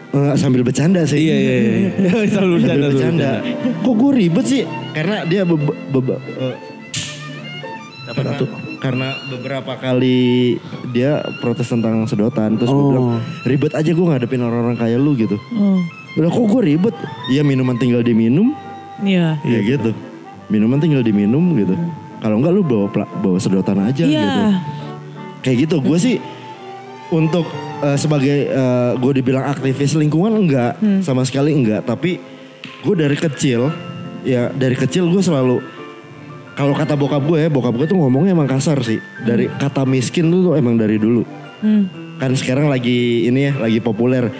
Eh, 0.08 0.34
sambil 0.34 0.62
bercanda 0.62 1.02
sih. 1.02 1.18
Iya, 1.20 1.36
iya, 1.36 1.54
iya. 1.56 1.90
Selalu 2.28 2.28
Sambil 2.28 2.50
bercanda, 2.56 2.62
selalu 2.62 2.86
bercanda. 2.88 3.30
bercanda. 3.42 3.82
Kok 3.82 3.94
gue 3.96 4.10
ribet 4.16 4.44
sih? 4.44 4.62
Karena 4.92 5.16
dia 5.24 5.42
bebe- 5.42 5.78
bebe- 5.88 6.22
eh, 6.36 6.56
Apa 8.06 8.22
karena, 8.22 8.38
karena 8.78 9.08
beberapa 9.28 9.72
kali 9.74 10.54
dia 10.88 11.18
protes 11.36 11.66
tentang 11.66 12.06
sedotan 12.06 12.54
terus 12.54 12.70
gue 12.70 12.78
Oh. 12.78 12.88
bilang 12.88 13.06
ribet 13.42 13.74
aja 13.74 13.90
gue 13.90 14.06
ngadepin 14.06 14.38
orang-orang 14.40 14.78
kayak 14.78 14.94
lu 14.96 15.18
gitu 15.18 15.34
Oh. 15.50 15.82
udah 16.14 16.30
kok 16.30 16.46
gue 16.48 16.62
ribet 16.64 16.94
ya 17.28 17.42
minuman 17.42 17.74
tinggal 17.74 18.00
diminum 18.00 18.54
Iya. 18.98 19.36
ya 19.42 19.58
gitu. 19.60 19.90
Minuman 20.46 20.78
tinggal 20.78 21.02
diminum 21.02 21.52
gitu. 21.54 21.74
Kalau 22.16 22.40
enggak 22.40 22.52
lu 22.52 22.62
bawa 22.62 22.86
bawa 23.18 23.36
sedotan 23.36 23.76
aja 23.78 24.02
Iya. 24.02 24.20
gitu. 24.20 24.40
Kayak 25.42 25.56
gitu. 25.68 25.76
Gue 25.80 25.98
sih 25.98 26.16
untuk 27.08 27.46
eh, 27.82 27.96
sebagai 27.96 28.50
gue 28.96 29.12
dibilang 29.14 29.44
aktivis 29.46 29.94
lingkungan 29.94 30.32
enggak. 30.32 30.80
Sama 31.02 31.22
sekali 31.22 31.52
enggak. 31.52 31.84
Tapi 31.84 32.16
gue 32.80 32.94
dari 32.94 33.14
kecil 33.14 33.68
ya 34.22 34.50
dari 34.50 34.74
kecil 34.74 35.06
gue 35.06 35.22
selalu 35.22 35.62
kalau 36.56 36.72
kata 36.72 36.96
bokap 36.96 37.20
gue 37.22 37.46
ya 37.46 37.48
bokap 37.52 37.74
gue 37.76 37.86
tuh 37.86 37.98
ngomongnya 38.00 38.32
emang 38.32 38.48
kasar 38.48 38.80
sih. 38.80 38.96
Dari 39.22 39.46
kata 39.50 39.84
miskin 39.84 40.30
tuh, 40.30 40.40
tuh 40.42 40.54
emang 40.56 40.74
dari 40.74 40.96
dulu. 40.96 41.22
Hmm. 41.56 41.88
kan 42.16 42.32
sekarang 42.32 42.72
lagi 42.72 43.28
ini 43.28 43.48
ya 43.48 43.60
lagi 43.60 43.76
populer. 43.76 44.32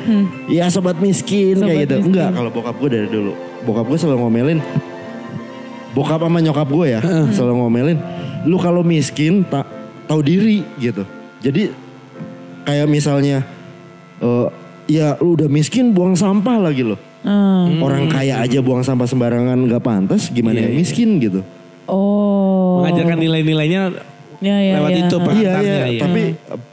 Ya 0.48 0.64
sobat 0.72 0.96
miskin 0.96 1.60
Sobat 1.60 1.68
kayak 1.68 1.80
gitu. 1.84 1.94
miskin. 2.00 2.08
enggak 2.08 2.28
kalau 2.32 2.48
bokap 2.48 2.76
gue 2.80 2.88
dari 2.88 3.08
dulu 3.08 3.32
bokap 3.66 3.84
gue 3.84 3.98
selalu 3.98 4.18
ngomelin 4.20 4.58
bokap 5.90 6.20
sama 6.20 6.38
nyokap 6.38 6.68
gue 6.68 6.86
ya 6.88 7.00
selalu 7.32 7.54
ngomelin 7.58 7.98
lu 8.44 8.56
kalau 8.56 8.80
miskin 8.80 9.42
tak 9.42 9.66
tahu 10.06 10.22
diri 10.22 10.62
gitu 10.78 11.02
jadi 11.40 11.74
kayak 12.62 12.86
misalnya 12.86 13.42
eh, 14.18 14.46
ya 14.86 15.18
lu 15.18 15.34
udah 15.34 15.48
miskin 15.48 15.90
buang 15.90 16.14
sampah 16.14 16.62
lagi 16.62 16.86
loh 16.86 17.00
Ah. 17.26 17.66
orang 17.82 18.06
kaya 18.06 18.38
aja 18.38 18.62
buang 18.62 18.86
sampah 18.86 19.02
sembarangan 19.02 19.58
nggak 19.58 19.82
pantas 19.82 20.30
gimana 20.30 20.56
Iya, 20.56 20.62
yang 20.62 20.72
iya. 20.72 20.78
miskin 20.78 21.08
gitu 21.18 21.42
Oh. 21.86 22.82
Mengajarkan 22.82 23.18
nilai-nilainya 23.18 23.82
Ya, 24.36 24.56
ya, 24.60 24.78
lewat 24.78 24.90
ya. 24.90 24.98
itu, 25.00 25.16
Pak. 25.16 25.32
iya 25.34 25.52
iya 25.58 25.76
iya. 25.88 26.00
tapi 26.02 26.22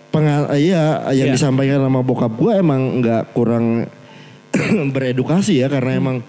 pengal 0.09 0.41
iya 0.53 0.83
yang 1.09 1.29
Iya. 1.29 1.33
disampaikan 1.33 1.81
sama 1.81 2.05
bokap 2.05 2.37
gue 2.37 2.53
emang 2.53 3.01
nggak 3.01 3.33
kurang 3.33 3.89
beredukasi 4.93 5.57
ya 5.57 5.67
karena 5.67 5.97
emang 5.97 6.21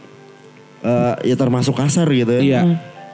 eh, 0.84 1.14
ya 1.24 1.34
termasuk 1.34 1.74
kasar 1.74 2.06
gitu 2.06 2.30
ya. 2.34 2.42
Iya. 2.42 2.60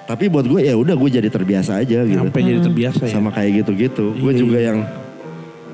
Tapi 0.04 0.26
buat 0.26 0.42
gue 0.42 0.60
ya 0.60 0.74
udah 0.74 0.92
gue 0.92 1.10
jadi 1.12 1.30
terbiasa 1.30 1.78
aja 1.78 2.02
gitu. 2.02 2.18
sampai 2.18 2.40
jadi 2.42 2.60
terbiasa 2.60 3.02
ya. 3.06 3.14
Sama 3.14 3.30
kayak 3.30 3.62
gitu-gitu. 3.62 4.10
Gue 4.12 4.34
Iya, 4.34 4.38
juga 4.38 4.58
yang 4.58 4.78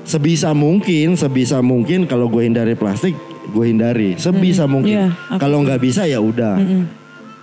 sebisa 0.03 0.53
mungkin, 0.53 1.17
sebisa 1.17 1.57
mungkin 1.59 2.05
kalau 2.05 2.29
gue 2.29 2.45
hindari 2.45 2.73
plastik, 2.73 3.17
gue 3.49 3.65
hindari. 3.65 4.13
Sebisa 4.15 4.63
mungkin. 4.63 4.93
Iya, 4.93 5.07
aku- 5.27 5.41
Kalau 5.41 5.65
nggak 5.65 5.81
bisa 5.81 6.05
ya 6.05 6.21
udah. 6.21 6.61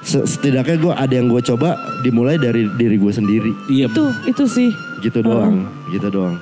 Se- 0.01 0.23
Setidaknya 0.23 0.77
gue 0.79 0.93
ada 0.95 1.15
yang 1.15 1.27
gue 1.27 1.43
coba 1.43 1.75
dimulai 2.01 2.37
dari 2.37 2.69
diri 2.77 2.95
gue 2.95 3.11
sendiri. 3.11 3.53
Iya, 3.67 3.89
Itu 3.89 4.05
itu 4.25 4.45
sih. 4.47 4.71
Gitu 5.01 5.19
doang, 5.21 5.67
gitu 5.91 6.09
doang. 6.09 6.37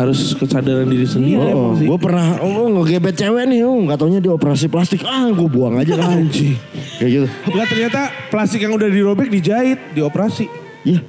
Harus 0.00 0.32
kesadaran 0.32 0.88
diri 0.88 1.04
sendiri 1.04 1.52
Oh, 1.52 1.76
sih. 1.76 1.84
gue 1.84 1.98
pernah 2.00 2.40
oh, 2.40 2.72
ngegebet 2.72 3.14
cewek 3.14 3.44
nih, 3.46 3.60
oh, 3.62 3.76
nggak 3.84 3.96
taunya 3.96 4.18
dia 4.18 4.32
operasi 4.32 4.66
plastik, 4.66 5.04
ah 5.04 5.28
gue 5.28 5.44
buang 5.44 5.76
aja 5.76 5.92
lah. 5.94 6.08
Anjing. 6.10 6.56
Kayak 6.96 7.10
gitu. 7.12 7.26
Enggak 7.46 7.66
ternyata 7.68 8.00
plastik 8.28 8.60
yang 8.60 8.72
udah 8.72 8.88
dirobek 8.88 9.28
dijahit, 9.28 9.76
dioperasi. 9.92 10.48
Iya, 10.82 11.00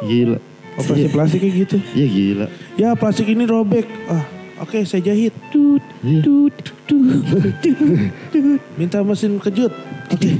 gila. 0.00 0.38
Operasi 0.72 1.06
plastik 1.08 1.38
kayak 1.40 1.54
gitu. 1.60 1.76
Iya 1.92 2.06
gila. 2.08 2.46
Ya 2.74 2.88
plastik 2.94 3.26
ini 3.26 3.44
robek. 3.44 3.84
Ah, 4.06 4.24
oke 4.58 4.80
saya 4.82 5.02
jahit. 5.04 5.34
Tut, 5.50 5.82
Iya. 6.00 6.22
tut, 6.22 6.54
tut, 6.82 7.22
tut. 7.60 8.60
Minta 8.74 9.02
mesin 9.02 9.36
kejut. 9.36 9.74
Oke. 10.08 10.30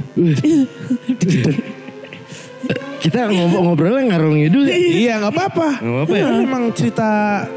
Kita 3.03 3.27
ngobrol 3.27 3.61
ngobrolnya 3.67 4.15
ngarung 4.15 4.39
ngidul 4.39 4.63
ya. 4.63 4.75
iya 4.79 5.13
nggak 5.19 5.33
apa-apa. 5.35 5.67
Nggak 5.83 5.95
apa-apa 5.99 6.15
ya? 6.15 6.23
Kan 6.23 6.35
Memang 6.39 6.63
cerita 6.71 7.09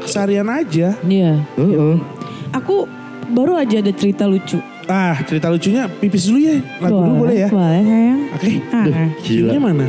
keseharian 0.03 0.47
aja. 0.51 0.87
Iya. 1.07 1.39
Heeh. 1.55 1.95
Aku 2.51 2.83
baru 3.31 3.55
aja 3.55 3.79
ada 3.79 3.91
cerita 3.95 4.27
lucu. 4.27 4.59
Ah 4.91 5.15
cerita 5.23 5.47
lucunya 5.47 5.87
pipis 5.87 6.27
dulu 6.27 6.39
ya. 6.43 6.59
Lagu 6.83 6.99
dulu 6.99 7.13
boleh 7.23 7.47
ya. 7.47 7.49
Boleh 7.51 7.79
sayang. 7.79 8.19
Oke. 8.35 8.49
Ah. 8.75 8.83
Gila. 8.83 9.07
Ciumnya 9.23 9.59
mana? 9.63 9.87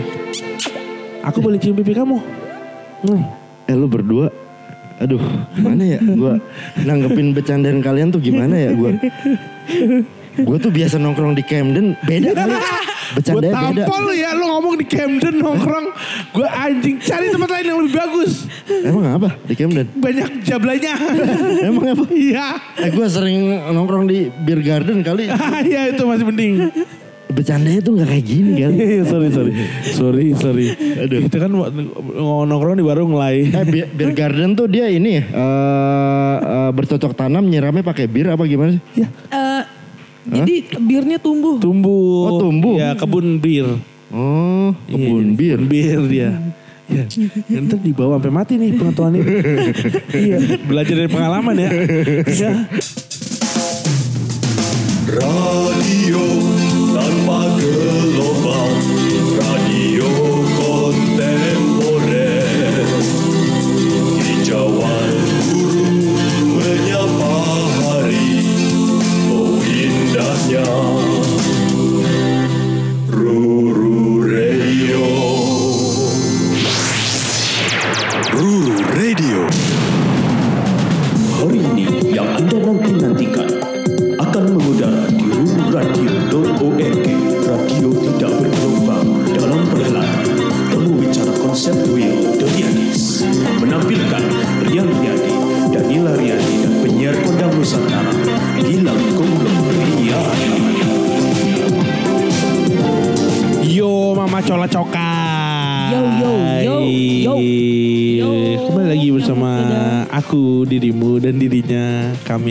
Aku 1.27 1.39
boleh 1.43 1.59
cium 1.59 1.75
pipi 1.75 1.91
kamu. 1.91 2.23
Hmm. 3.03 3.23
Eh 3.67 3.75
lu 3.75 3.91
berdua, 3.91 4.31
aduh 4.97 5.21
gimana 5.53 5.85
ya 5.85 6.01
gue 6.01 6.35
nanggepin 6.83 7.37
bercandaan 7.37 7.79
kalian 7.85 8.09
tuh 8.09 8.23
gimana 8.23 8.55
ya 8.57 8.71
gue. 8.73 8.97
Gue 10.39 10.57
tuh 10.63 10.71
biasa 10.71 11.03
nongkrong 11.03 11.35
di 11.35 11.43
Camden, 11.43 11.99
beda 12.07 12.31
kali. 12.31 12.55
Gue 13.09 13.17
Bercandanya 13.17 13.55
beda. 13.73 13.83
tampol 13.83 14.01
lu 14.03 14.13
ya, 14.13 14.31
lu 14.33 14.45
ngomong 14.47 14.75
di 14.77 14.85
Camden 14.85 15.35
nongkrong. 15.39 15.87
Gue 16.31 16.45
anjing, 16.47 16.97
cari 16.99 17.27
tempat 17.29 17.49
lain 17.51 17.65
yang 17.67 17.79
lebih 17.81 17.95
bagus. 17.95 18.33
Emang 18.69 19.05
apa 19.09 19.29
di 19.43 19.55
Camden? 19.55 19.87
Banyak 19.95 20.29
jablanya. 20.43 20.93
Emang 21.69 21.85
apa? 21.89 22.05
Iya. 22.09 22.47
Eh 22.77 22.91
gue 22.91 23.07
sering 23.07 23.41
nongkrong 23.71 24.05
di 24.05 24.29
beer 24.39 24.61
garden 24.61 25.01
kali. 25.01 25.25
Iya 25.65 25.91
itu 25.91 26.03
masih 26.03 26.25
penting. 26.25 26.53
Bercandanya 27.29 27.81
tuh 27.81 27.93
gak 27.95 28.09
kayak 28.09 28.25
gini 28.25 28.53
kan. 28.59 28.73
sorry 29.11 29.29
sorry. 29.29 29.53
Sorry 29.87 30.27
sorry. 30.35 30.67
Aduh. 30.99 31.21
Itu 31.23 31.37
kan 31.37 31.51
nongkrong 32.45 32.77
di 32.77 32.85
warung 32.85 33.13
lain. 33.13 33.53
Eh 33.53 33.65
beer, 33.89 34.13
garden 34.13 34.53
tuh 34.53 34.65
dia 34.65 34.89
ini 34.89 35.17
ya, 35.17 35.23
eh, 35.29 36.37
eh, 36.41 36.71
bercocok 36.73 37.13
tanam 37.13 37.45
nyiramnya 37.45 37.81
pakai 37.81 38.05
bir 38.05 38.29
apa 38.29 38.45
gimana 38.45 38.77
sih? 38.77 38.83
Ya, 38.97 39.09
Eh, 39.29 39.63
jadi 40.29 40.55
birnya 40.77 41.19
tumbuh. 41.19 41.57
tumbuh. 41.57 42.29
Oh, 42.29 42.39
tumbuh. 42.41 42.77
Ya 42.77 42.93
kebun 42.95 43.41
bir. 43.41 43.81
Oh, 44.13 44.77
kebun 44.89 45.33
Iya, 45.33 45.37
bir. 45.37 45.59
Kebun 45.59 45.71
bir 45.73 46.01
dia. 46.09 46.31
Ya, 46.89 47.05
ya, 47.53 47.61
ntar 47.61 47.85
dibawa 47.85 48.17
sampai 48.17 48.33
mati 48.33 48.57
nih 48.57 48.73
pengetahuan 48.73 49.21
ini. 49.21 49.29
iya, 50.25 50.39
belajar 50.65 50.97
dari 50.97 51.11
pengalaman 51.13 51.61
ya. 51.61 51.69
ya. 52.49 52.53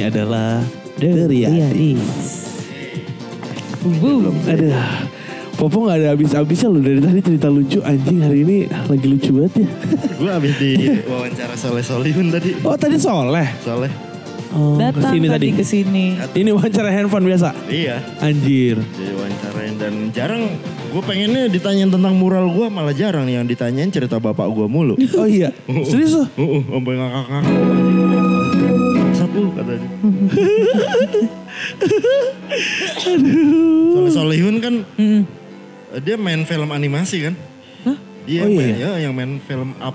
Adalah 0.08 0.64
The 0.98 1.28
Riyadi. 1.28 2.00
Wuh. 4.02 4.34
Aduh. 4.48 4.76
Popo 5.58 5.90
gak 5.90 5.98
ada 5.98 6.14
habis-habisnya 6.14 6.70
loh 6.70 6.82
dari 6.86 7.02
tadi 7.02 7.18
cerita 7.18 7.50
lucu 7.50 7.82
anjing 7.82 8.22
hari 8.22 8.46
ini 8.46 8.58
lagi 8.70 9.08
lucu 9.10 9.34
banget 9.34 9.66
ya. 9.66 9.68
Gue 10.22 10.32
abis 10.38 10.54
di 10.62 10.70
wawancara 11.10 11.58
Soleh 11.58 11.82
Solihun 11.82 12.30
tadi. 12.30 12.54
Oh 12.62 12.78
tadi 12.78 13.02
soleh. 13.02 13.50
Soleh. 13.66 13.90
Oh, 14.54 14.78
Datang 14.78 15.02
ke 15.02 15.18
sini 15.18 15.28
tadi 15.28 15.48
ke 15.58 15.64
sini. 15.66 16.06
Ini 16.38 16.50
wawancara 16.54 16.94
handphone 16.94 17.26
biasa. 17.26 17.58
Iya. 17.74 18.06
Anjir. 18.22 18.78
Jadi 18.78 19.12
wawancarain 19.18 19.74
dan 19.82 19.94
jarang 20.14 20.46
gue 20.94 21.02
pengennya 21.04 21.50
ditanyain 21.50 21.90
tentang 21.90 22.14
mural 22.14 22.48
gue 22.54 22.70
malah 22.70 22.94
jarang 22.94 23.26
nih 23.26 23.42
yang 23.42 23.50
ditanyain 23.50 23.90
cerita 23.90 24.22
bapak 24.22 24.46
gue 24.54 24.70
mulu. 24.70 24.94
Oh 25.18 25.26
iya. 25.26 25.50
Serius 25.90 26.22
loh? 26.22 26.28
Uh, 26.38 26.62
uh, 26.62 26.62
sampai 26.70 26.94
ngakak-ngakak. 27.02 28.37
Sapu 29.38 29.54
katanya. 29.54 29.90
Soleh 33.94 34.12
Solihun 34.12 34.56
kan 34.58 34.74
Mm-mm. 34.98 35.22
dia 36.02 36.18
main 36.18 36.42
film 36.44 36.70
animasi 36.74 37.30
kan? 37.30 37.36
Iya, 38.28 38.44
Oh, 38.44 38.52
main- 38.52 38.76
iya? 38.76 38.90
ya, 38.98 39.08
yang 39.08 39.14
main 39.16 39.40
film 39.40 39.72
up. 39.80 39.94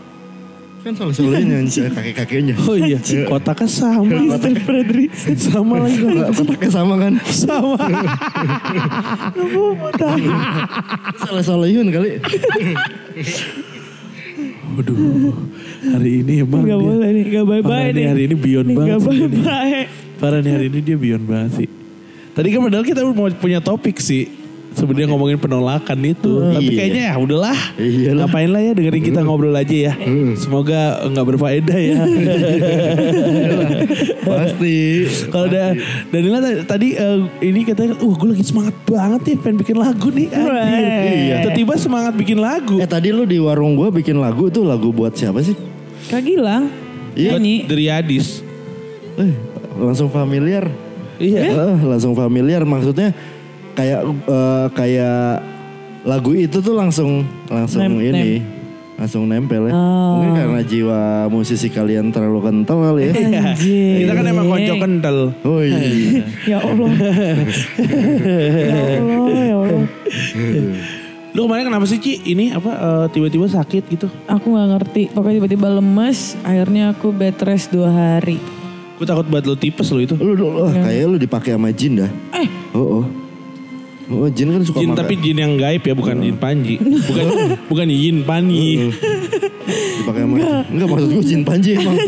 Kan 0.82 0.94
Soleh 0.94 1.10
Solihun 1.12 1.46
yang 1.46 1.66
kakek-kakeknya. 1.68 2.54
Oh 2.62 2.74
iya. 2.74 2.98
Kotaknya 3.26 3.66
sama. 3.68 4.06
Mr. 4.08 4.54
Frederick. 4.62 5.10
sama 5.36 5.82
lagi. 5.82 6.00
Kotaknya 6.38 6.70
sama 6.70 6.94
kan? 6.96 7.12
Sama. 7.26 7.76
Soleh 11.18 11.44
Solihun 11.44 11.90
kali. 11.90 12.10
Waduh. 14.72 15.36
Hari 15.82 16.10
ini 16.22 16.46
emang 16.46 16.62
Gak 16.62 16.78
dia. 16.78 16.86
boleh 16.86 17.08
nih, 17.10 17.24
gak 17.26 17.46
bye-bye 17.50 17.88
nih, 17.90 18.04
hari 18.06 18.22
ini 18.30 18.36
beyond 18.38 18.66
Nih, 18.70 18.76
banget 18.78 18.90
Gak 18.94 19.00
bye-bye. 19.02 19.82
Parah 20.22 20.38
nih 20.38 20.52
hari 20.54 20.66
ini 20.70 20.78
dia 20.78 20.94
beyond 20.94 21.24
banget 21.26 21.50
sih. 21.58 21.68
Tadi 22.32 22.48
kan 22.54 22.60
padahal 22.62 22.84
kita 22.86 23.00
mau 23.02 23.26
punya 23.34 23.58
topik 23.58 23.98
sih. 23.98 24.40
Sebenarnya 24.72 25.12
ngomongin 25.12 25.36
penolakan 25.36 26.00
itu. 26.00 26.32
Tapi 26.48 26.64
iya. 26.64 26.78
kayaknya 26.80 27.02
ya 27.12 27.14
udahlah. 27.20 27.58
Iyalah. 27.76 28.24
Ngapain 28.24 28.48
lah 28.48 28.62
ya 28.64 28.72
dengerin 28.72 29.02
kita 29.04 29.20
ngobrol 29.20 29.52
aja 29.52 29.76
ya. 29.90 29.92
Semoga 30.40 31.04
nggak 31.12 31.26
berfaedah 31.28 31.76
ya. 31.76 32.00
Pasti. 34.32 35.04
Kalau 35.28 35.52
ada 35.52 35.76
Danila 36.08 36.40
tadi, 36.40 36.56
tadi 36.64 36.88
eh, 36.96 37.20
ini 37.44 37.68
katanya, 37.68 38.00
uh 38.00 38.14
gue 38.16 38.28
lagi 38.32 38.44
semangat 38.48 38.72
banget 38.88 39.20
nih 39.28 39.36
pengen 39.44 39.56
bikin 39.60 39.76
lagu 39.76 40.08
nih. 40.08 40.28
Iya. 40.32 41.34
Tiba-tiba 41.44 41.74
semangat 41.76 42.16
bikin 42.16 42.40
lagu. 42.40 42.80
Eh 42.80 42.88
tadi 42.88 43.12
lu 43.12 43.28
di 43.28 43.36
warung 43.36 43.76
gua 43.76 43.92
bikin 43.92 44.16
lagu 44.16 44.48
itu 44.48 44.64
lagu 44.64 44.88
buat 44.88 45.12
siapa 45.12 45.44
sih? 45.44 45.71
Kak 46.12 46.20
Gilang. 46.20 46.68
Iya. 47.16 47.40
Nyanyi. 47.40 47.64
Dari 47.64 47.88
Adis. 47.88 48.44
Eh, 49.16 49.32
langsung 49.80 50.12
familiar. 50.12 50.68
Iya. 51.16 51.56
Eh, 51.56 51.72
langsung 51.88 52.12
familiar 52.12 52.68
maksudnya 52.68 53.16
kayak 53.72 54.04
eh, 54.04 54.66
kayak 54.76 55.40
lagu 56.04 56.36
itu 56.36 56.60
tuh 56.60 56.76
langsung 56.76 57.24
langsung 57.48 57.88
Nem- 57.88 58.12
ini 58.12 58.44
langsung 59.00 59.24
nempel 59.24 59.66
ya. 59.66 59.72
Oh. 59.72 60.20
Mungkin 60.20 60.36
karena 60.36 60.60
jiwa 60.60 61.00
musisi 61.32 61.72
kalian 61.72 62.12
terlalu 62.12 62.44
kental 62.44 62.92
kali 62.92 63.08
ya. 63.08 63.12
Anjir. 63.48 64.04
Kita 64.04 64.12
kan 64.12 64.28
emang 64.28 64.52
konco 64.52 64.74
kental. 64.76 65.32
Oh 65.48 65.64
iya. 65.64 66.20
Ya 66.52 66.60
Allah. 66.60 66.92
ya 66.92 67.32
Allah, 69.00 69.40
ya 69.40 69.56
Allah. 69.56 69.88
Lu 71.32 71.48
kemarin 71.48 71.64
kenapa 71.64 71.84
sih 71.84 71.96
Ci? 71.96 72.20
Ini 72.26 72.52
apa 72.52 72.70
eh, 72.70 73.06
tiba-tiba 73.10 73.46
sakit 73.46 73.82
gitu? 73.88 74.06
Aku 74.26 74.52
gak 74.52 74.68
ngerti. 74.70 75.02
Pokoknya 75.10 75.40
tiba-tiba 75.40 75.68
lemes. 75.72 76.36
Akhirnya 76.42 76.92
aku 76.92 77.08
bed 77.08 77.40
rest 77.40 77.72
dua 77.72 77.88
hari. 77.88 78.36
Gue 78.94 79.06
takut 79.06 79.24
banget 79.26 79.48
lu 79.48 79.56
tipes 79.56 79.88
lo 79.88 79.98
itu. 79.98 80.12
Lu, 80.14 80.32
lu, 80.32 80.46
wah, 80.54 80.70
kayak 80.70 81.04
lu 81.06 81.16
dipakai 81.16 81.56
sama 81.56 81.72
jin 81.72 81.98
dah. 81.98 82.10
Eh. 82.34 82.48
Oh, 82.72 83.00
oh. 83.00 83.04
Oh, 84.12 84.28
jin 84.28 84.52
kan 84.52 84.60
suka 84.60 84.78
Jin 84.78 84.92
makan. 84.92 85.00
tapi 85.00 85.14
jin 85.16 85.38
yang 85.38 85.56
gaib 85.56 85.80
ya 85.80 85.94
bukan 85.96 86.20
jin 86.20 86.36
panji. 86.36 86.76
Bukan 86.76 87.24
bukan 87.72 87.86
jin 87.88 88.18
pani. 88.22 88.92
dipakai 89.96 90.20
sama 90.20 90.34
enggak 90.68 90.86
maksud 90.86 91.08
gue 91.08 91.24
jin 91.24 91.42
panji 91.42 91.70
emang. 91.74 91.96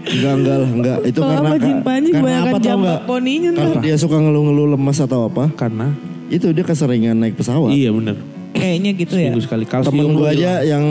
enggak 0.00 0.32
enggak 0.32 0.56
lah 0.56 0.70
enggak 0.70 0.98
itu 1.04 1.18
Kalau 1.20 1.30
karena 1.30 1.48
apa 1.48 1.58
jin 1.60 1.78
panji 1.82 2.08
karena 2.08 2.22
kebanyakan 2.24 2.40
apa 2.42 2.50
tau 2.50 2.64
jambak 2.64 2.88
enggak? 2.88 3.06
poninya 3.06 3.50
ntar. 3.52 3.76
dia 3.84 3.94
suka 3.94 4.16
ngeluh-ngeluh 4.16 4.66
lemas 4.72 4.98
atau 4.98 5.20
apa, 5.26 5.44
Karena 5.52 5.86
itu 6.30 6.46
dia 6.54 6.64
keseringan 6.64 7.18
naik 7.18 7.34
pesawat. 7.34 7.74
iya 7.74 7.90
bener. 7.90 8.16
Kayaknya 8.54 8.90
gitu 8.94 9.14
ya. 9.18 9.30
Minggu 9.34 9.42
sekali 9.44 9.64
kalsium. 9.66 9.90
Temen 9.90 10.06
gue 10.14 10.26
aja 10.30 10.62
yang 10.62 10.84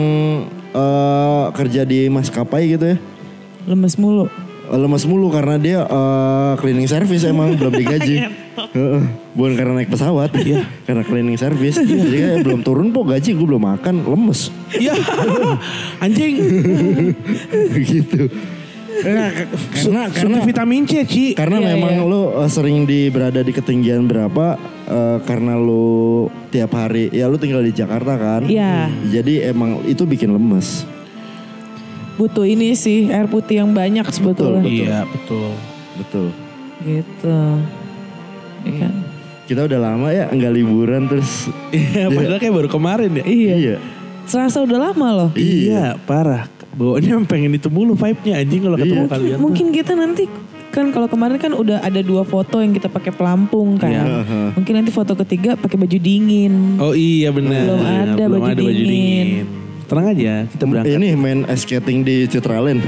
eh, 0.72 1.44
kerja 1.56 1.82
di 1.88 2.06
maskapai 2.12 2.76
gitu 2.76 2.84
ya. 2.94 2.96
Lemes 3.68 3.96
mulu. 3.96 4.28
Lemas 4.70 5.02
mulu 5.02 5.32
karena 5.34 5.56
dia 5.58 5.80
eh, 5.82 6.52
cleaning 6.60 6.86
service 6.86 7.24
emang 7.24 7.56
belum 7.56 7.72
digaji. 7.74 8.16
Heeh. 8.76 9.02
Bukan 9.34 9.56
karena 9.56 9.72
naik 9.80 9.90
pesawat, 9.90 10.30
karena 10.86 11.02
cleaning 11.02 11.38
service. 11.40 11.80
Jadi 11.80 12.16
kayak 12.20 12.44
belum 12.44 12.60
turun 12.60 12.92
po 12.92 13.02
gaji, 13.02 13.32
gue 13.32 13.46
belum 13.46 13.62
makan, 13.62 14.04
lemes. 14.04 14.52
Iya. 14.76 14.94
Anjing. 16.04 16.34
gitu. 17.80 18.28
Nah, 19.00 19.28
karena 19.72 20.02
karena 20.12 20.38
vitamin 20.44 20.84
C, 20.84 21.06
Ci. 21.08 21.26
karena 21.32 21.56
Iya, 21.62 21.66
memang 21.72 21.94
iya. 21.96 22.04
lu 22.04 22.22
uh, 22.36 22.50
sering 22.50 22.84
di 22.84 23.08
berada 23.08 23.40
di 23.40 23.52
ketinggian 23.54 24.04
berapa 24.04 24.60
uh, 24.86 25.18
karena 25.24 25.56
lu 25.56 26.28
tiap 26.52 26.76
hari 26.76 27.08
ya 27.08 27.30
lu 27.30 27.40
tinggal 27.40 27.64
di 27.64 27.72
Jakarta 27.72 28.18
kan. 28.20 28.44
Iya. 28.44 28.92
Jadi 29.08 29.46
emang 29.46 29.80
itu 29.88 30.04
bikin 30.04 30.34
lemes. 30.34 30.84
Butuh 32.20 32.44
ini 32.44 32.76
sih 32.76 33.08
air 33.08 33.24
putih 33.24 33.64
yang 33.64 33.72
banyak 33.72 34.04
sebetulnya. 34.12 34.60
Iya, 34.68 34.98
betul. 35.08 35.56
Betul. 35.96 36.26
Gitu. 36.84 37.38
Iya 38.68 38.74
kan? 38.84 38.94
Kita 39.48 39.60
udah 39.66 39.80
lama 39.80 40.12
ya 40.12 40.28
nggak 40.28 40.52
liburan 40.52 41.08
terus. 41.08 41.48
Iya, 41.72 42.12
padahal 42.12 42.38
kayak 42.42 42.54
baru 42.54 42.68
kemarin 42.68 43.10
ya. 43.16 43.24
Iya. 43.24 43.76
Serasa 44.28 44.60
udah 44.62 44.92
lama 44.92 45.08
loh. 45.10 45.30
Iya, 45.34 45.96
parah. 46.04 46.59
Bawaannya 46.80 47.14
pengen 47.30 47.52
itu 47.52 47.68
mulu 47.68 47.92
vibe-nya 47.92 48.40
anjing 48.40 48.62
kalau 48.62 48.76
ketemu 48.76 48.96
Iya. 48.98 49.10
kalian. 49.10 49.36
tuh. 49.36 49.42
Mungkin 49.42 49.66
kita 49.70 49.92
nanti 49.92 50.24
kan 50.70 50.86
kalau 50.88 51.06
kemarin 51.06 51.36
kan 51.36 51.52
udah 51.52 51.78
ada 51.78 52.00
dua 52.00 52.22
foto 52.22 52.58
yang 52.58 52.70
kita 52.70 52.86
pakai 52.86 53.10
pelampung 53.10 53.76
kan. 53.76 53.90
Iya. 53.90 54.04
Mungkin 54.54 54.72
nanti 54.74 54.90
foto 54.90 55.12
ketiga 55.14 55.54
pakai 55.54 55.76
baju 55.76 55.98
dingin. 55.98 56.80
Oh 56.80 56.90
iya 56.90 57.28
benar. 57.28 57.60
Belum 57.60 57.82
ada 57.82 58.22
Belum 58.24 58.40
baju 58.40 58.48
ada 58.48 58.62
baju 58.62 58.72
dingin. 58.80 58.88
dingin. 58.88 59.28
Tenang 59.84 60.06
aja, 60.08 60.32
kita 60.46 60.64
berangkat. 60.64 60.96
Ini 60.96 61.08
main 61.12 61.38
ice 61.44 61.62
skating 61.64 61.98
di 62.00 62.22
Citraland. 62.24 62.78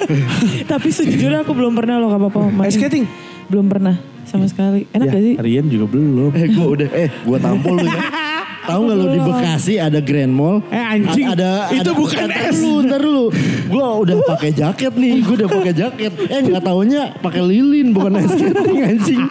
Tapi 0.72 0.88
sejujurnya 0.88 1.44
aku 1.44 1.52
belum 1.52 1.72
pernah 1.72 1.96
loh 1.96 2.08
kak 2.08 2.20
Papa. 2.26 2.64
Ice 2.64 2.74
skating? 2.74 3.04
Belum 3.46 3.66
pernah 3.66 3.94
sama 4.24 4.46
sekali. 4.46 4.88
Enak 4.88 5.04
Ya, 5.04 5.12
gak 5.12 5.22
sih? 5.22 5.34
Rian 5.36 5.66
juga 5.66 5.86
belum. 5.88 6.32
eh 6.32 6.48
gua 6.50 6.66
udah 6.72 6.88
eh 6.90 7.08
gua 7.22 7.36
tampol 7.36 7.76
lu 7.76 7.84
ya. 7.84 7.92
Tahu 8.70 8.80
nggak 8.80 8.96
lu 8.96 9.06
di 9.08 9.20
Bekasi 9.20 9.74
ada 9.76 9.98
Grand 9.98 10.30
Mall? 10.30 10.56
Eh, 10.68 10.78
anjing. 10.78 11.26
A- 11.26 11.32
Ada 11.32 11.50
Itu 11.68 11.80
ada- 11.82 11.94
bukan 11.94 12.24
ntar 12.26 12.44
es. 12.46 12.58
lu, 12.58 12.72
ntar 12.82 13.02
lu. 13.02 13.24
Gua 13.66 13.86
udah 13.98 14.16
pakai 14.24 14.50
jaket 14.50 14.92
nih, 14.94 15.14
gua 15.20 15.34
udah 15.36 15.48
pakai 15.50 15.72
jaket. 15.72 16.12
Eh 16.24 16.38
nggak 16.40 16.62
taunya 16.62 17.02
pakai 17.16 17.42
lilin 17.42 17.90
bukan 17.90 18.12
ice 18.16 18.30
skating 18.32 18.78
anjing. 18.80 19.22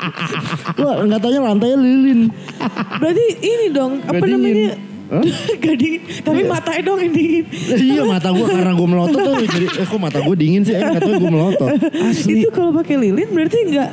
Gua 0.74 0.92
nggak 1.02 1.20
taunya 1.20 1.42
lantainya 1.42 1.78
lilin. 1.78 2.20
Berarti 2.96 3.26
ini 3.40 3.66
dong, 3.70 4.00
apa 4.02 4.14
Gak 4.14 4.26
dingin. 4.26 4.44
namanya? 4.44 4.74
Hah? 5.10 5.24
Gak 5.64 5.76
dingin. 5.76 6.02
Tapi 6.22 6.42
matanya 6.46 6.82
dong 6.84 7.00
yang 7.00 7.12
dingin. 7.12 7.46
Iya 7.72 8.02
mata 8.04 8.30
gua 8.30 8.46
karena 8.46 8.72
gua 8.72 8.88
melotot 8.88 9.20
tuh 9.20 9.36
jadi 9.42 9.66
eh 9.76 9.86
kok 9.86 9.98
mata 9.98 10.20
gua 10.20 10.36
dingin 10.36 10.62
sih? 10.62 10.72
Eh 10.72 10.82
nggak 10.82 11.02
tahu 11.02 11.14
gua 11.18 11.32
melotot. 11.32 11.70
Itu 12.30 12.50
kalau 12.50 12.72
pakai 12.72 12.96
lilin 12.96 13.28
berarti 13.28 13.58
enggak 13.66 13.90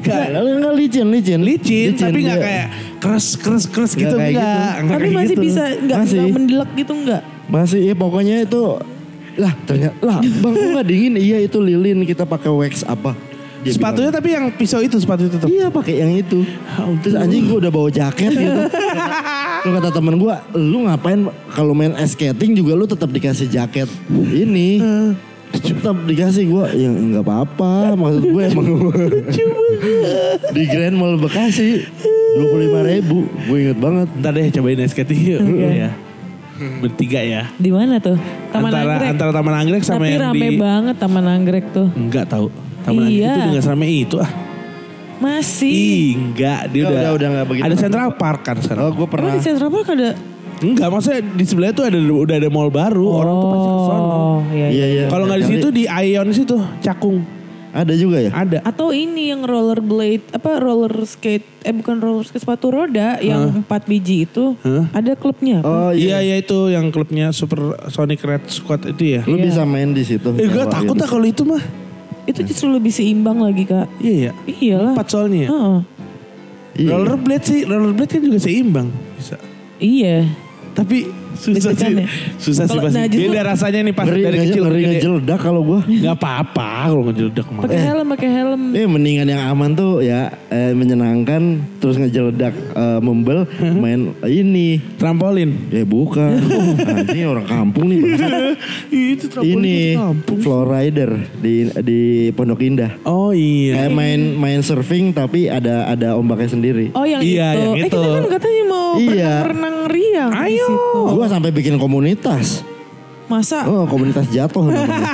Gak, 0.00 0.26
enggak 0.32 0.74
licin, 0.76 1.06
licin. 1.12 1.40
Licin, 1.44 1.92
tapi 1.96 2.18
nggak 2.24 2.40
iya. 2.40 2.46
kayak 2.46 2.66
keras 3.00 3.26
keras 3.36 3.64
keras 3.68 3.92
gitu 3.92 4.16
enggak. 4.16 4.32
gitu. 4.32 4.84
Nggak 4.84 4.96
Tapi 4.96 5.08
masih 5.12 5.36
gitu. 5.36 5.44
bisa 5.44 5.62
enggak, 5.76 5.96
Masih. 6.00 6.18
enggak 6.18 6.34
mendelek 6.36 6.70
gitu 6.76 6.92
enggak? 6.96 7.22
Masih 7.50 7.80
ya 7.84 7.94
pokoknya 7.94 8.36
itu 8.46 8.62
lah 9.38 9.52
ternyata 9.64 9.96
lah 10.02 10.18
bang 10.20 10.52
kok 10.52 10.68
nggak 10.74 10.86
dingin 10.86 11.14
iya 11.16 11.38
itu 11.40 11.58
lilin 11.62 12.02
kita 12.04 12.26
pakai 12.26 12.50
wax 12.50 12.82
apa 12.84 13.14
Dia 13.60 13.76
Sepatunya 13.76 14.08
bilang, 14.08 14.16
tapi 14.16 14.28
yang 14.32 14.44
pisau 14.56 14.80
itu 14.80 14.96
sepatu 14.96 15.28
itu 15.28 15.36
tuh. 15.36 15.48
iya 15.52 15.68
pakai 15.68 16.00
yang 16.00 16.12
itu 16.16 16.44
terus 17.04 17.12
anjing 17.12 17.44
gue 17.44 17.60
udah 17.60 17.68
bawa 17.68 17.88
jaket 17.92 18.32
gitu 18.32 18.60
Terus 19.60 19.72
kata 19.76 19.92
temen 19.92 20.16
gue 20.16 20.34
lu 20.56 20.88
ngapain 20.88 21.20
kalau 21.52 21.76
main 21.76 21.92
ice 22.00 22.16
skating 22.16 22.56
juga 22.56 22.72
lu 22.72 22.88
tetap 22.88 23.12
dikasih 23.12 23.52
jaket 23.52 23.88
ini 24.32 24.80
tetap 25.52 25.96
dikasih 26.00 26.44
gue 26.46 26.64
ya 26.74 26.88
nggak 26.88 27.22
apa-apa 27.22 27.94
maksud 27.94 28.24
gue 28.24 28.42
emang 28.50 28.66
di 30.50 30.62
Grand 30.64 30.94
Mall 30.94 31.16
Bekasi 31.16 31.84
dua 32.30 32.46
puluh 32.46 32.62
lima 32.64 32.80
ribu 32.82 33.18
gue 33.26 33.58
inget 33.60 33.78
banget 33.78 34.08
Ntar 34.16 34.32
deh 34.32 34.46
cobain 34.50 34.78
ice 34.78 34.92
skating 34.92 35.20
yuk. 35.20 35.40
Iya. 35.42 35.90
bertiga 36.76 37.18
ya. 37.18 37.42
Di 37.56 37.72
mana 37.72 37.96
tuh? 37.96 38.20
Taman 38.50 38.68
antara 38.68 38.84
Anggrek. 38.92 39.08
antara 39.08 39.30
Taman 39.32 39.54
Anggrek 39.56 39.82
sama 39.82 39.98
Tapi 39.98 40.12
yang 40.12 40.20
rame 40.22 40.36
di 40.44 40.48
banget 40.56 40.96
Taman 40.98 41.24
Anggrek 41.26 41.64
tuh. 41.72 41.88
enggak 41.90 42.28
tahu. 42.28 42.46
Taman 42.82 43.00
Anggrek 43.02 43.24
Iya. 43.24 43.32
itu 43.32 43.48
enggak 43.48 43.64
serame 43.64 43.86
itu 43.88 44.16
ah. 44.16 44.30
Masih. 45.18 45.68
Ih, 45.68 46.08
enggak, 46.16 46.60
dia 46.68 46.80
Udah, 46.80 46.90
udah 46.90 47.00
udah, 47.00 47.12
udah 47.12 47.26
enggak 47.28 47.46
begitu. 47.48 47.64
Ada 47.64 47.76
Central 47.78 48.08
Park 48.14 48.40
kan 48.42 48.56
sekarang. 48.56 48.82
Oh 48.82 48.90
gue 48.90 49.00
Emang 49.00 49.08
pernah. 49.08 49.32
di 49.32 49.40
Central 49.40 49.68
Park 49.68 49.86
ada? 49.90 50.10
Enggak, 50.60 50.88
maksudnya 50.92 51.20
di 51.24 51.44
sebelah 51.44 51.72
itu 51.72 51.80
ada 51.80 51.96
udah 51.96 52.36
ada 52.36 52.48
mall 52.52 52.68
baru, 52.68 53.06
orang 53.08 53.34
tuh 53.34 53.48
pasti 53.48 53.68
ke 53.68 53.80
sono. 53.82 54.04
Oh, 54.04 54.38
iya. 54.52 54.68
Iya 54.68 54.86
iya. 54.86 55.04
Kalau 55.08 55.24
nggak 55.24 55.40
di 55.40 55.46
situ 55.48 55.66
di 55.72 55.84
Ion 55.88 56.28
situ, 56.30 56.56
Cakung 56.80 57.18
Ada 57.70 57.94
juga 57.94 58.18
ya? 58.18 58.34
ada. 58.34 58.58
Atau 58.66 58.90
ini 58.90 59.30
yang 59.30 59.46
rollerblade, 59.46 60.34
apa 60.34 60.58
roller 60.58 60.90
skate, 61.06 61.46
eh 61.62 61.70
bukan 61.70 62.02
roller 62.02 62.26
skate 62.26 62.42
sepatu 62.42 62.66
roda 62.68 63.22
yang 63.22 63.62
empat 63.62 63.86
biji 63.86 64.26
itu, 64.26 64.58
Hah? 64.60 64.90
ada 64.90 65.14
klubnya. 65.14 65.62
apa? 65.62 65.70
Oh 65.70 65.90
Iya, 65.94 66.18
iya. 66.18 66.34
iya 66.34 66.36
itu 66.42 66.66
yang 66.66 66.90
klubnya 66.90 67.30
Super 67.30 67.78
Sonic 67.86 68.26
Red 68.26 68.50
Squad 68.50 68.90
itu 68.90 69.14
ya. 69.14 69.22
Lu 69.22 69.38
bisa 69.38 69.62
main 69.62 69.94
di 69.94 70.02
situ. 70.02 70.34
Eh 70.34 70.50
gue 70.50 70.64
takut 70.66 70.98
lah 70.98 71.06
kalau 71.06 71.22
itu 71.22 71.46
mah. 71.46 71.62
Itu 72.26 72.42
justru 72.42 72.74
lebih 72.74 72.90
seimbang 72.90 73.38
lagi 73.38 73.62
kak. 73.62 73.86
Iya 74.02 74.14
ya. 74.18 74.32
Iyalah. 74.50 74.92
Empat 74.98 75.06
soalnya 75.08 75.38
ya. 75.46 75.48
Heeh. 75.54 75.78
Iya. 76.74 76.90
Rollerblade 76.90 77.44
sih, 77.46 77.60
rollerblade 77.70 78.10
kan 78.10 78.22
juga 78.22 78.38
seimbang 78.42 78.88
bisa. 79.14 79.38
Iya. 79.78 80.26
Tapi 80.80 81.12
susah 81.40 81.72
sih, 81.72 81.88
ya? 81.90 82.06
susah 82.36 82.64
sih 82.66 82.78
pasti. 82.78 82.94
nah, 82.94 83.06
Beda 83.08 83.40
rasanya 83.46 83.80
nih 83.82 83.94
pas 83.94 84.04
Ngeri, 84.04 84.22
dari 84.22 84.38
kecil. 84.42 84.62
ngeri 84.62 84.82
ngejeledak 84.86 85.38
kalau 85.40 85.60
gue. 85.62 85.80
Nggak 85.90 86.14
apa-apa 86.14 86.68
kalau 86.86 87.02
ngejeledak. 87.06 87.44
Pakai 87.48 87.80
helm, 87.80 88.06
pakai 88.10 88.28
helm. 88.30 88.60
Eh 88.70 88.84
mendingan 88.84 89.26
yang 89.26 89.42
aman 89.46 89.72
tuh 89.72 90.00
ya 90.00 90.20
eh, 90.46 90.72
menyenangkan 90.72 91.42
terus 91.78 91.96
ngejeledak 91.96 92.52
eh, 92.52 93.00
membel 93.00 93.48
main 93.82 94.12
ini. 94.22 94.78
Trampolin. 94.94 95.68
Ya 95.68 95.82
bukan. 95.82 96.30
Oh, 96.50 96.76
anjing 96.76 97.24
orang 97.24 97.46
kampung 97.46 97.88
nih. 97.88 98.00
itu 98.90 99.26
ini 99.40 99.96
floor 100.36 100.66
rider 100.66 101.10
di 101.34 101.54
di 101.80 102.00
Pondok 102.30 102.60
Indah. 102.60 102.98
Oh 103.02 103.30
iya. 103.30 103.80
Kayak 103.80 103.92
main 103.94 104.20
main 104.34 104.60
surfing 104.60 105.10
tapi 105.10 105.46
ada 105.46 105.86
ada 105.86 106.14
ombaknya 106.14 106.50
sendiri. 106.50 106.92
Oh 106.92 107.06
yang 107.06 107.22
Iya, 107.22 107.48
itu. 107.48 107.60
yang 107.62 107.72
eh 107.72 107.80
itu. 107.80 107.96
kita 107.96 108.08
kan 108.10 108.24
katanya 108.28 108.62
mau 108.66 108.90
Iya. 108.92 109.32
berenang 109.42 109.76
riang 109.86 110.30
Ayo. 110.32 110.68
Gua 111.08 111.26
sampai 111.30 111.50
bikin 111.50 111.78
komunitas. 111.78 112.66
Masa? 113.24 113.62
Oh, 113.62 113.86
komunitas 113.86 114.26
jatuh 114.26 114.66
namanya. 114.66 115.06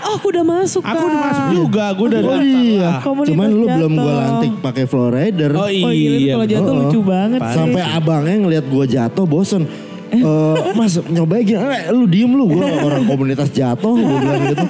Oh, 0.00 0.16
aku 0.16 0.32
udah 0.32 0.40
masuk 0.40 0.80
Aku 0.80 0.96
udah 1.04 1.20
masuk 1.20 1.44
juga, 1.52 1.84
gue 1.92 2.06
udah 2.08 2.20
Oh 2.24 2.40
iya. 2.40 2.90
Komunitas 3.04 3.36
Cuman 3.36 3.48
lu 3.52 3.66
belum 3.68 3.92
gua 3.92 4.00
jatuh. 4.00 4.16
lantik 4.16 4.52
pakai 4.58 4.84
floor 4.88 5.10
rider. 5.12 5.50
Oh 5.52 5.60
Oh 5.60 5.68
iya, 5.68 5.84
itu 5.84 6.16
iya. 6.24 6.32
kalau 6.34 6.46
jatuh 6.48 6.64
Oh, 6.64 6.72
oh. 6.72 6.80
lucu 6.88 7.00
banget 7.04 7.40
sih. 7.44 7.56
Sampai 7.60 7.82
abangnya 7.84 8.36
ngelihat 8.40 8.64
gua 8.66 8.84
jatuh 8.88 9.24
bosen. 9.24 9.64
Eh, 10.10 10.26
mas 10.74 10.98
nyobain 11.06 11.46
gini, 11.46 11.54
eh, 11.54 11.86
lu 11.94 12.02
diem 12.02 12.26
lu 12.26 12.50
gua 12.50 12.66
orang 12.82 13.06
komunitas 13.06 13.46
jatuh 13.54 13.94
gua 13.94 14.18
bilang 14.18 14.42
gitu. 14.50 14.64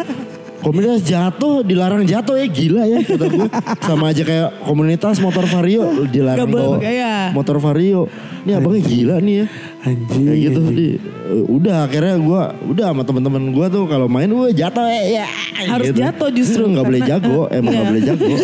Komunitas 0.61 1.01
jatuh 1.01 1.61
dilarang 1.61 2.05
jatuh 2.05 2.37
ya 2.37 2.45
gila 2.45 2.83
ya 2.85 2.99
kata 3.01 3.27
gua. 3.27 3.49
Sama 3.81 4.05
aja 4.09 4.23
kayak 4.23 4.61
komunitas 4.63 5.17
motor 5.19 5.45
vario 5.45 6.05
dilarang 6.07 6.45
Gak 6.45 6.51
bawa 6.51 6.77
bergaya. 6.77 7.33
motor 7.33 7.57
vario. 7.57 8.07
Ini 8.41 8.53
abangnya 8.55 8.83
gila 8.83 9.17
nih 9.19 9.35
ya. 9.35 9.47
Anjing. 9.81 10.25
Kayak 10.25 10.39
gitu 10.43 10.61
di 10.69 10.89
eh, 11.01 11.45
udah 11.47 11.77
akhirnya 11.85 12.17
gua 12.17 12.43
udah 12.61 12.93
sama 12.93 13.03
teman-teman 13.03 13.43
gua 13.51 13.67
tuh 13.67 13.85
kalau 13.85 14.05
main 14.07 14.29
gua 14.29 14.49
jatuh 14.51 14.85
ya. 14.85 15.25
ya 15.25 15.27
Harus 15.67 15.91
jatuh 15.91 16.29
justru, 16.31 16.63
Nggak 16.65 16.85
boleh 16.85 17.03
jago, 17.03 17.41
emang 17.57 17.71
nggak 17.71 17.81
Iya. 17.81 17.91
boleh 17.91 18.03
jago. 18.05 18.35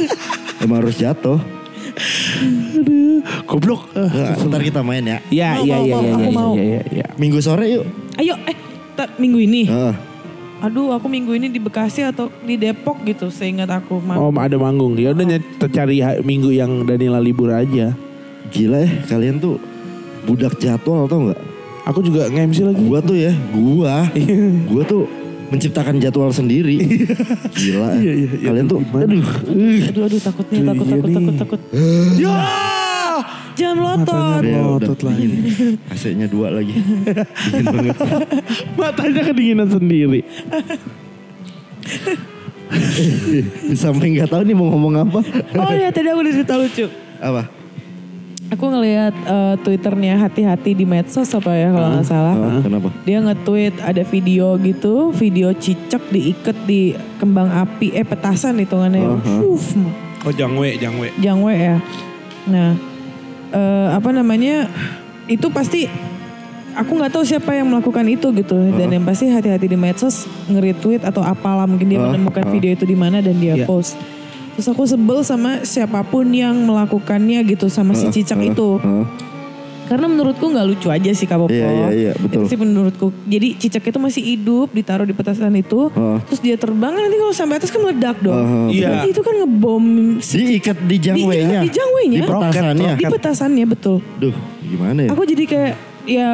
Emang 0.59 0.77
harus 0.81 0.97
jatuh. 0.97 1.39
Goblok. 3.45 3.89
Nah, 3.93 4.37
ntar 4.39 4.61
kita 4.61 4.81
main 4.81 5.03
ya. 5.03 5.19
Iya, 5.29 5.49
Mau, 5.55 5.65
iya, 5.65 5.77
mau, 5.77 5.85
iya, 5.85 5.95
mau, 5.95 6.03
iya, 6.03 6.17
iya, 6.17 6.31
mau. 6.33 6.53
iya, 6.55 6.81
iya. 6.91 7.07
Minggu 7.17 7.39
sore 7.39 7.67
yuk. 7.71 7.85
Ayo, 8.17 8.35
eh, 8.43 8.57
minggu 9.17 9.39
ini. 9.39 9.63
Heeh. 9.65 9.95
Aduh, 10.57 10.89
aku 10.91 11.07
minggu 11.07 11.37
ini 11.37 11.53
di 11.53 11.61
Bekasi 11.61 12.01
atau 12.01 12.33
di 12.41 12.57
Depok 12.57 13.05
gitu, 13.05 13.29
seingat 13.29 13.69
aku. 13.69 14.01
Ma- 14.01 14.17
Oh 14.17 14.33
ada 14.33 14.57
manggung. 14.57 14.97
Ya 14.97 15.13
udah 15.13 15.25
nyet- 15.27 15.61
cari 15.69 16.01
minggu 16.23 16.49
yang 16.51 16.83
Danila 16.83 17.21
libur 17.21 17.53
aja. 17.53 17.93
Gila 18.47 18.79
ya 18.79 18.91
kalian 19.05 19.37
tuh 19.37 19.59
budak 20.25 20.57
jadwal 20.57 21.05
tau 21.05 21.29
nggak? 21.29 21.41
Aku 21.85 22.01
juga 22.01 22.27
nge-MC 22.27 22.63
lagi. 22.65 22.81
Gua 22.81 22.99
tuh 22.99 23.15
ya, 23.15 23.33
gua, 23.53 24.09
gua 24.71 24.83
tuh 24.83 25.05
menciptakan 25.47 26.01
jadwal 26.01 26.33
sendiri. 26.33 26.81
Gila. 27.53 28.01
Iya, 28.01 28.13
iya, 28.17 28.29
iya. 28.33 28.49
Kalian 28.49 28.67
tuh, 28.67 28.81
aduh. 28.83 29.27
Aduh, 29.87 30.03
aduh, 30.03 30.21
takut 30.21 30.47
nih, 30.49 30.59
Aduh, 30.59 30.69
takut, 30.73 30.87
iya 30.87 30.97
takut, 30.97 31.13
takut, 31.13 31.35
takut. 31.37 31.61
Ya. 32.17 32.35
Jangan 33.57 33.77
melotot. 33.77 34.13
Matanya 34.13 34.53
Ya, 34.53 34.61
melotot 34.63 35.01
lagi. 35.01 35.27
AC-nya 35.89 36.27
dua 36.29 36.49
lagi. 36.53 36.75
Dingin 36.77 37.65
banget. 37.73 37.97
Matanya 38.77 39.23
kedinginan 39.25 39.69
sendiri. 39.69 40.21
Sampai 43.73 44.13
nggak 44.13 44.29
tahu 44.29 44.43
nih 44.43 44.53
mau 44.53 44.69
ngomong 44.69 44.95
apa. 45.01 45.21
Oh 45.57 45.73
ya, 45.73 45.89
tadi 45.89 46.09
aku 46.09 46.21
udah 46.21 46.33
cerita 46.35 46.55
lucu. 46.55 46.87
Apa? 47.17 47.43
Aku 48.47 48.63
ngelihat 48.63 49.11
eh, 49.11 49.55
twitternya 49.59 50.23
hati-hati 50.23 50.71
di 50.71 50.87
medsos 50.87 51.27
apa 51.35 51.51
ya 51.51 51.75
kalau 51.75 51.89
nggak 51.91 52.07
salah. 52.07 52.35
Ah, 52.39 52.61
kenapa? 52.63 52.89
Dia 53.03 53.19
nge-tweet 53.19 53.75
ada 53.83 54.03
video 54.07 54.55
gitu, 54.61 55.11
video 55.11 55.51
cicak 55.51 55.99
diikat 56.11 56.55
di 56.63 56.95
kembang 57.19 57.51
api, 57.51 57.91
eh 57.91 58.07
petasan 58.07 58.63
hitungannya. 58.63 59.03
Uh-huh. 59.03 59.57
Uf, 59.59 59.75
Oh 60.23 60.31
jangwe, 60.31 60.75
jangwe. 60.77 61.11
jangwe 61.19 61.55
ya. 61.55 61.77
Nah, 62.47 62.75
eh, 63.53 63.89
apa 63.95 64.11
namanya? 64.11 64.71
Itu 65.27 65.51
pasti 65.51 65.91
aku 66.77 66.93
nggak 66.93 67.13
tahu 67.13 67.25
siapa 67.27 67.57
yang 67.57 67.73
melakukan 67.73 68.07
itu 68.07 68.31
gitu. 68.37 68.57
Dan 68.77 68.93
yang 68.93 69.05
pasti 69.05 69.27
hati-hati 69.27 69.67
di 69.67 69.79
medsos 69.79 70.29
nge-retweet 70.47 71.03
atau 71.03 71.25
apalah 71.25 71.67
mungkin 71.67 71.91
dia 71.91 71.99
Uh, 71.99 72.13
menemukan 72.15 72.45
uh. 72.47 72.51
video 72.53 72.71
itu 72.77 72.85
di 72.87 72.95
mana 72.95 73.19
dan 73.19 73.37
dia 73.41 73.59
Iya. 73.59 73.67
post. 73.67 73.99
Terus 74.57 74.73
aku 74.73 74.89
sebel 74.89 75.21
sama 75.21 75.69
siapa 75.69 76.01
pun 76.01 76.33
yang 76.33 76.57
melakukannya 76.65 77.45
gitu 77.45 77.69
sama 77.69 77.93
si 77.93 78.09
cicak 78.09 78.41
itu. 78.41 78.81
Heeh. 78.81 79.05
Karena 79.87 80.07
menurutku 80.07 80.45
nggak 80.45 80.67
lucu 80.67 80.89
aja 80.89 81.11
sih 81.11 81.25
Kak 81.25 81.39
Popo. 81.39 81.51
Iya, 81.51 81.67
iya, 81.67 81.89
iya, 81.91 82.13
betul. 82.13 82.43
Itu 82.43 82.51
sih 82.51 82.59
menurutku. 82.59 83.07
Jadi 83.25 83.49
cicak 83.57 83.87
itu 83.87 83.99
masih 83.99 84.23
hidup, 84.27 84.69
ditaruh 84.71 85.03
di 85.03 85.15
petasan 85.15 85.55
itu. 85.55 85.89
Heeh. 85.89 86.19
Terus 86.27 86.41
dia 86.41 86.57
terbang, 86.57 86.91
nanti 86.93 87.15
kalau 87.15 87.31
sampai 87.31 87.57
atas 87.57 87.71
kan 87.71 87.81
meledak 87.81 88.19
dong. 88.19 88.35
Heeh, 88.35 88.67
Iya. 88.77 88.89
Berarti 88.91 89.09
itu 89.09 89.23
kan 89.23 89.35
ngebom 89.39 89.85
si- 90.19 90.37
Diikat 90.37 90.79
di 90.83 90.97
jangwenya. 90.99 91.61
Di, 91.63 91.67
di 91.67 91.71
jangwenya. 91.71 92.19
Di 92.19 92.27
petasannya. 92.27 92.93
Di 92.93 93.05
petasannya, 93.07 93.65
betul. 93.65 93.97
Duh, 94.17 94.35
gimana 94.61 94.99
ya? 95.07 95.09
Aku 95.11 95.23
jadi 95.23 95.45
kayak, 95.47 95.73
ya 96.05 96.29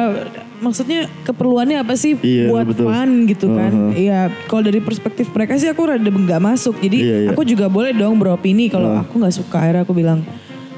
maksudnya 0.57 1.11
keperluannya 1.21 1.77
apa 1.77 1.93
sih 1.93 2.15
Iya, 2.15 2.47
buat 2.47 2.65
betul. 2.65 2.87
fun 2.87 3.09
gitu 3.27 3.51
kan. 3.51 3.69
Uh-huh. 3.69 3.93
Iya, 3.93 4.19
kalau 4.47 4.63
dari 4.63 4.79
perspektif 4.79 5.27
mereka 5.29 5.59
sih 5.59 5.67
aku 5.67 5.83
rada 5.83 6.01
nggak 6.01 6.41
masuk. 6.41 6.79
Jadi 6.79 6.97
Iya, 6.99 7.17
iya. 7.19 7.29
aku 7.29 7.43
juga 7.43 7.67
boleh 7.67 7.91
dong 7.91 8.15
beropini 8.15 8.65
kalau 8.65 8.95
Uh. 8.95 9.03
aku 9.03 9.19
nggak 9.19 9.35
suka. 9.35 9.59
Akhirnya 9.59 9.83
aku 9.83 9.91
bilang 9.91 10.23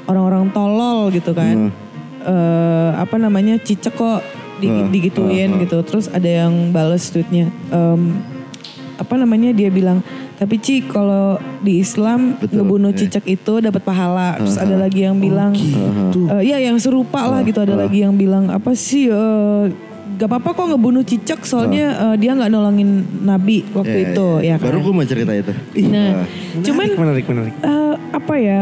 orang-orang 0.04 0.50
tolol 0.50 1.08
gitu 1.10 1.30
kan. 1.32 1.70
Uh. 1.70 1.85
Eh, 2.26 2.90
apa 2.98 3.16
namanya 3.16 3.54
cicek 3.56 3.94
kok 3.94 4.18
di, 4.56 4.66
Uh, 4.66 4.90
digituin 4.90 5.50
uh, 5.52 5.56
uh. 5.56 5.60
gitu. 5.62 5.78
Terus 5.86 6.10
ada 6.10 6.26
yang 6.26 6.74
bales 6.74 7.06
tweetnya. 7.06 7.46
em, 7.70 8.18
apa 8.96 9.14
namanya 9.14 9.52
dia 9.52 9.68
bilang 9.68 10.00
tapi 10.34 10.56
Ci 10.56 10.80
kalau 10.82 11.36
di 11.60 11.78
Islam 11.78 12.34
Betul, 12.36 12.60
ngebunuh 12.60 12.90
iya. 12.90 12.98
cicak 12.98 13.24
itu 13.26 13.60
dapat 13.60 13.78
pahala. 13.80 14.36
Terus 14.36 14.56
ada 14.56 14.74
lagi 14.74 15.04
yang 15.04 15.16
Oh, 15.16 15.22
bilang 15.22 15.52
Gitu. 15.52 16.20
Eh, 16.26 16.42
Iya 16.48 16.66
yang 16.66 16.76
serupa 16.76 17.24
lah 17.24 17.40
gitu 17.40 17.60
ada 17.60 17.76
lagi 17.76 18.00
yang 18.00 18.16
bilang 18.16 18.48
apa 18.48 18.72
sih 18.72 19.06
eh, 19.06 19.64
gak 20.16 20.26
apa-apa 20.26 20.50
kok 20.50 20.66
ngebunuh 20.72 21.04
cicak 21.04 21.44
soalnya 21.44 21.86
eh, 22.08 22.16
dia 22.16 22.32
nggak 22.32 22.48
nolongin 22.48 22.90
nabi 23.22 23.68
waktu 23.70 23.96
Iya, 24.02 24.06
itu 24.10 24.28
iya. 24.40 24.48
ya 24.50 24.56
kan. 24.56 24.66
Baru 24.66 24.78
gue 24.82 24.92
mau 24.92 25.04
cerita 25.04 25.30
itu. 25.30 25.52
Nah, 25.86 26.24
cuman 26.58 26.86
menarik, 26.96 27.24
menarik. 27.28 27.54
eh, 27.54 27.94
apa 28.10 28.34
ya 28.34 28.60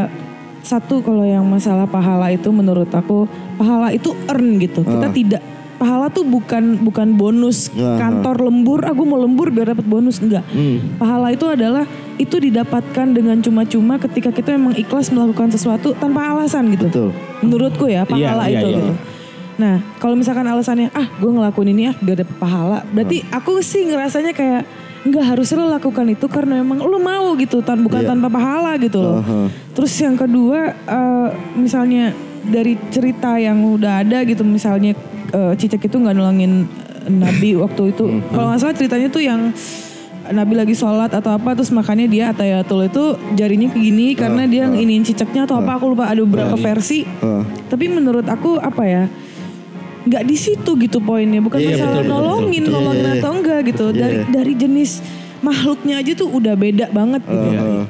satu 0.65 0.99
kalau 0.99 1.21
yang 1.21 1.45
masalah 1.45 1.85
pahala 1.85 2.27
itu 2.27 2.49
menurut 2.49 2.89
aku 2.89 3.29
pahala 3.55 3.93
itu 3.93 4.11
earn 4.25 4.57
gitu. 4.57 4.81
Kita 4.81 5.07
Ah. 5.07 5.13
tidak 5.13 5.41
pahala 5.75 6.07
tuh 6.07 6.23
bukan 6.23 6.81
bukan 6.81 7.13
bonus 7.13 7.69
Ah, 7.71 7.95
kantor 7.95 8.49
lembur. 8.49 8.81
Aku 8.83 9.03
mau 9.03 9.15
lembur 9.15 9.47
biar 9.47 9.71
dapat 9.71 9.85
bonus 9.85 10.17
enggak. 10.17 10.41
Hmm. 10.49 10.97
Pahala 10.97 11.29
itu 11.29 11.45
adalah 11.45 11.85
itu 12.15 12.35
didapatkan 12.35 13.07
dengan 13.07 13.37
cuma-cuma 13.39 13.99
ketika 13.99 14.31
kita 14.31 14.51
memang 14.51 14.73
ikhlas 14.73 15.11
melakukan 15.11 15.51
sesuatu 15.51 15.93
tanpa 15.93 16.31
alasan 16.31 16.71
gitu. 16.71 16.87
Betul. 16.87 17.09
Menurutku 17.39 17.85
ya 17.85 18.01
pahala 18.03 18.47
Iya, 18.47 18.49
iya, 18.49 18.59
itu. 18.59 18.67
iya. 18.67 18.77
gitu. 18.81 18.93
Nah 19.55 19.75
kalau 19.99 20.15
misalkan 20.15 20.43
alasannya 20.43 20.91
ah 20.91 21.07
gue 21.13 21.29
ngelakuin 21.29 21.69
ini 21.69 21.83
ah 21.87 21.95
biar 21.95 22.17
dapet 22.21 22.35
pahala. 22.35 22.83
Berarti 22.89 23.23
aku 23.29 23.61
sih 23.61 23.85
ngerasanya 23.85 24.31
kayak 24.31 24.63
nggak 25.05 25.25
harus 25.25 25.53
lo 25.53 25.69
lakukan 25.69 26.05
itu 26.09 26.25
karena 26.25 26.59
memang 26.59 26.81
lo 26.81 26.97
mau 26.97 27.37
gitu 27.37 27.61
tan 27.61 27.79
bukan 27.79 28.01
Iya. 28.01 28.09
tanpa 28.09 28.27
pahala 28.27 28.73
gitu 28.75 28.97
loh. 28.99 29.21
Aha. 29.21 29.53
Terus 29.71 29.93
yang 29.97 30.17
kedua 30.17 30.59
eh, 30.73 31.27
misalnya 31.53 32.09
dari 32.41 32.73
cerita 32.89 33.37
yang 33.37 33.61
udah 33.61 34.01
ada 34.01 34.25
gitu 34.25 34.41
misalnya 34.41 34.97
eh, 35.29 35.53
cicak 35.53 35.85
itu 35.85 35.95
nggak 35.95 36.13
nolongin 36.13 36.65
Nabi 37.05 37.53
waktu 37.63 37.93
itu. 37.93 38.05
Kalau 38.27 38.49
nggak 38.49 38.59
salah 38.59 38.73
ceritanya 38.73 39.07
tuh 39.07 39.21
yang 39.21 39.53
Nabi 40.25 40.57
lagi 40.57 40.73
sholat 40.73 41.13
atau 41.13 41.37
apa 41.37 41.53
terus 41.53 41.69
makanya 41.69 42.09
dia 42.09 42.25
atayatul 42.33 42.81
itu 42.81 43.13
jarinya 43.37 43.69
begini 43.69 44.17
karena 44.17 44.49
dia 44.49 44.65
nginiin 44.65 45.05
cicaknya 45.05 45.45
atau 45.45 45.61
apa 45.61 45.77
aku 45.77 45.93
lupa 45.93 46.09
ada 46.09 46.17
beberapa 46.17 46.57
versi. 46.57 47.05
Heeh. 47.05 47.43
Tapi 47.69 47.85
menurut 47.87 48.25
aku 48.25 48.57
apa 48.57 48.83
ya? 48.83 49.05
Nggak 50.05 50.23
di 50.23 50.35
situ 50.35 50.71
gitu 50.77 50.97
poinnya 50.99 51.39
bukan 51.39 51.57
Iya, 51.57 51.69
masalah 51.71 51.89
betul, 51.91 52.03
betul, 52.03 52.13
nolongin 52.13 52.61
betul. 52.61 52.73
nolongin 52.73 53.01
Iya, 53.01 53.09
iya, 53.09 53.19
atau 53.19 53.31
enggak 53.33 53.59
gitu 53.65 53.85
Iya, 53.85 53.97
dari 53.97 54.17
dari 54.29 54.53
jenis 54.55 54.91
makhluknya 55.39 55.95
aja 55.97 56.11
tuh 56.13 56.29
udah 56.31 56.53
beda 56.53 56.85
banget 56.89 57.21
gitu 57.23 57.49
Heeh. 57.51 57.85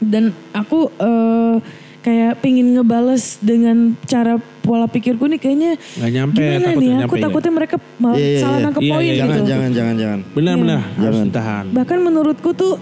dan 0.00 0.24
aku 0.52 0.78
eh, 0.92 1.54
kayak 2.00 2.32
pingin 2.38 2.66
ngebales 2.72 3.38
dengan 3.38 3.76
cara 4.02 4.34
pola 4.58 4.86
pikirku 4.86 5.22
nih 5.24 5.38
kayaknya 5.38 5.72
Nggak 5.96 6.10
nyampe, 6.12 6.34
gimana 6.36 6.58
takut 6.60 6.74
nih 6.74 6.90
aku 6.90 6.98
nyampe 6.98 7.14
ya? 7.14 7.22
takutnya 7.24 7.52
mereka 7.52 7.76
malah 7.96 8.18
Iya, 8.18 8.26
iya, 8.28 8.40
salah 8.40 8.52
iya. 8.52 8.64
nangkep 8.64 8.82
Iya, 8.82 8.90
poin 8.90 9.02
iya, 9.02 9.14
Jangan, 9.14 9.30
gitu 9.32 9.42
jangan, 9.44 9.70
jangan, 9.72 9.94
jangan. 9.96 10.18
Benar-benar 10.32 10.80
harus 10.92 10.98
Jangan. 11.14 11.26
ditahan. 11.28 11.64
bahkan 11.70 11.98
menurutku 12.00 12.50
tuh 12.52 12.72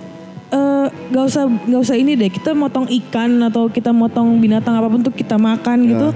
eh, 0.50 0.86
nggak 0.88 1.24
usah 1.26 1.44
nggak 1.46 1.80
usah 1.82 1.96
ini 1.96 2.12
deh 2.14 2.30
kita 2.30 2.50
motong 2.52 2.88
ikan 2.90 3.30
atau 3.42 3.68
kita 3.68 3.90
motong 3.90 4.36
binatang 4.36 4.72
apa 4.74 4.88
pun 4.88 5.00
tuh 5.00 5.12
kita 5.12 5.36
makan 5.36 5.78
gitu 5.86 6.08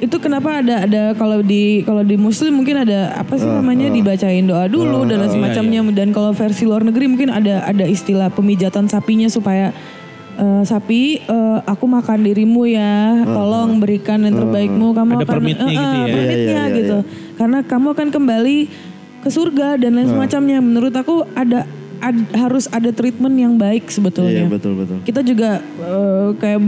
itu 0.00 0.16
kenapa 0.16 0.64
ada 0.64 0.88
ada 0.88 1.12
kalau 1.12 1.44
di 1.44 1.84
kalau 1.84 2.00
di 2.00 2.16
muslim 2.16 2.56
mungkin 2.56 2.88
ada 2.88 3.12
apa 3.20 3.36
sih 3.36 3.44
namanya 3.44 3.92
dibacain 3.92 4.48
doa 4.48 4.64
dulu 4.64 5.04
dan 5.04 5.20
lain 5.20 5.32
semacamnya. 5.32 5.80
dan 5.92 6.16
kalau 6.16 6.32
versi 6.32 6.64
luar 6.64 6.80
negeri 6.80 7.04
mungkin 7.04 7.28
ada 7.28 7.68
ada 7.68 7.84
istilah 7.84 8.32
pemijatan 8.32 8.88
sapinya 8.88 9.28
supaya 9.28 9.76
eh, 10.40 10.62
sapi 10.64 11.20
eh, 11.20 11.58
aku 11.68 11.84
makan 11.84 12.24
dirimu 12.24 12.64
ya 12.64 13.28
tolong 13.28 13.76
berikan 13.76 14.24
yang 14.24 14.40
terbaikmu 14.40 14.96
kamu 14.96 15.10
Ada 15.20 15.24
akan 15.28 15.34
permitnya 15.36 15.68
eh, 15.68 15.72
gitu 15.76 15.84
ya? 15.84 16.04
permitnya 16.08 16.40
Iya, 16.40 16.48
iya, 16.48 16.64
iya, 16.64 16.78
gitu. 16.80 16.98
karena 17.36 17.58
kamu 17.60 17.86
akan 17.92 18.08
kembali 18.08 18.58
ke 19.20 19.28
surga 19.28 19.76
dan 19.76 20.00
lain 20.00 20.08
semacamnya. 20.08 20.58
Menurut 20.64 20.96
aku 20.96 21.28
ada 21.36 21.68
ad- 22.00 22.32
harus 22.32 22.64
ada 22.72 22.88
treatment 22.88 23.36
yang 23.36 23.60
baik 23.60 23.92
sebetulnya. 23.92 24.48
Iya, 24.48 24.48
betul, 24.48 24.80
betul. 24.80 24.96
kita 25.04 25.20
juga 25.20 25.60
eh, 25.60 26.28
kayak 26.40 26.60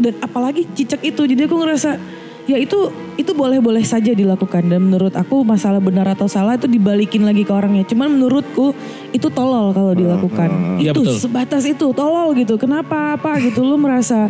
dan 0.00 0.14
apalagi 0.20 0.68
cicak 0.76 1.00
itu. 1.00 1.24
Jadi 1.24 1.48
aku 1.48 1.56
ngerasa 1.56 2.19
ya 2.50 2.58
itu 2.58 2.90
itu 3.14 3.30
boleh-boleh 3.30 3.86
saja 3.86 4.10
dilakukan. 4.10 4.66
Dan 4.66 4.90
menurut 4.90 5.14
aku 5.14 5.46
masalah 5.46 5.78
benar 5.78 6.10
atau 6.10 6.26
salah 6.26 6.58
itu 6.58 6.66
dibalikin 6.66 7.22
lagi 7.22 7.46
ke 7.46 7.52
orangnya. 7.54 7.86
Cuman 7.86 8.18
menurutku 8.18 8.74
itu 9.14 9.30
tolol 9.30 9.70
kalau 9.70 9.94
dilakukan. 9.94 10.80
Iya, 10.82 10.90
itu 10.90 11.06
betul. 11.06 11.16
sebatas 11.22 11.62
itu 11.62 11.86
tolol 11.94 12.34
gitu. 12.34 12.58
Kenapa 12.58 13.14
apa 13.14 13.38
gitu? 13.38 13.62
Lu 13.62 13.78
merasa 13.78 14.26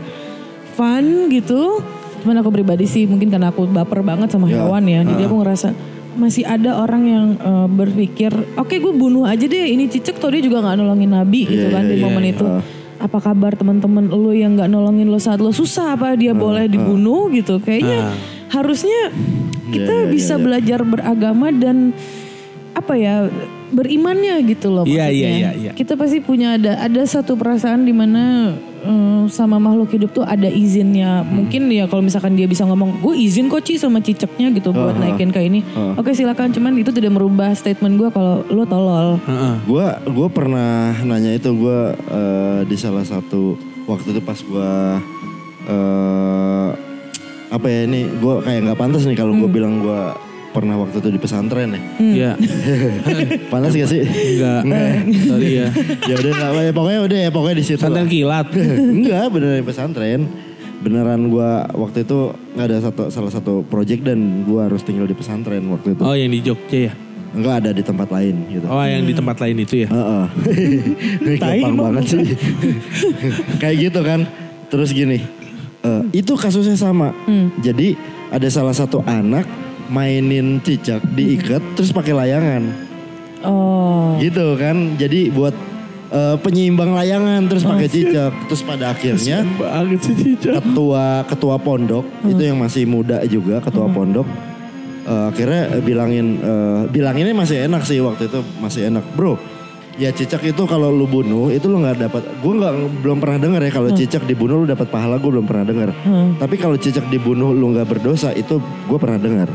fun 0.76 1.32
gitu? 1.32 1.80
Cuman 2.20 2.44
aku 2.44 2.52
pribadi 2.52 2.84
sih 2.84 3.08
mungkin 3.08 3.32
karena 3.32 3.48
aku 3.48 3.64
baper 3.64 4.04
banget 4.04 4.28
sama 4.28 4.44
hewan 4.52 4.84
ya. 4.84 5.00
Jadi 5.00 5.22
aku 5.24 5.40
ngerasa 5.40 5.72
masih 6.10 6.44
ada 6.44 6.76
orang 6.76 7.02
yang 7.06 7.26
eh, 7.38 7.68
berpikir 7.70 8.34
oke 8.60 8.74
gue 8.76 8.92
bunuh 8.92 9.24
aja 9.24 9.48
deh. 9.48 9.66
Ini 9.72 9.88
cicak 9.88 10.20
toh 10.20 10.28
dia 10.28 10.44
juga 10.44 10.60
nggak 10.60 10.76
nolongin 10.76 11.10
nabi 11.16 11.48
gitu 11.48 11.72
kan 11.72 11.88
di 11.88 11.96
momen 11.96 12.28
itu 12.28 12.44
apa 13.00 13.18
kabar 13.18 13.56
teman-teman 13.56 14.12
lu 14.12 14.30
yang 14.36 14.54
nggak 14.54 14.68
nolongin 14.68 15.08
lo 15.08 15.16
saat 15.16 15.40
lo 15.40 15.50
susah? 15.50 15.96
Apa 15.96 16.14
dia 16.14 16.36
boleh 16.36 16.68
dibunuh 16.68 17.32
gitu? 17.32 17.56
Kayaknya 17.58 18.12
harusnya 18.52 19.00
kita 19.70 20.06
bisa 20.10 20.36
belajar 20.36 20.84
beragama 20.84 21.48
dan 21.54 21.96
apa 22.74 22.94
ya 22.94 23.26
berimannya 23.70 24.42
gitu 24.46 24.70
loh 24.70 24.84
Iya, 24.86 25.10
maksudnya. 25.10 25.14
iya, 25.14 25.30
iya, 25.30 25.50
iya. 25.54 25.72
kita 25.74 25.94
pasti 25.94 26.18
punya 26.22 26.58
ada 26.58 26.78
ada 26.82 27.02
satu 27.06 27.38
perasaan 27.38 27.86
di 27.86 27.94
eh, 28.80 29.22
sama 29.30 29.60
makhluk 29.60 29.92
hidup 29.92 30.10
tuh 30.16 30.24
ada 30.24 30.48
izinnya. 30.48 31.22
Mungkin 31.24 31.70
ya 31.70 31.86
kalau 31.86 32.02
misalkan 32.04 32.34
dia 32.34 32.48
bisa 32.48 32.64
ngomong 32.64 33.00
gue 33.00 33.14
izin 33.16 33.46
kok 33.52 33.62
Ci 33.64 33.76
sama 33.76 34.00
cicaknya 34.00 34.50
gitu 34.56 34.72
buat 34.72 34.96
naikin 34.96 35.30
ke 35.30 35.40
ini. 35.44 35.60
Oke 35.96 36.16
silakan. 36.16 36.50
Cuman 36.50 36.76
itu 36.80 36.90
tidak 36.90 37.12
merubah 37.14 37.52
statement 37.54 38.00
gue 38.00 38.08
kalau 38.10 38.42
lo 38.48 38.64
tolol. 38.64 39.20
Heeh. 39.24 39.54
Gua 39.68 40.00
gua 40.08 40.28
pernah 40.32 40.96
nanya 41.04 41.36
itu 41.36 41.52
gua 41.54 41.92
eh, 41.94 42.60
di 42.64 42.76
salah 42.76 43.04
satu 43.04 43.54
waktu 43.84 44.16
itu 44.16 44.20
pas 44.24 44.38
gua 44.44 44.98
eh 45.68 46.68
apa 47.50 47.66
ya 47.66 47.80
ini 47.84 48.06
gua 48.22 48.40
kayak 48.40 48.70
nggak 48.70 48.78
pantas 48.78 49.02
nih 49.04 49.18
kalau 49.18 49.34
gua 49.34 49.50
bilang 49.50 49.82
gua 49.82 50.14
pernah 50.50 50.74
waktu 50.76 50.98
itu 50.98 51.08
di 51.08 51.18
pesantren 51.18 51.68
ya. 51.70 51.80
Iya. 51.98 52.30
pantas 53.52 53.70
gak 53.72 53.88
sih? 53.88 54.02
Enggak. 54.34 54.60
Sorry 55.24 55.50
ya. 55.56 55.68
ya 56.04 56.14
udah 56.16 56.30
nggak 56.32 56.50
apa- 56.50 56.62
ya 56.62 56.72
pokoknya 56.72 57.00
udah 57.06 57.18
ya 57.20 57.30
pokoknya 57.30 57.56
di 57.56 57.64
situ. 57.64 57.78
Santan 57.78 58.02
lah. 58.02 58.10
kilat. 58.10 58.46
Enggak 58.98 59.24
beneran 59.30 59.56
di 59.56 59.66
pesantren. 59.66 60.20
Beneran 60.80 61.20
gua 61.28 61.68
waktu 61.70 62.02
itu 62.02 62.18
nggak 62.56 62.66
ada 62.66 62.78
satu 62.80 63.02
salah 63.08 63.28
satu 63.28 63.62
project 63.62 64.02
dan 64.02 64.18
gua 64.42 64.66
harus 64.66 64.80
tinggal 64.80 65.04
di 65.04 65.12
pesantren 65.12 65.62
waktu 65.68 65.94
itu. 65.94 66.02
Oh 66.02 66.12
yang 66.12 66.30
di 66.30 66.40
Jogja 66.40 66.78
ya? 66.88 66.92
Enggak 67.30 67.54
ada 67.62 67.70
di 67.70 67.82
tempat 67.84 68.08
lain 68.10 68.34
gitu. 68.50 68.66
Oh 68.66 68.82
yang 68.82 69.04
di 69.04 69.14
tempat 69.14 69.36
lain 69.38 69.56
itu 69.60 69.84
ya? 69.84 69.88
Heeh. 69.88 70.24
Tai 71.36 71.36
Gampang 71.38 71.62
emang. 71.70 71.84
banget 71.94 72.04
sih. 72.10 72.26
Kayak 73.56 73.76
gitu 73.86 74.00
kan. 74.02 74.20
Terus 74.66 74.90
gini. 74.90 75.18
eh, 75.80 76.02
itu 76.12 76.32
kasusnya 76.34 76.74
sama. 76.74 77.14
Jadi 77.58 77.94
ada 78.28 78.48
salah 78.48 78.72
satu 78.72 79.00
anak 79.02 79.46
mainin 79.90 80.62
cicak 80.62 81.02
diikat 81.12 81.60
terus 81.74 81.90
pakai 81.90 82.14
layangan. 82.14 82.62
oh 83.42 84.16
Gitu 84.22 84.54
kan. 84.56 84.94
Jadi 84.96 85.34
buat 85.34 85.52
eh, 86.14 86.36
penyeimbang 86.40 86.94
layangan 86.94 87.50
terus 87.50 87.66
pakai 87.66 87.88
cicak. 87.90 88.32
Terus 88.46 88.62
pada 88.62 88.94
akhirnya 88.94 89.42
Banget 89.58 90.00
sih 90.06 90.14
cicak. 90.14 90.62
ketua 90.62 91.26
ketua 91.26 91.56
pondok 91.58 92.06
itu 92.24 92.40
yang 92.40 92.56
masih 92.56 92.86
muda 92.86 93.20
juga 93.26 93.58
ketua 93.58 93.90
pondok 93.90 94.26
eh, 95.04 95.24
akhirnya 95.34 95.82
bilangin 95.82 96.38
eh, 96.38 96.80
bilanginnya 96.88 97.34
masih 97.34 97.66
enak 97.66 97.82
sih 97.82 97.98
waktu 97.98 98.30
itu 98.30 98.40
masih 98.62 98.88
enak 98.88 99.04
bro 99.18 99.36
ya 100.00 100.10
cicak 100.10 100.40
itu 100.42 100.62
kalau 100.64 100.88
lu 100.88 101.04
bunuh 101.04 101.46
itu 101.48 101.66
lu 101.66 101.78
nggak 101.78 102.00
dapat. 102.00 102.22
Gue 102.38 102.56
nggak 102.56 102.72
belum 102.98 103.18
pernah 103.18 103.38
dengar 103.38 103.60
ya 103.60 103.70
kalau 103.70 103.88
cicak 103.92 104.24
dibunuh 104.24 104.56
lu 104.56 104.66
dapat 104.66 104.88
pahala 104.88 105.14
gue 105.14 105.28
belum 105.30 105.44
pernah 105.44 105.62
dengar 105.62 105.88
tapi 106.34 106.56
kalau 106.56 106.74
cicak 106.74 107.04
dibunuh 107.06 107.52
lu 107.52 107.70
nggak 107.70 107.84
berdosa 107.86 108.32
itu 108.32 108.56
gue 108.58 108.98
pernah 108.98 109.16
dengar 109.16 109.48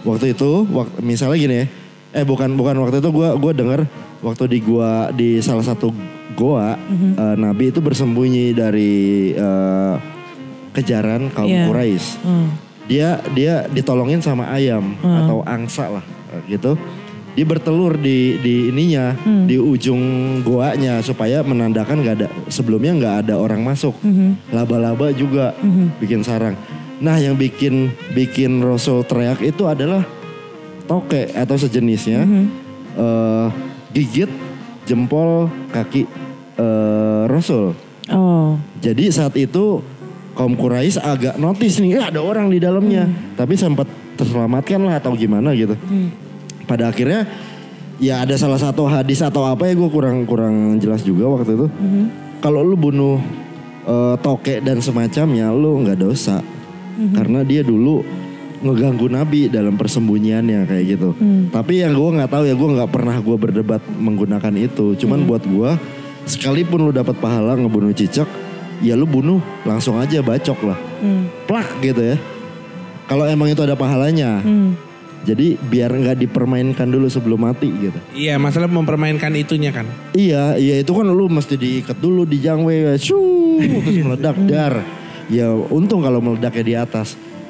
waktu 0.00 0.30
itu 0.30 0.62
wak- 0.68 1.02
misalnya 1.02 1.36
gini 1.36 1.56
ya. 1.56 1.66
Eh 2.10 2.24
bukan 2.24 2.54
bukan 2.54 2.78
waktu 2.78 2.98
itu 2.98 3.10
gue 3.10 3.28
gua 3.34 3.52
dengar 3.52 3.80
waktu 4.18 4.48
di 4.48 4.58
gua 4.60 4.90
di 5.10 5.38
salah 5.38 5.60
satu 5.60 5.92
goa 6.32 6.78
eh, 7.12 7.34
nabi 7.36 7.68
itu 7.68 7.78
bersembunyi 7.78 8.50
dari 8.52 8.94
eh, 9.30 9.94
kejaran 10.70 11.28
kaum 11.28 11.44
Iya. 11.46 11.66
Quraisy. 11.66 12.08
Hmm. 12.22 12.48
dia 12.84 13.08
dia 13.30 13.66
ditolongin 13.66 14.16
sama 14.18 14.48
ayam 14.48 14.96
atau 15.02 15.44
angsa 15.44 15.90
lah 15.90 16.04
eh, 16.30 16.40
gitu 16.48 16.72
dia 17.38 17.46
bertelur 17.46 17.94
di 17.94 18.34
di 18.42 18.66
ininya 18.74 19.14
di 19.46 19.54
ujung 19.54 20.02
goanya 20.42 20.98
supaya 21.06 21.38
menandakan 21.46 22.02
nggak 22.02 22.16
ada 22.18 22.28
sebelumnya 22.50 22.98
nggak 22.98 23.14
ada 23.22 23.34
orang 23.38 23.62
masuk. 23.62 23.94
Laba-laba 24.50 25.14
juga 25.14 25.54
bikin 26.02 26.26
sarang. 26.26 26.58
Nah 26.98 27.14
yang 27.22 27.38
bikin 27.38 27.94
bikin 28.10 28.58
Rasul 28.58 29.06
teriak 29.06 29.38
itu 29.38 29.70
adalah 29.70 30.02
toke 30.90 31.30
atau 31.30 31.54
sejenisnya 31.54 32.26
eh, 32.98 33.46
gigit 33.94 34.30
jempol 34.82 35.46
kaki 35.70 36.10
eh, 36.58 37.22
Rasul. 37.30 37.78
Oh. 38.10 38.58
Jadi 38.82 39.14
saat 39.14 39.38
itu 39.38 39.78
kaum 40.34 40.58
Quraisy 40.58 40.98
agak 40.98 41.38
notice 41.38 41.78
nih, 41.78 42.02
"Eh, 42.02 42.04
ada 42.10 42.18
orang 42.18 42.50
di 42.50 42.58
dalamnya. 42.58 43.06
Tapi 43.38 43.54
sempat 43.54 43.86
terselamatkan 44.18 44.82
lah 44.82 44.98
atau 44.98 45.14
gimana 45.14 45.54
gitu. 45.54 45.78
Pada 46.68 46.92
akhirnya 46.92 47.24
ya 47.96 48.22
ada 48.22 48.36
salah 48.36 48.60
satu 48.60 48.84
hadis 48.86 49.24
atau 49.24 49.48
apa 49.48 49.66
ya 49.66 49.74
gue 49.74 49.88
kurang 49.88 50.28
kurang 50.28 50.76
jelas 50.78 51.00
juga 51.00 51.26
waktu 51.32 51.56
itu. 51.56 51.66
Kalau 52.38 52.60
lu 52.62 52.76
bunuh 52.76 53.16
eh, 53.88 54.14
toke 54.20 54.60
dan 54.60 54.78
semacamnya, 54.78 55.48
lu 55.50 55.80
nggak 55.82 55.98
dosa. 55.98 56.44
Karena 57.16 57.40
dia 57.42 57.62
dulu 57.64 58.02
ngeganggu 58.58 59.06
Nabi 59.06 59.46
dalam 59.46 59.78
persembunyiannya 59.78 60.66
kayak 60.66 60.84
gitu. 60.98 61.14
Tapi 61.54 61.80
yang 61.86 61.94
gue 61.94 62.10
nggak 62.18 62.30
tahu 62.30 62.42
ya 62.44 62.54
gue 62.58 62.68
nggak 62.74 62.90
pernah 62.90 63.16
gue 63.22 63.36
berdebat 63.38 63.82
menggunakan 63.86 64.50
itu. 64.58 64.98
Cuman 64.98 65.24
buat 65.24 65.46
gue 65.46 65.70
sekalipun 66.26 66.90
lu 66.90 66.92
dapat 66.92 67.14
pahala 67.22 67.54
ngebunuh 67.54 67.94
cicak, 67.94 68.26
ya 68.82 68.98
lu 68.98 69.06
bunuh 69.06 69.38
langsung 69.62 69.96
aja 69.96 70.20
bacok 70.20 70.58
lah, 70.74 70.78
plak 71.46 71.70
gitu 71.80 72.02
ya. 72.02 72.16
Kalau 73.06 73.24
emang 73.24 73.48
itu 73.48 73.62
ada 73.64 73.78
pahalanya, 73.78 74.42
jadi 75.22 75.58
biar 75.58 75.90
nggak 75.90 76.16
dipermainkan 76.20 76.86
dulu 76.86 77.06
sebelum 77.06 77.42
mati 77.42 77.68
gitu. 77.68 77.98
Iya 78.14 78.38
masalah 78.38 78.66
mempermainkan 78.66 79.34
itunya 79.34 79.70
kan. 79.70 79.84
Iya, 80.12 80.54
iya 80.56 80.78
itu 80.78 80.90
kan 80.90 81.04
lu 81.04 81.26
mesti 81.26 81.54
diikat 81.54 81.98
dulu 81.98 82.22
di 82.22 82.38
jangwe, 82.38 82.94
shoo, 82.96 83.58
terus 83.58 83.98
meledak 84.06 84.36
dar. 84.46 84.74
Ya 85.28 85.50
untung 85.52 86.00
kalau 86.00 86.18
meledaknya 86.18 86.64
di 86.64 86.74
atas. 86.76 87.08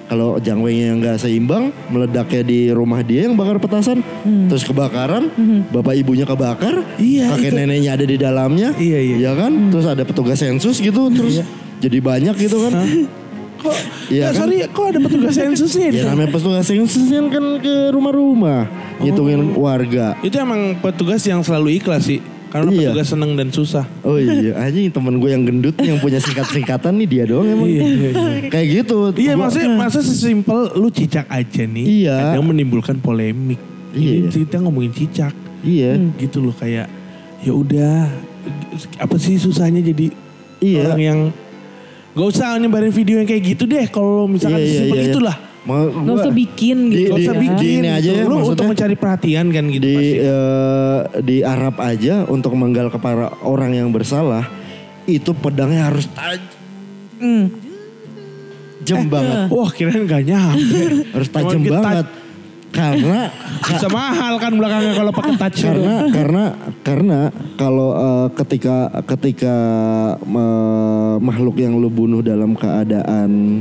Kalau 0.09 0.41
jangwenya 0.41 0.97
yang 0.97 1.05
nggak 1.05 1.21
seimbang, 1.21 1.69
meledaknya 1.93 2.41
di 2.41 2.73
rumah 2.73 3.05
dia 3.05 3.29
yang 3.29 3.37
bakar 3.37 3.61
petasan, 3.61 4.01
terus 4.49 4.64
kebakaran, 4.64 5.29
bapak 5.69 6.01
ibunya 6.01 6.25
kebakar, 6.25 6.81
Iya, 6.97 7.37
kakek 7.37 7.53
itu. 7.53 7.57
neneknya 7.61 7.91
ada 7.93 8.05
di 8.09 8.16
dalamnya, 8.16 8.73
Iya, 8.81 8.99
iya. 9.05 9.16
ya 9.21 9.33
kan? 9.37 9.69
Terus 9.69 9.85
ada 9.85 10.09
petugas 10.09 10.41
sensus 10.41 10.81
gitu, 10.81 11.12
terus 11.12 11.45
jadi 11.77 12.01
banyak 12.01 12.41
gitu 12.41 12.57
kan? 12.57 12.73
Kok? 13.59 13.75
Iya 14.09 14.21
Ya, 14.21 14.27
kan? 14.29 14.39
sorry 14.39 14.57
kok 14.65 14.85
ada 14.87 14.99
petugas 14.99 15.35
sensusnya? 15.39 15.89
Ya 15.91 16.03
namanya 16.07 16.31
petugas 16.31 16.65
sensus 16.65 17.05
kan 17.09 17.25
ke 17.59 17.75
rumah-rumah, 17.91 18.71
ngitungin 18.99 19.53
warga. 19.53 20.15
Itu 20.21 20.37
emang 20.37 20.79
petugas 20.79 21.23
yang 21.23 21.43
selalu 21.43 21.77
ikhlas 21.77 22.05
sih. 22.05 22.23
Karena 22.49 22.73
Iya. 22.73 22.89
juga 22.91 23.05
seneng 23.05 23.37
dan 23.37 23.53
susah. 23.53 23.85
Oh 24.01 24.17
iya, 24.17 24.57
anjing 24.65 24.89
temen 24.89 25.21
gue 25.21 25.29
yang 25.29 25.45
gendut 25.45 25.77
yang 25.77 25.99
punya 25.99 26.17
singkat-singkatan 26.17 26.97
nih 26.97 27.05
dia 27.07 27.25
doang 27.27 27.45
emang. 27.45 27.69
Iya, 27.69 27.83
iya, 27.85 28.11
Kayak 28.49 28.67
gitu. 28.79 28.99
Iya 29.13 29.33
Gua- 29.35 29.41
maksudnya 29.45 29.69
masa 29.71 30.01
sesimpel 30.01 30.73
lu 30.73 30.89
cicak 30.89 31.29
aja 31.29 31.63
nih. 31.63 31.85
Iya. 32.03 32.17
Kadang 32.33 32.49
menimbulkan 32.49 32.97
polemik. 32.99 33.61
Ini 33.91 34.01
Iya. 34.25 34.33
kita 34.33 34.57
ngomongin 34.59 34.93
cicak. 34.93 35.37
Iya. 35.61 36.01
Gitu 36.17 36.41
loh 36.41 36.55
kayak 36.55 36.89
ya 37.39 37.53
udah 37.53 38.09
apa 38.97 39.17
sih 39.17 39.37
susahnya 39.37 39.85
jadi 39.85 40.09
Iya. 40.59 40.81
orang 40.87 41.01
yang 41.01 41.21
Gak 42.19 42.29
usah 42.29 42.59
nyebarin 42.59 42.91
video 42.91 43.16
yang 43.16 43.25
kayak 43.25 43.43
gitu 43.47 43.62
deh 43.64 43.87
kalau 43.87 44.27
misalkan 44.27 44.59
iya, 44.59 44.66
sesimpel 44.69 44.97
iya, 44.97 45.05
iya. 45.05 45.12
itulah. 45.14 45.37
Gak 45.69 46.16
usah 46.19 46.33
bikin 46.33 46.77
Di- 46.89 46.97
gitu. 46.99 47.09
Gak 47.09 47.19
usah 47.21 47.31
di- 47.31 47.43
bikin 47.45 47.79
gini 47.79 47.89
aja 47.89 48.03
gitu. 48.03 48.19
ya, 48.19 48.25
Lu 48.25 48.37
untuk 48.43 48.64
mencari 48.66 48.97
perhatian 48.97 49.47
kan 49.49 49.64
gitu 49.69 49.85
di 49.85 49.95
pasti. 49.95 50.19
eh, 50.19 50.99
di 51.23 51.37
Arab 51.41 51.79
aja 51.79 52.27
untuk 52.27 52.53
menggal 52.53 52.89
kepala 52.89 53.39
orang 53.43 53.71
yang 53.73 53.89
bersalah 53.89 54.51
itu 55.05 55.31
pedangnya 55.31 55.87
harus 55.87 56.09
tajam 56.09 56.43
Hmm. 57.19 57.47
banget, 59.07 59.37
Wah 59.49 59.71
kirain 59.71 60.03
gak 60.03 60.25
nyampe. 60.25 61.07
harus 61.12 61.29
tajam 61.29 61.61
banget. 61.62 62.07
Karena 62.69 63.33
Bisa 63.64 63.89
mahal 63.89 64.37
kan 64.37 64.53
belakangnya 64.55 64.93
kalau 64.95 65.12
pakai 65.12 65.35
touch. 65.41 65.61
karena 65.64 65.95
karena 66.12 66.45
karena 66.85 67.21
kalau 67.57 67.89
eh, 67.97 68.29
ketika 68.37 68.77
ketika 69.09 69.57
eh, 70.21 71.14
makhluk 71.21 71.57
yang 71.59 71.77
lu 71.81 71.89
bunuh 71.89 72.21
dalam 72.21 72.53
keadaan 72.55 73.61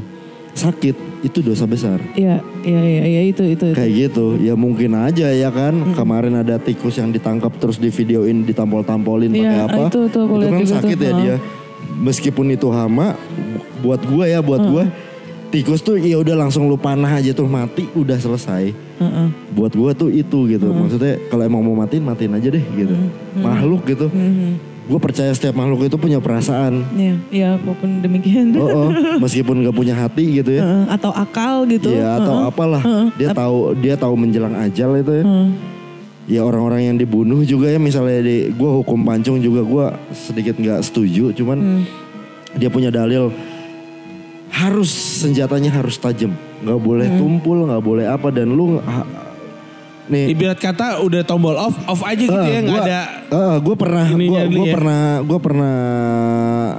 sakit 0.57 0.95
itu 1.21 1.39
dosa 1.45 1.69
besar. 1.69 2.01
Iya, 2.17 2.41
iya, 2.65 2.81
iya, 2.81 3.03
iya, 3.05 3.21
itu, 3.29 3.45
itu, 3.45 3.73
itu. 3.73 3.77
Kayak 3.77 3.93
gitu, 4.09 4.25
ya 4.41 4.57
mungkin 4.57 4.97
aja 4.97 5.29
ya 5.29 5.49
kan. 5.53 5.93
Kemarin 5.93 6.41
ada 6.41 6.57
tikus 6.57 6.97
yang 6.97 7.13
ditangkap 7.13 7.53
terus 7.61 7.77
di 7.77 7.93
videoin 7.93 8.41
ditampol-tampolin 8.41 9.33
pakai 9.33 9.45
Iya, 9.53 9.65
apa? 9.69 9.81
itu 9.89 10.01
tuh, 10.09 10.21
aku 10.25 10.35
lihat 10.41 10.51
kan 10.57 10.65
sakit 10.81 10.97
tuh, 10.97 11.05
ya 11.05 11.11
dia. 11.17 11.35
Meskipun 11.97 12.53
itu 12.53 12.67
hama, 12.73 13.13
buat 13.81 14.01
gua 14.05 14.25
ya, 14.25 14.41
buat 14.41 14.61
gua 14.65 14.83
tikus 15.47 15.79
tuh 15.79 15.95
ya 15.95 16.19
udah 16.19 16.35
langsung 16.35 16.67
lu 16.67 16.75
panah 16.75 17.17
aja 17.17 17.31
tuh 17.31 17.47
mati, 17.47 17.87
udah 17.93 18.17
selesai. 18.17 18.75
Heeh. 18.75 19.27
Buat 19.53 19.73
gua 19.73 19.91
tuh 19.93 20.09
itu 20.09 20.47
gitu. 20.47 20.67
Maksudnya 20.67 21.21
kalau 21.27 21.43
emang 21.43 21.61
mau 21.61 21.75
matiin, 21.75 22.03
matiin 22.03 22.33
aja 22.33 22.47
deh 22.49 22.65
gitu. 22.75 22.95
Makhluk 23.37 23.85
gitu. 23.85 24.07
Gue 24.87 24.99
percaya 25.03 25.35
setiap 25.35 25.51
makhluk 25.51 25.91
itu 25.91 25.99
punya 25.99 26.23
perasaan. 26.23 26.79
Iya, 26.95 27.15
iya, 27.27 27.47
apa 27.59 27.75
pun 27.75 27.99
demikian. 27.99 28.55
Oh, 28.55 28.87
oh, 28.87 28.89
meskipun 29.23 29.59
gak 29.59 29.75
punya 29.75 29.91
hati 29.91 30.39
gitu 30.39 30.55
ya. 30.55 30.63
Heeh, 30.63 30.83
atau 30.87 31.11
akal 31.11 31.67
gitu. 31.67 31.91
Iya 31.91 32.23
atau 32.23 32.35
Heeh. 32.39 32.47
apalah 32.47 32.83
dia 33.19 33.35
tahu 33.35 33.75
dia 33.75 33.95
tahu 33.99 34.15
menjelang 34.15 34.55
ajal 34.55 34.95
itu 34.95 35.11
ya. 35.11 35.23
Heeh. 35.27 35.47
Ya 36.27 36.41
orang-orang 36.43 36.87
yang 36.87 36.95
dibunuh 36.95 37.43
juga 37.43 37.67
ya 37.67 37.79
misalnya 37.79 38.19
di 38.19 38.51
gue 38.51 38.69
hukum 38.79 39.03
pancung 39.03 39.39
juga 39.39 39.63
gue 39.63 39.85
sedikit 40.11 40.55
nggak 40.55 40.83
setuju 40.83 41.31
cuman 41.31 41.57
Hmm. 41.59 41.83
dia 42.55 42.67
punya 42.67 42.87
dalil 42.87 43.31
harus 44.57 44.89
senjatanya 45.21 45.69
harus 45.71 45.95
tajam 45.95 46.33
nggak 46.65 46.79
boleh 46.79 47.05
Hmm. 47.05 47.19
tumpul 47.19 47.57
nggak 47.63 47.83
boleh 47.83 48.05
apa 48.09 48.27
dan 48.29 48.49
lu 48.49 48.81
nih 50.07 50.31
Ibarat 50.31 50.57
kata 50.57 51.03
udah 51.03 51.21
tombol 51.21 51.53
off, 51.53 51.75
off 51.85 52.01
aja 52.01 52.15
gitu 52.17 52.31
ya 52.31 52.63
nggak 52.63 52.79
ada. 52.81 53.01
gue 53.59 53.75
pernah 53.75 54.05
gue 54.07 54.15
ininya 54.17 54.43
dulu 54.47 54.63
ya. 54.63 54.73
pernah 54.73 55.03
gue 55.21 55.39
pernah 55.39 55.75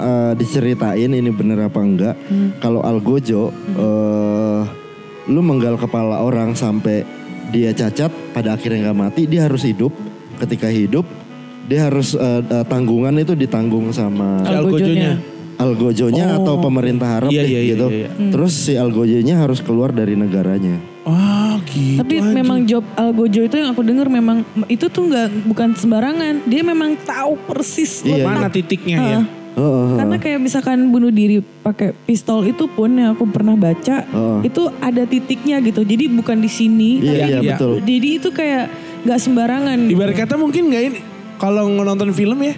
eh, 0.01 0.33
diceritain 0.35 1.11
ini 1.13 1.31
bener 1.31 1.59
apa 1.63 1.79
enggak 1.79 2.15
Hmm. 2.27 2.57
kalau 2.59 2.81
algojo 2.81 3.53
eh, 3.77 4.61
lu 5.29 5.41
menggal 5.45 5.77
kepala 5.77 6.25
orang 6.25 6.57
sampai 6.57 7.05
dia 7.49 7.71
cacat 7.71 8.11
pada 8.33 8.57
akhirnya 8.57 8.89
nggak 8.89 8.99
mati 8.99 9.23
dia 9.25 9.45
harus 9.45 9.61
hidup 9.63 9.93
ketika 10.41 10.67
hidup 10.67 11.05
dia 11.69 11.85
harus 11.85 12.17
eh, 12.17 12.41
eh, 12.41 12.65
tanggungan 12.65 13.13
itu 13.15 13.37
ditanggung 13.37 13.93
sama 13.93 14.41
Algojonya. 14.43 15.21
Algojonya 15.59 16.25
Oh. 16.31 16.37
atau 16.41 16.55
pemerintah 16.59 17.19
Arab 17.19 17.31
Iya, 17.31 17.43
deh 17.43 17.49
iya, 17.49 17.61
iya, 17.61 17.71
gitu 17.75 17.87
iya, 17.91 18.09
terus 18.31 18.55
si 18.55 18.73
algojonya 18.73 19.35
harus 19.37 19.59
keluar 19.59 19.91
dari 19.91 20.15
negaranya 20.15 20.79
Ah 21.03 21.57
gitu. 21.65 21.99
Tapi 21.99 22.21
anjing. 22.21 22.37
memang 22.37 22.59
job 22.63 22.85
Algojo 22.93 23.41
itu 23.43 23.57
yang 23.57 23.73
aku 23.73 23.81
dengar 23.81 24.07
memang 24.07 24.45
itu 24.67 24.87
tuh 24.87 25.09
nggak 25.09 25.49
bukan 25.49 25.73
sembarangan. 25.73 26.45
Dia 26.45 26.61
memang 26.61 27.01
tahu 27.01 27.41
persis 27.43 28.05
Iya. 28.05 28.23
mana 28.23 28.47
titiknya 28.47 28.99
ya. 28.99 29.05
Heeh. 29.17 29.25
Heeh, 29.57 29.65
heeh. 29.65 29.97
Karena 29.97 30.17
kayak 30.19 30.39
misalkan 30.39 30.79
bunuh 30.87 31.09
diri 31.09 31.41
pakai 31.41 31.97
pistol 31.99 32.45
itu 32.45 32.69
pun 32.69 32.93
yang 32.93 33.17
aku 33.17 33.25
pernah 33.25 33.57
baca 33.57 34.05
Heeh. 34.05 34.39
itu 34.45 34.69
ada 34.79 35.03
titiknya 35.03 35.59
gitu. 35.59 35.81
Jadi 35.81 36.13
bukan 36.13 36.39
di 36.39 36.47
sini. 36.47 37.01
iya 37.01 37.09
Iya, 37.09 37.25
iya 37.27 37.39
iya. 37.41 37.53
betul 37.57 37.81
Jadi 37.81 38.09
itu 38.15 38.29
kayak 38.29 38.65
nggak 39.03 39.19
sembarangan. 39.19 39.79
Ibarat 39.89 40.13
kata 40.15 40.35
mungkin 40.37 40.69
nggak 40.69 40.83
ini 40.85 40.99
kalau 41.37 41.73
nonton 41.73 42.13
film 42.13 42.37
ya, 42.39 42.53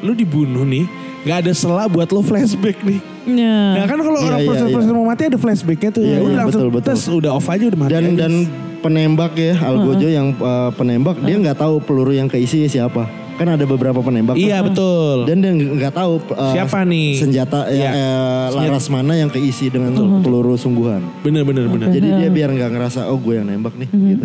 lu 0.00 0.16
dibunuh 0.16 0.64
nih, 0.64 0.88
nggak 1.20 1.38
ada 1.38 1.52
selah 1.52 1.86
buat 1.86 2.08
lo 2.08 2.20
flashback 2.20 2.80
nih. 2.80 3.00
Ya. 3.26 3.58
Nah 3.76 3.84
kan 3.84 3.98
kalau 3.98 4.16
Iya, 4.16 4.26
orang 4.26 4.40
iya, 4.40 4.48
proses-proses 4.48 4.88
iya. 4.88 4.96
mau 4.96 5.04
mati 5.04 5.22
ada 5.26 5.38
flashbacknya 5.38 5.90
tuh. 5.90 6.02
Iya, 6.02 6.10
ya 6.10 6.18
udah 6.18 6.26
iya, 6.26 6.38
langsung 6.40 6.60
betul, 6.62 6.70
betul. 6.72 6.88
tes, 6.88 7.00
udah 7.06 7.30
off 7.30 7.46
aja 7.46 7.64
udah 7.68 7.78
mati. 7.78 7.90
dan 7.90 8.04
aja. 8.04 8.16
dan 8.18 8.32
penembak 8.80 9.32
ya 9.34 9.54
algojo 9.60 10.08
yang 10.08 10.32
uh, 10.34 10.72
penembak 10.72 11.20
dia 11.20 11.36
nggak 11.36 11.52
tahu 11.54 11.84
peluru 11.84 12.10
yang 12.10 12.24
keisi 12.26 12.64
siapa 12.64 13.04
kan 13.36 13.44
ada 13.50 13.64
beberapa 13.64 14.00
penembak 14.00 14.36
iya 14.36 14.60
tuh. 14.60 14.72
betul. 14.72 15.16
dan 15.28 15.36
dia 15.38 15.52
nggak 15.52 15.92
tahu 15.92 16.16
uh, 16.32 16.52
Siapa 16.52 16.84
nih? 16.84 17.12
senjata 17.16 17.68
ya, 17.68 17.76
Iya. 17.76 17.90
eh, 17.92 18.46
laras 18.52 18.88
mana 18.88 19.16
yang 19.16 19.28
keisi 19.28 19.68
dengan 19.68 19.92
peluru 20.20 20.56
sungguhan 20.56 21.04
Bener 21.20 21.44
bener 21.44 21.68
bener. 21.68 21.88
jadi 21.88 22.08
dia 22.20 22.28
biar 22.28 22.48
nggak 22.50 22.72
ngerasa 22.72 23.08
oh 23.08 23.16
gue 23.16 23.36
yang 23.36 23.48
nembak 23.48 23.76
nih 23.76 23.88
gitu 23.88 24.24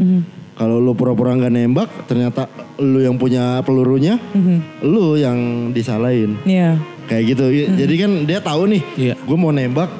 kalau 0.55 0.79
lu 0.79 0.95
pura-pura 0.95 1.35
nggak 1.35 1.51
nembak 1.51 1.89
ternyata 2.07 2.47
lu 2.79 2.99
yang 2.99 3.15
punya 3.15 3.59
pelurunya 3.61 4.15
lu 4.81 5.15
yang 5.15 5.69
disalahin. 5.71 6.39
Iya. 6.43 6.79
kayak 7.05 7.37
gitu. 7.37 7.45
Jadi 7.75 7.93
kan 8.01 8.11
dia 8.25 8.39
tahu 8.41 8.65
nih 8.65 8.81
Iya. 8.97 9.13
gue 9.15 9.37
mau 9.37 9.53
nembak 9.53 9.91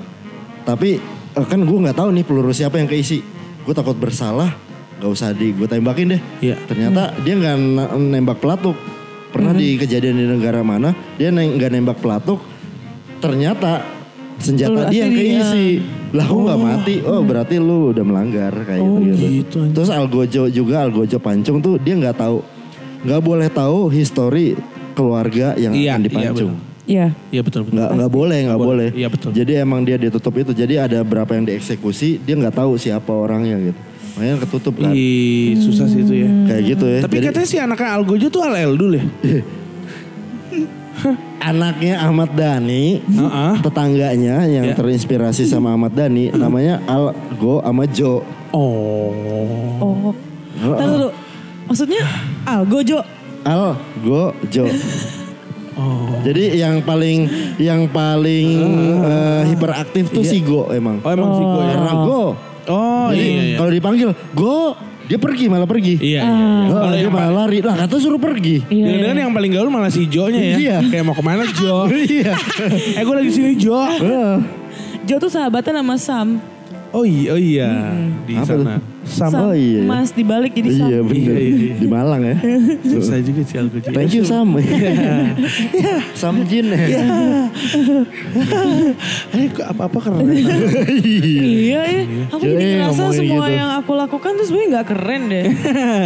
tapi 0.65 0.97
eh, 1.31 1.45
kan 1.45 1.61
gue 1.61 1.77
nggak 1.77 1.93
tahu 1.93 2.09
nih 2.09 2.23
peluru 2.25 2.49
siapa 2.49 2.79
yang 2.79 2.87
keisi. 2.87 3.21
Gue 3.61 3.73
takut 3.73 3.93
bersalah 3.93 4.55
gak 4.95 5.11
usah 5.11 5.35
di 5.35 5.51
gue 5.51 5.67
tembakin 5.67 6.15
deh. 6.17 6.21
Iya. 6.41 6.55
ternyata 6.65 7.13
dia 7.21 7.35
nggak 7.35 7.55
nembak 8.09 8.39
pelatuk. 8.39 8.75
Pernah 9.29 9.51
di 9.51 9.75
kejadian 9.75 10.15
di 10.15 10.25
negara 10.25 10.63
mana 10.63 10.95
dia 11.15 11.29
nggak 11.29 11.71
nembak 11.71 11.99
pelatuk. 11.99 12.39
Ternyata 13.19 13.94
senjata 14.37 14.71
Peluru 14.71 14.91
dia 14.91 15.01
yang 15.01 15.13
keisi 15.13 15.67
lah 16.11 16.25
aku 16.25 16.37
nggak 16.43 16.59
mati 16.59 16.95
oh 17.03 17.21
berarti 17.21 17.55
lu 17.57 17.91
udah 17.91 18.03
melanggar 18.03 18.53
kayak 18.63 18.81
Oh, 18.83 18.99
gitu, 18.99 19.15
gitu. 19.15 19.25
gitu, 19.27 19.59
terus 19.71 19.89
algojo 19.89 20.43
juga 20.47 20.75
algojo 20.81 21.17
pancung 21.19 21.59
tuh 21.59 21.75
dia 21.75 21.95
nggak 21.95 22.15
tahu 22.15 22.39
nggak 23.03 23.21
boleh 23.21 23.47
tahu 23.47 23.87
histori 23.89 24.55
keluarga 24.93 25.55
yang 25.55 25.75
Iya, 25.75 25.95
akan 25.95 26.01
iya, 26.01 26.07
dipancung 26.07 26.53
Iya. 26.85 27.07
Iya 27.33 27.41
betul 27.41 27.65
betul. 27.65 27.81
nggak 27.81 27.89
nggak 27.97 28.11
boleh 28.13 28.39
nggak 28.45 28.61
boleh. 28.61 28.89
Iya, 28.93 29.07
betul. 29.09 29.33
Jadi 29.33 29.57
emang 29.57 29.81
dia 29.81 29.97
ditutup 29.97 30.37
itu. 30.37 30.53
Jadi 30.53 30.77
ada 30.77 31.01
berapa 31.01 31.33
yang 31.33 31.49
dieksekusi 31.49 32.21
dia 32.21 32.37
nggak 32.37 32.61
tahu 32.61 32.77
siapa 32.77 33.09
orangnya 33.09 33.57
gitu. 33.57 33.79
Makanya 34.15 34.35
ketutup 34.45 34.73
kan. 34.77 34.93
Ih, 34.93 35.57
susah 35.59 35.89
sih 35.89 36.05
itu 36.05 36.13
ya. 36.13 36.29
Kayak 36.45 36.61
gitu 36.69 36.85
ya. 36.85 36.99
Tapi 37.01 37.15
Jadi 37.17 37.25
katanya 37.25 37.47
si 37.49 37.57
anaknya 37.57 37.89
Algojo 37.89 38.27
tuh 38.29 38.41
Al 38.45 38.53
Eldul 38.61 39.01
ya. 39.01 39.05
anaknya 41.37 42.01
Ahmad 42.01 42.33
Dhani, 42.33 43.01
Heeh. 43.01 43.53
tetangganya 43.61 44.45
yang 44.45 44.71
Ya. 44.71 44.75
terinspirasi 44.75 45.45
sama 45.45 45.73
Ahmad 45.73 45.93
Dhani 45.93 46.33
namanya 46.33 46.81
Algo 46.85 47.61
sama 47.61 47.85
Jo. 47.85 48.25
Oh. 48.49 49.11
Oh. 49.77 50.13
Tahu 50.55 50.87
dulu. 50.89 51.09
Maksudnya 51.65 52.01
Algojo. 52.43 52.99
Algo 53.43 54.33
Jo. 54.47 54.65
Oh. 55.75 56.07
Jadi 56.23 56.55
yang 56.55 56.79
paling 56.79 57.27
yang 57.59 57.83
paling 57.91 58.47
eh, 59.03 59.41
hiperaktif 59.51 60.07
tuh 60.07 60.23
si 60.23 60.39
Go 60.39 60.71
emang. 60.71 61.03
Oh 61.03 61.11
emang 61.11 61.29
sih 61.35 61.43
gue 61.43 61.63
ya. 61.63 61.75
Karena 61.75 61.93
Go. 61.99 62.23
Oh 62.65 63.07
Jadi 63.11 63.21
iya 63.21 63.41
iya. 63.43 63.55
kalau 63.59 63.71
dipanggil 63.71 64.09
Go, 64.33 64.73
dia 65.05 65.17
pergi 65.21 65.45
malah 65.45 65.69
pergi. 65.69 66.01
Iya. 66.01 66.21
iya. 66.25 66.73
Oh, 66.73 66.89
dia 66.89 67.09
malah 67.13 67.45
lari. 67.45 67.61
Lah 67.61 67.77
kata 67.77 68.01
suruh 68.01 68.17
pergi. 68.17 68.65
Iya. 68.65 68.85
Jangan-jangan 68.89 69.17
yang 69.21 69.33
paling 69.33 69.51
gaul 69.53 69.69
malah 69.69 69.91
si 69.93 70.09
Jo-nya 70.09 70.41
ya. 70.41 70.57
Iya. 70.57 70.77
Kayak 70.89 71.03
mau 71.05 71.15
ke 71.15 71.23
mana 71.23 71.43
Jo? 71.53 71.85
Iya. 72.15 72.33
eh 72.97 73.03
gue 73.05 73.15
lagi 73.15 73.31
sini 73.31 73.51
Jo. 73.57 73.77
Heeh. 73.77 74.35
Jo 75.05 75.15
tuh 75.21 75.29
sahabatan 75.29 75.77
sama 75.77 75.95
Sam. 76.01 76.27
Oh 76.89 77.03
iya, 77.05 77.35
oh 77.35 77.39
iya. 77.39 77.69
Di 78.25 78.33
Apa 78.39 78.45
sana. 78.47 78.94
Sam 79.05 79.31
Oh, 79.37 79.53
iya, 79.53 79.81
iya. 79.81 79.81
Mas 79.85 80.09
dibalik 80.11 80.57
jadi 80.57 80.69
Sam. 80.73 80.89
Iya 80.89 80.99
bener. 81.05 81.37
Iya, 81.37 81.37
iya. 81.37 81.73
Di 81.77 81.87
Malang 81.87 82.21
ya. 82.25 82.35
Susah 82.91 83.17
juga 83.21 83.41
sih 83.45 83.57
Algojo. 83.61 83.89
Thank 83.93 84.11
you 84.17 84.23
Sam. 84.25 84.47
Sam 86.19 86.35
Jin. 86.49 86.67
Eh 89.35 89.47
kok 89.51 89.67
apa-apa 89.67 89.99
keren. 89.99 90.25
Iya 90.31 91.81
ya. 91.85 92.01
Aku 92.31 92.43
Jadi 92.43 92.63
ngerasa 92.79 93.03
semua 93.11 93.45
gitu. 93.47 93.57
yang 93.59 93.69
aku 93.77 93.91
lakukan 93.93 94.31
tuh 94.39 94.45
sebenarnya 94.47 94.69
nggak 94.79 94.87
keren 94.87 95.21
deh. 95.27 95.45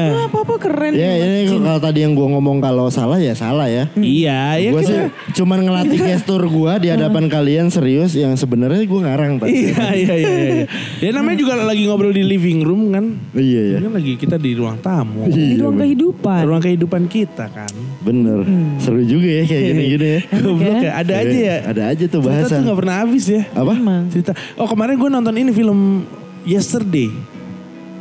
Nah, 0.10 0.26
apa-apa 0.30 0.56
keren. 0.58 0.91
Ya 0.97 1.10
Mas 1.14 1.22
ini 1.50 1.58
kalau 1.62 1.80
tadi 1.80 2.00
yang 2.04 2.14
gue 2.18 2.28
ngomong 2.28 2.58
kalau 2.60 2.88
salah 2.89 3.18
ya 3.22 3.34
salah 3.38 3.70
ya. 3.70 3.86
iya, 4.02 4.58
iya. 4.58 4.70
Gue 4.74 4.82
sih 4.84 5.00
cuman 5.39 5.62
ngelatih 5.64 6.00
gestur 6.02 6.41
gue 6.43 6.72
di 6.82 6.88
hadapan 6.89 7.30
kalian 7.30 7.70
serius 7.70 8.18
yang 8.18 8.34
sebenarnya 8.36 8.84
gue 8.84 9.00
ngarang 9.00 9.32
tadi. 9.39 9.70
Iya, 9.70 9.88
iya, 9.93 10.14
iya, 10.18 10.30
iya. 10.36 10.66
Ya 11.00 11.10
namanya 11.14 11.38
juga 11.38 11.54
lagi 11.60 11.86
ngobrol 11.86 12.12
di 12.12 12.26
living 12.26 12.66
room 12.66 12.89
kan. 12.92 13.06
kan. 13.06 13.06
Iya 13.36 13.62
ya. 13.66 13.78
Ini 13.78 13.86
kan 13.86 13.94
lagi 13.96 14.14
kita 14.16 14.36
di 14.36 14.52
ruang 14.54 14.78
tamu. 14.78 15.26
Di 15.26 15.56
ruang 15.56 15.78
kehidupan. 15.78 16.42
Ruang 16.44 16.62
kehidupan 16.62 17.04
kita 17.06 17.46
kan. 17.48 17.72
Bener. 18.00 18.44
Seru 18.78 19.02
juga 19.02 19.30
ya 19.30 19.44
kayak 19.44 19.64
gini-gini 19.66 20.08
ya. 20.08 20.20
Goblok 20.44 20.78
ya. 20.80 20.92
Ada 20.96 21.14
aja 21.18 21.38
ya. 21.40 21.56
Ada 21.66 21.82
aja 21.88 22.04
tuh 22.06 22.20
Cerita 22.20 22.30
bahasan. 22.36 22.58
tuh 22.58 22.66
gak 22.68 22.80
pernah 22.80 22.96
habis 22.98 23.26
ya. 23.26 23.42
Apa? 23.52 23.74
Emang. 23.74 24.04
Cerita. 24.08 24.32
Oh 24.56 24.66
kemarin 24.66 24.96
gue 24.96 25.10
nonton 25.10 25.34
ini 25.34 25.52
film 25.52 26.04
Yesterday. 26.44 27.10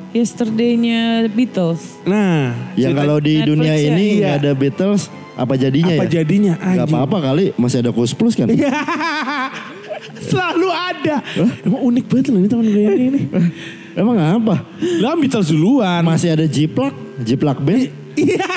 Yesterday-nya 0.08 1.28
Beatles. 1.28 2.00
Nah. 2.02 2.56
Yang 2.72 2.90
cerita- 2.90 2.98
kalau 2.98 3.16
di 3.18 3.34
Netflix 3.34 3.48
dunia 3.50 3.70
ya? 3.70 3.86
ini 3.86 4.04
Iya. 4.08 4.16
nggak 4.18 4.34
ada 4.40 4.52
Beatles, 4.52 5.02
apa 5.34 5.54
jadinya 5.54 5.94
apa 5.94 6.04
ya? 6.04 6.10
jadinya? 6.10 6.54
Gak 6.56 6.64
Anjing. 6.64 6.88
apa-apa 6.88 7.16
kali, 7.22 7.44
masih 7.54 7.78
ada 7.82 7.90
Kus 7.92 8.16
Plus 8.16 8.32
kan? 8.32 8.48
Iya. 8.48 8.72
Selalu 10.28 10.68
ada. 10.68 11.16
Emang 11.60 11.82
unik 11.84 12.04
banget 12.08 12.24
loh 12.28 12.40
ini 12.40 12.48
teman 12.48 12.66
gue 12.66 12.84
ini. 12.88 13.20
Emang 13.94 14.16
apa? 14.18 14.64
Lah 15.00 15.14
Beatles 15.14 15.48
duluan. 15.48 16.02
Masih 16.02 16.34
ada 16.34 16.44
Jiplak, 16.44 16.92
Jiplak 17.20 17.58
Band. 17.60 17.88
Iya. 18.18 18.50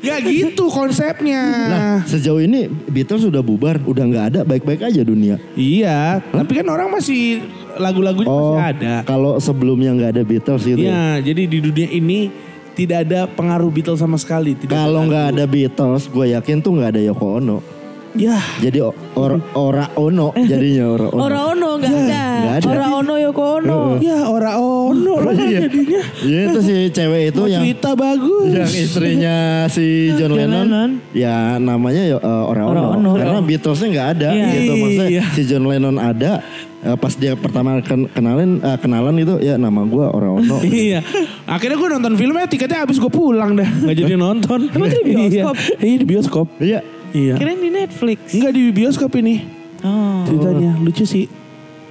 Gak 0.00 0.20
gitu 0.24 0.64
konsepnya. 0.68 1.42
Nah, 1.68 1.96
sejauh 2.04 2.40
ini 2.40 2.68
Beatles 2.68 3.24
sudah 3.24 3.40
bubar, 3.40 3.80
udah 3.84 4.04
nggak 4.04 4.24
ada, 4.32 4.40
baik-baik 4.44 4.84
aja 4.84 5.00
dunia. 5.00 5.36
Iya, 5.52 6.20
tapi 6.24 6.60
kan 6.60 6.66
orang 6.68 6.88
masih 6.88 7.44
lagu-lagunya 7.76 8.28
Oh, 8.28 8.56
masih 8.56 8.68
ada. 8.80 8.94
kalau 9.04 9.36
sebelumnya 9.36 9.92
nggak 9.92 10.10
ada 10.16 10.22
Beatles 10.24 10.62
gitu. 10.64 10.80
ya? 10.80 10.88
Iya, 10.88 11.04
jadi 11.32 11.42
di 11.48 11.58
dunia 11.60 11.88
ini 11.88 12.18
tidak 12.72 13.08
ada 13.08 13.28
pengaruh 13.28 13.68
Beatles 13.68 14.00
sama 14.00 14.16
sekali. 14.16 14.56
Kalau 14.60 15.04
nggak 15.04 15.36
ada 15.36 15.44
Beatles, 15.44 16.08
gue 16.08 16.32
yakin 16.32 16.60
tuh 16.60 16.76
nggak 16.76 16.96
ada 16.96 17.00
Yoko 17.04 17.40
Ono. 17.40 17.58
Ya 18.12 18.38
Jadi 18.58 18.78
or, 18.82 19.32
ora 19.52 19.86
ono 19.94 20.34
jadinya 20.34 20.84
ora 20.88 21.06
ono. 21.08 21.20
Ora 21.20 21.38
Ono 21.48 21.68
nggak 21.76 21.92
ada. 21.92 22.22
nggak 22.40 22.54
ada. 22.56 22.66
Ora 22.68 22.86
Ono 22.96 23.14
Yoko 23.16 23.42
Ono. 23.56 23.78
ya 23.98 24.18
ora 24.24 24.52
ono 24.56 25.14
lah 25.20 25.32
Iya. 25.32 25.60
jadinya. 25.62 26.00
Iya 26.20 26.40
itu 26.44 26.58
si 26.60 26.74
cewek 26.90 27.22
itu 27.30 27.40
Mau 27.40 27.48
yang 27.48 27.62
cerita 27.62 27.90
bagus. 27.92 28.48
yang 28.48 28.70
istrinya 28.72 29.36
si 29.66 29.86
John, 30.12 30.30
John 30.30 30.32
Lennon, 30.36 30.66
Lennon. 30.66 30.90
ya 31.12 31.34
namanya 31.56 32.02
ya 32.04 32.16
uh, 32.16 32.44
Ora 32.46 32.62
Ora 32.64 32.80
Ono. 32.90 32.98
Ono. 32.98 33.10
Karena 33.14 33.40
Beatlesnya 33.40 33.88
nggak 33.88 34.08
ada 34.12 34.28
Iya. 34.30 34.46
gitu 34.52 34.72
maksudnya 34.74 35.08
Iya. 35.08 35.24
si 35.30 35.42
John 35.44 35.64
Lennon 35.64 35.96
ada 35.96 36.32
eh, 36.80 36.96
pas 36.96 37.12
dia 37.12 37.32
pertama 37.34 37.78
ken- 37.80 38.08
kenalin 38.08 38.58
eh, 38.58 38.78
kenalan 38.78 39.14
itu 39.16 39.34
ya 39.38 39.54
nama 39.54 39.80
gua 39.84 40.10
Ora 40.10 40.28
Ono. 40.32 40.56
Iya. 40.66 41.00
Akhirnya 41.44 41.76
gue 41.76 41.88
nonton 41.90 42.12
filmnya 42.14 42.46
tiketnya 42.46 42.82
habis 42.82 42.96
gue 42.96 43.08
pulang 43.08 43.54
dah. 43.54 43.66
Gak 43.66 43.96
jadi 43.96 44.14
nonton. 44.14 44.66
Emang 44.68 44.88
di 44.88 45.02
bioskop? 45.04 45.54
Iya, 45.54 45.78
Iya, 45.80 45.96
di 45.96 46.06
bioskop. 46.06 46.46
Iya. 46.58 46.80
Iya. 47.10 47.34
Kirain 47.36 47.58
di 47.58 47.70
Netflix. 47.70 48.18
Enggak 48.32 48.52
di 48.54 48.62
bioskop 48.70 49.12
ini. 49.16 49.42
Oh. 49.82 50.22
Ceritanya 50.24 50.76
lucu 50.78 51.04
sih. 51.04 51.26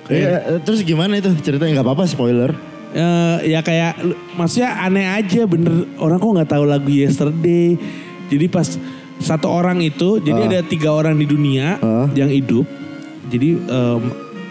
Iya, 0.09 0.57
eh, 0.57 0.59
terus 0.61 0.81
gimana 0.81 1.17
itu 1.17 1.29
ceritanya 1.39 1.79
nggak 1.79 1.87
apa-apa 1.87 2.05
spoiler. 2.05 2.51
Eh, 2.89 3.53
ya 3.53 3.61
kayak 3.61 4.01
maksudnya 4.33 4.73
aneh 4.81 5.05
aja 5.05 5.45
bener 5.45 5.85
orang 6.01 6.17
kok 6.17 6.31
nggak 6.33 6.49
tahu 6.49 6.63
lagu 6.65 6.89
Yesterday. 6.89 7.77
Jadi 8.29 8.45
pas 8.47 8.65
satu 9.19 9.49
orang 9.49 9.77
itu, 9.81 10.17
jadi 10.17 10.41
Ah. 10.41 10.47
ada 10.49 10.59
tiga 10.63 10.89
orang 10.89 11.13
di 11.13 11.25
dunia 11.25 11.77
Ah. 11.77 12.07
yang 12.15 12.29
hidup. 12.29 12.65
Jadi 13.29 13.61
em, 13.61 14.01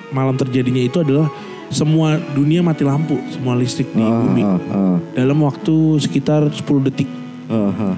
malam 0.08 0.36
terjadinya 0.36 0.78
itu 0.78 1.02
adalah 1.02 1.26
semua 1.68 2.16
dunia 2.32 2.62
mati 2.62 2.80
lampu, 2.80 3.18
semua 3.28 3.52
listrik 3.52 3.90
di 3.90 4.00
Ah, 4.00 4.22
bumi 4.22 4.42
ah, 4.42 4.58
ah, 4.70 4.96
dalam 5.12 5.42
waktu 5.42 5.98
sekitar 5.98 6.46
10 6.48 6.80
detik. 6.80 7.10
ah, 7.50 7.72
ah. 7.72 7.94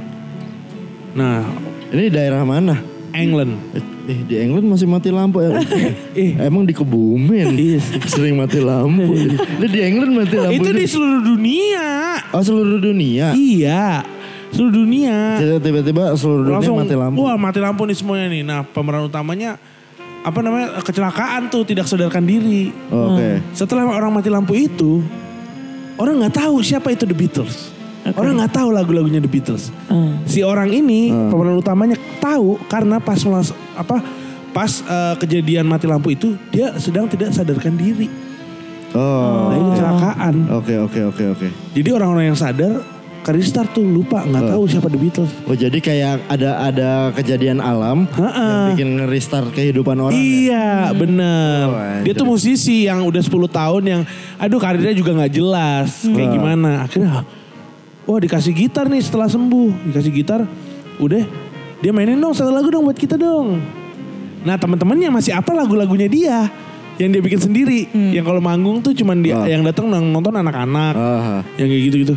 Nah, 1.11 1.43
Ini 1.91 2.07
daerah 2.09 2.43
mana? 2.43 2.79
England. 3.11 3.59
Eh, 4.07 4.23
di 4.23 4.39
England 4.39 4.67
masih 4.67 4.87
mati 4.87 5.11
lampu 5.11 5.43
ya? 5.43 5.59
Eh. 6.15 6.39
Emang 6.39 6.63
di 6.63 6.71
Kebumen 6.71 7.55
Iya. 7.59 7.83
sering 8.07 8.39
mati 8.39 8.59
lampu. 8.59 9.03
Ini 9.15 9.67
di 9.67 9.81
England 9.83 10.13
mati 10.15 10.37
lampu. 10.37 10.55
itu 10.57 10.71
di 10.71 10.87
seluruh 10.87 11.23
dunia. 11.25 11.87
Oh 12.31 12.39
seluruh 12.39 12.79
dunia. 12.79 13.35
Iya, 13.35 14.07
seluruh 14.51 14.75
dunia. 14.77 15.43
Tiba-tiba 15.59 16.15
seluruh 16.15 16.47
dunia 16.47 16.55
langsung 16.59 16.79
mati 16.79 16.95
lampu. 16.95 17.19
wah 17.21 17.35
mati 17.35 17.59
lampu 17.59 17.83
nih 17.85 17.97
semuanya 17.99 18.27
nih 18.29 18.43
nah 18.43 18.61
pemeran 18.63 19.05
utamanya 19.05 19.59
apa 20.21 20.39
namanya 20.39 20.79
kecelakaan 20.85 21.49
tuh 21.49 21.65
tidak 21.65 21.89
sadarkan 21.89 22.23
diri 22.23 22.69
Oke. 22.93 23.41
setelah 23.51 23.89
orang 23.89 24.13
mati 24.13 24.29
lampu 24.29 24.53
itu 24.53 25.01
orang 25.97 26.21
nggak 26.21 26.37
tahu 26.37 26.61
siapa 26.61 26.93
itu 26.93 27.09
The 27.09 27.17
Beatles 27.17 27.73
orang 28.11 28.33
nggak 28.37 28.53
tahu 28.53 28.69
lagu-lagunya 28.71 29.19
The 29.19 29.29
Beatles 29.29 29.69
Hmm. 29.87 30.23
si 30.25 30.41
orang 30.41 30.69
ini 30.69 31.09
pemeran 31.11 31.55
utamanya 31.55 31.95
tahu 32.19 32.57
karena 32.65 32.97
pas 32.99 33.21
melas- 33.21 33.53
apa 33.73 34.01
pas 34.51 34.71
eh, 34.81 35.15
kejadian 35.17 35.65
mati 35.65 35.85
lampu 35.85 36.11
itu 36.11 36.35
dia 36.49 36.75
sedang 36.75 37.07
tidak 37.07 37.31
sadarkan 37.31 37.75
diri 37.75 38.09
Oh. 38.91 39.47
nah 39.47 39.55
ini 39.55 39.69
kecelakaan 39.71 40.35
Oke 40.53 40.75
oke 40.77 41.01
oke 41.07 41.25
oke. 41.31 41.47
jadi 41.71 41.89
orang-orang 41.93 42.25
yang 42.27 42.39
sadar 42.41 42.83
ke 43.21 43.31
restart 43.31 43.71
tuh 43.71 43.85
lupa 43.85 44.25
nggak 44.25 44.49
tahu 44.49 44.65
siapa 44.65 44.89
The 44.89 44.97
Beatles 44.97 45.31
Oh 45.45 45.55
jadi 45.55 45.77
kayak 45.77 46.27
ada 46.27 46.51
ada 46.65 46.91
kejadian 47.13 47.61
alam 47.61 48.09
Ha-ha. 48.11 48.43
yang 48.43 48.63
bikin 48.73 48.91
restart 49.05 49.53
kehidupan 49.53 49.95
orang. 49.95 50.11
ya? 50.11 50.19
Iya 50.19 50.69
bener 50.91 51.65
Oh, 51.69 51.79
Dia 52.01 52.13
tuh 52.13 52.27
musisi 52.27 52.83
yang 52.83 53.05
udah 53.05 53.21
10 53.21 53.31
tahun 53.47 53.83
yang 53.85 54.03
Aduh 54.37 54.57
karirnya 54.57 54.91
juga 54.91 55.13
gak 55.15 55.33
jelas 55.33 56.03
Kayak 56.03 56.17
Wah. 56.25 56.35
gimana 56.35 56.71
Akhirnya 56.83 57.11
Wah 58.11 58.19
dikasih 58.19 58.51
gitar 58.51 58.91
nih 58.91 58.99
setelah 58.99 59.31
sembuh. 59.31 59.87
Dikasih 59.87 60.11
gitar 60.11 60.43
Udah 60.99 61.23
Dia 61.79 61.95
mainin 61.95 62.19
dong 62.19 62.35
satu 62.35 62.51
lagu 62.51 62.67
dong 62.67 62.83
buat 62.83 62.99
kita 62.99 63.15
dong. 63.15 63.63
Nah 64.43 64.59
teman-temannya 64.59 65.15
masih 65.15 65.39
apa 65.39 65.55
lagu-lagunya 65.55 66.11
dia 66.11 66.51
Yang 66.99 67.09
dia 67.15 67.23
bikin 67.23 67.41
sendiri? 67.41 67.81
Yang 67.95 68.25
kalau 68.27 68.43
manggung 68.43 68.83
tuh 68.83 68.91
cuman 68.99 69.23
dia 69.23 69.39
Wah. 69.39 69.47
yang 69.47 69.63
datang 69.63 69.87
nonton 69.87 70.35
anak-anak 70.35 70.95
Aha. 70.99 71.39
Yang 71.55 71.69
kayak 71.71 71.83
gitu-gitu 71.87 72.15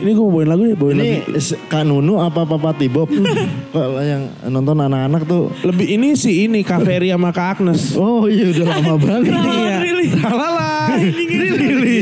Ini 0.00 0.10
gue 0.10 0.22
mau 0.22 0.32
bawain 0.32 0.48
lagu 0.48 0.64
ya 0.64 0.72
Bawain 0.72 0.96
Ini 0.96 1.12
lagu 1.22 1.36
s- 1.36 1.60
Kak 1.68 1.84
Nunu 1.84 2.16
apa 2.16 2.42
Papa 2.42 2.72
Tibob? 2.72 3.12
Kalau 3.76 4.00
yang 4.00 4.32
nonton 4.48 4.80
anak-anak 4.80 5.22
tuh. 5.24 5.52
Lebih 5.60 5.86
ini 5.92 6.16
sih 6.16 6.48
ini 6.48 6.64
Kaveri 6.64 7.12
sama 7.12 7.30
Kak 7.30 7.60
Agnes 7.60 7.92
Oh 7.94 8.24
iya 8.24 8.48
udah 8.48 8.66
lama 8.66 8.94
banget. 8.96 9.30
Iya. 9.30 9.76
Tralala. 10.16 10.72
Trilili. 10.96 12.00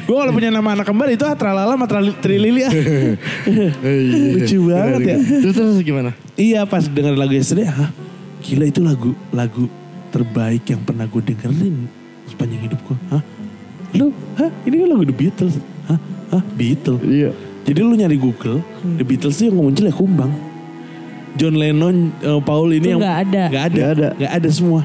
Gue 0.00 0.16
kalau 0.16 0.32
punya 0.32 0.48
nama 0.48 0.72
anak 0.72 0.86
kembar 0.86 1.08
itu 1.08 1.22
ah, 1.22 1.34
Tralala 1.34 1.74
sama 1.74 1.86
Trilili 2.14 2.62
ah. 2.62 2.72
Lucu 4.38 4.58
banget 4.70 5.00
ya. 5.04 5.16
Terus 5.42 5.54
terus 5.54 5.78
gimana? 5.82 6.10
Iya 6.34 6.62
pas 6.64 6.86
denger 6.86 7.18
lagu 7.18 7.34
yesterday, 7.34 7.66
hah? 7.66 7.90
Gila 8.38 8.64
itu 8.64 8.80
lagu 8.80 9.10
lagu 9.28 9.66
terbaik 10.08 10.64
yang 10.64 10.80
pernah 10.80 11.04
gue 11.04 11.20
dengerin 11.20 11.90
sepanjang 12.24 12.62
hidup 12.64 12.80
gue. 12.80 12.96
Hah? 13.10 13.22
Lu, 13.92 14.12
hah? 14.36 14.48
Ini 14.62 14.74
kan 14.78 14.88
lagu 14.88 15.02
The 15.02 15.16
Beatles. 15.16 15.54
Hah? 15.84 15.98
Hah? 16.28 16.42
Beatles. 16.54 17.00
Iya. 17.02 17.30
Jadi 17.64 17.78
lu 17.84 17.92
nyari 17.92 18.16
Google, 18.16 18.64
The 18.96 19.04
Beatles 19.04 19.36
tuh 19.36 19.52
yang 19.52 19.56
muncul 19.60 19.84
ya 19.84 19.92
kumbang. 19.92 20.32
John 21.36 21.54
Lennon, 21.54 22.10
eh, 22.18 22.40
Paul 22.40 22.72
ini 22.72 22.88
Itu 22.88 22.96
yang 22.96 23.00
nggak 23.04 23.18
ada. 23.28 23.42
nggak 23.46 23.64
ada, 23.64 23.76
Nggak 23.76 23.90
ada. 23.92 24.08
nggak 24.16 24.32
ada 24.32 24.48
semua. 24.48 24.80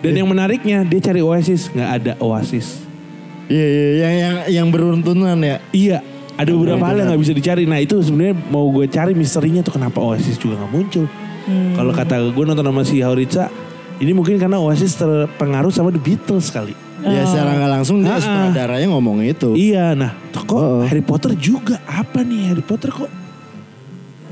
Dan 0.00 0.12
yang 0.14 0.28
menariknya 0.30 0.86
dia 0.86 1.00
cari 1.02 1.20
Oasis, 1.24 1.66
nggak 1.72 1.90
ada 1.90 2.12
Oasis. 2.22 2.84
Iya 3.46 3.66
iya 3.66 3.86
yang 3.98 4.14
yang 4.14 4.34
yang 4.62 4.66
beruntunan 4.70 5.38
ya. 5.38 5.58
Iya, 5.70 5.98
ada 6.34 6.50
beberapa 6.50 6.82
hal 6.82 6.96
yang 6.98 7.08
nggak 7.14 7.22
bisa 7.22 7.34
dicari. 7.34 7.62
Nah 7.66 7.78
itu 7.78 7.98
sebenarnya 7.98 8.34
mau 8.50 8.70
gue 8.70 8.86
cari 8.86 9.14
misterinya 9.14 9.62
tuh 9.62 9.74
kenapa 9.74 9.98
Oasis 9.98 10.38
juga 10.38 10.62
nggak 10.62 10.72
muncul. 10.72 11.04
Kalau 11.46 11.92
kata 11.94 12.14
gue 12.30 12.44
nonton 12.46 12.66
sama 12.66 12.82
si 12.82 12.98
Haurica, 13.02 13.46
ini 13.98 14.10
mungkin 14.10 14.34
karena 14.38 14.58
Oasis 14.58 14.94
terpengaruh 14.94 15.70
sama 15.70 15.90
The 15.90 16.02
Beatles 16.02 16.50
kali. 16.50 16.74
Ya 16.98 17.22
secara 17.24 17.50
nggak 17.54 17.72
langsung 17.72 17.96
dia 18.00 18.08
Ah, 18.08 18.16
ah. 18.16 18.22
sutradaranya 18.22 18.86
ngomong 18.88 19.20
itu. 19.20 19.52
Iya, 19.52 19.92
nah 19.92 20.12
kok 20.32 20.54
Oh. 20.54 20.80
Harry 20.84 21.00
Potter 21.00 21.34
juga 21.34 21.76
apa 21.84 22.20
nih 22.20 22.50
Harry 22.50 22.62
Potter 22.62 22.88
kok? 22.88 23.10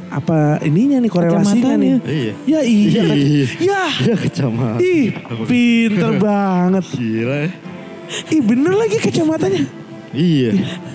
Apa 0.08 0.62
ininya 0.62 1.02
nih 1.02 1.10
korelasinya 1.10 1.74
nih? 1.74 1.92
Iya. 2.06 2.32
Ya 2.46 2.60
iya 2.62 3.00
kan. 3.02 3.16
Iya. 3.18 3.46
Ya. 3.58 3.82
Iya 3.98 4.14
kecamatan. 4.16 4.78
Ih, 4.78 5.06
pinter 5.44 6.10
banget. 6.16 6.84
Gila 6.94 7.36
ya. 7.42 7.50
Ih, 8.30 8.40
bener 8.40 8.72
lagi 8.72 8.96
kacamatanya. 8.96 9.62
Iya. 10.14 10.50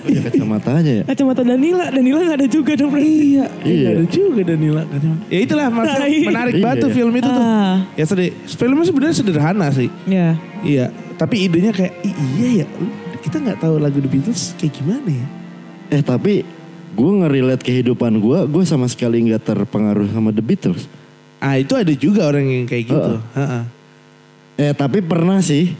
Iya 0.08 0.20
kacamatanya 0.24 0.92
ya. 0.96 1.04
Kacamata 1.04 1.44
Danila, 1.44 1.92
Danila 1.92 2.20
gak 2.24 2.38
ada 2.40 2.48
juga 2.48 2.72
dong 2.72 2.88
berarti. 2.88 3.12
Iya, 3.36 3.44
Iya. 3.60 3.68
iya. 3.68 3.88
Ada 3.92 4.04
juga 4.08 4.40
Danila 4.40 4.82
kacamata. 4.88 5.22
Ya 5.28 5.38
itulah 5.38 5.66
maksudnya 5.68 6.00
Nah, 6.00 6.08
iya. 6.08 6.24
menarik 6.24 6.54
Iya, 6.56 6.62
banget 6.64 6.76
tuh 6.80 6.88
iya. 6.88 6.96
film 6.96 7.12
itu 7.12 7.28
tuh. 7.28 7.44
Ah. 7.44 7.74
Ya 7.92 8.04
sedih. 8.08 8.30
Filmnya 8.48 8.84
sebenarnya 8.88 9.14
sederhana 9.14 9.66
sih. 9.68 9.88
Ya. 10.08 10.28
Iya, 10.64 10.86
tapi 11.20 11.44
idenya 11.44 11.68
kayak 11.68 11.92
"Ih, 12.00 12.16
iya 12.40 12.48
ya. 12.64 12.66
Kita 13.20 13.36
nggak 13.36 13.60
tahu 13.60 13.76
lagu 13.76 14.00
The 14.00 14.08
Beatles 14.08 14.56
kayak 14.56 14.72
gimana 14.72 15.04
ya? 15.12 15.26
Eh 15.92 16.00
tapi 16.00 16.40
gue 16.90 17.12
ngerelate 17.20 17.60
kehidupan 17.60 18.16
gue, 18.18 18.38
gue 18.48 18.62
sama 18.64 18.88
sekali 18.88 19.20
nggak 19.28 19.44
terpengaruh 19.44 20.08
sama 20.08 20.32
The 20.32 20.40
Beatles. 20.40 20.88
Ah, 21.36 21.60
itu 21.60 21.76
ada 21.76 21.92
juga 21.92 22.24
orang 22.24 22.48
yang 22.48 22.64
kayak 22.64 22.84
gitu. 22.88 23.12
Ha-ha. 23.36 23.68
Eh 24.56 24.72
tapi 24.72 25.04
pernah 25.04 25.44
sih. 25.44 25.76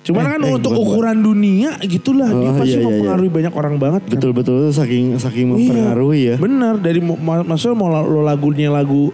Cuman 0.00 0.24
Eh, 0.24 0.30
kan 0.32 0.40
eh, 0.42 0.54
untuk 0.56 0.72
bukan, 0.74 0.86
ukuran 0.96 1.18
dunia 1.20 1.70
gitulah 1.84 2.32
dia 2.32 2.50
Oh, 2.50 2.56
pasti 2.56 2.72
iya, 2.72 2.80
iya, 2.80 2.86
mempengaruhi 2.88 3.30
banyak 3.30 3.52
orang 3.54 3.74
banget 3.76 4.02
kan. 4.08 4.12
Betul-betul 4.16 4.58
saking 4.72 5.04
saking 5.20 5.46
Iya, 5.46 5.52
mempengaruhi 5.54 6.20
ya. 6.24 6.36
Bener 6.40 6.74
dari 6.80 6.98
maksudnya 7.04 7.76
mau 7.76 7.92
lo 7.92 8.24
lagunya 8.24 8.72
lagu 8.72 9.12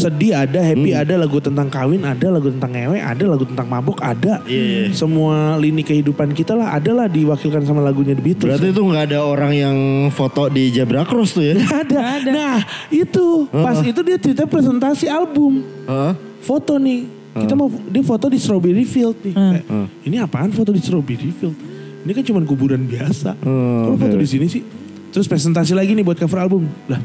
sedih 0.00 0.32
ada, 0.34 0.58
happy 0.58 0.90
Hmm. 0.90 1.02
ada, 1.02 1.14
lagu 1.16 1.36
tentang 1.38 1.68
kawin 1.68 2.00
ada, 2.00 2.26
lagu 2.26 2.48
tentang 2.48 2.70
ngewe 2.70 2.96
ada, 2.96 3.24
lagu 3.26 3.44
tentang 3.44 3.66
mabuk 3.66 4.00
ada. 4.00 4.40
Iya, 4.44 4.62
iya. 4.64 4.82
Semua 4.90 5.54
lini 5.54 5.80
kehidupan 5.80 6.32
kita 6.32 6.52
lah 6.52 6.72
ada 6.72 6.90
lah 6.90 7.06
diwakilkan 7.06 7.62
sama 7.62 7.80
lagunya 7.80 8.12
The 8.12 8.22
Beatles. 8.22 8.48
Berarti 8.50 8.68
itu 8.68 8.80
nggak 8.80 9.04
ada 9.06 9.18
orang 9.20 9.52
yang 9.52 9.76
foto 10.10 10.48
di 10.48 10.70
Zebra 10.70 11.04
Cross 11.04 11.36
tuh 11.36 11.44
ya? 11.44 11.54
ada. 11.60 12.24
Nah 12.24 12.56
itu 12.88 13.26
pas 13.46 13.76
itu 13.78 14.00
dia 14.00 14.16
cerita 14.16 14.44
presentasi 14.44 15.06
album 15.06 15.60
Heeh. 15.84 16.12
foto 16.40 16.74
nih. 16.74 17.06
Kita 17.30 17.54
mau 17.54 17.68
dia 17.68 18.02
foto 18.02 18.26
di 18.26 18.36
Strawberry 18.36 18.82
Field 18.82 19.16
nih. 19.22 19.34
Kayak, 19.34 19.64
Hmm. 19.64 19.86
Ini 20.02 20.16
apaan 20.20 20.50
foto 20.50 20.70
di 20.70 20.80
Strawberry 20.80 21.30
Field? 21.30 21.54
Ini 22.00 22.10
kan 22.10 22.24
cuma 22.24 22.40
kuburan 22.42 22.80
biasa. 22.82 23.36
Kalau 23.36 23.94
foto 23.94 24.16
oke. 24.16 24.22
di 24.22 24.28
sini 24.28 24.46
sih. 24.46 24.62
Terus 25.10 25.26
presentasi 25.26 25.70
lagi 25.70 25.92
nih 25.92 26.02
buat 26.02 26.16
cover 26.16 26.38
album. 26.38 26.66
Lah 26.86 26.98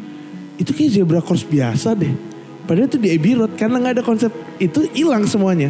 itu 0.55 0.71
kayak 0.71 0.91
zebra 0.93 1.19
cross 1.19 1.43
biasa 1.43 1.93
deh. 1.93 2.34
Padahal 2.65 2.87
itu 2.87 2.97
di 2.97 3.09
Abbey 3.09 3.33
Road 3.33 3.53
karena 3.53 3.77
nggak 3.77 3.93
ada 3.95 4.03
konsep 4.03 4.31
itu 4.57 4.89
hilang 4.91 5.25
semuanya. 5.25 5.69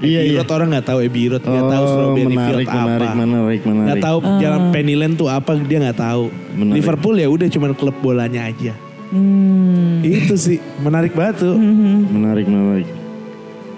Iya, 0.00 0.22
Abbey 0.22 0.32
iya. 0.32 0.40
Road 0.40 0.50
orang 0.50 0.68
nggak 0.70 0.86
tahu 0.86 0.98
Abbey 1.02 1.24
Road, 1.28 1.42
nggak 1.42 1.66
tahu 1.66 1.82
Oh, 1.82 1.90
Strawberry 1.90 2.24
menarik, 2.24 2.54
Field 2.56 2.70
apa. 2.70 2.80
menarik, 2.80 3.10
menarik, 3.12 3.60
menarik. 3.62 3.86
Nggak 3.86 4.00
tahu 4.00 4.18
jalan 4.38 4.62
Pennyland 4.70 5.14
tuh 5.14 5.28
apa 5.28 5.50
dia 5.58 5.78
nggak 5.80 5.98
tahu. 5.98 6.24
Menarik. 6.54 6.74
Liverpool 6.76 7.14
ya 7.14 7.28
udah 7.28 7.46
cuma 7.48 7.66
klub 7.72 7.96
bolanya 7.98 8.40
aja. 8.46 8.72
Hmm. 9.10 10.00
Itu 10.00 10.38
sih 10.38 10.62
menarik 10.78 11.12
banget 11.12 11.42
tuh 11.42 11.58
Menarik, 11.58 12.46
menarik. 12.46 12.86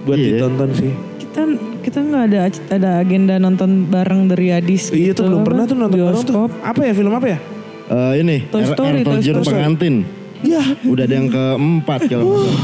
buat 0.05 0.19
Iya. 0.21 0.29
ditonton 0.37 0.71
sih. 0.77 0.93
Kita 1.17 1.43
kita 1.81 1.99
nggak 1.99 2.23
ada 2.29 2.39
ada 2.69 2.91
agenda 3.01 3.35
nonton 3.39 3.89
bareng 3.89 4.29
dari 4.29 4.53
Adis. 4.53 4.93
Iya 4.93 5.17
tuh 5.17 5.25
gitu. 5.25 5.31
belum 5.33 5.43
pernah 5.43 5.65
tuh 5.65 5.75
nonton 5.75 5.99
bareng 5.99 6.23
tuh. 6.23 6.53
Apa 6.61 6.81
ya 6.85 6.93
film 6.93 7.17
apa 7.17 7.27
ya? 7.27 7.39
Eh, 7.83 8.13
ini, 8.21 8.37
Toy 8.47 8.63
Story, 8.63 9.01
air 9.01 9.07
Toy 9.09 9.21
Story. 9.21 9.47
pengantin. 9.49 9.95
Ya 10.43 10.63
Udah 10.83 11.05
ada 11.05 11.15
yang 11.15 11.29
keempat 11.29 12.01
kalau 12.07 12.43
nggak. 12.43 12.59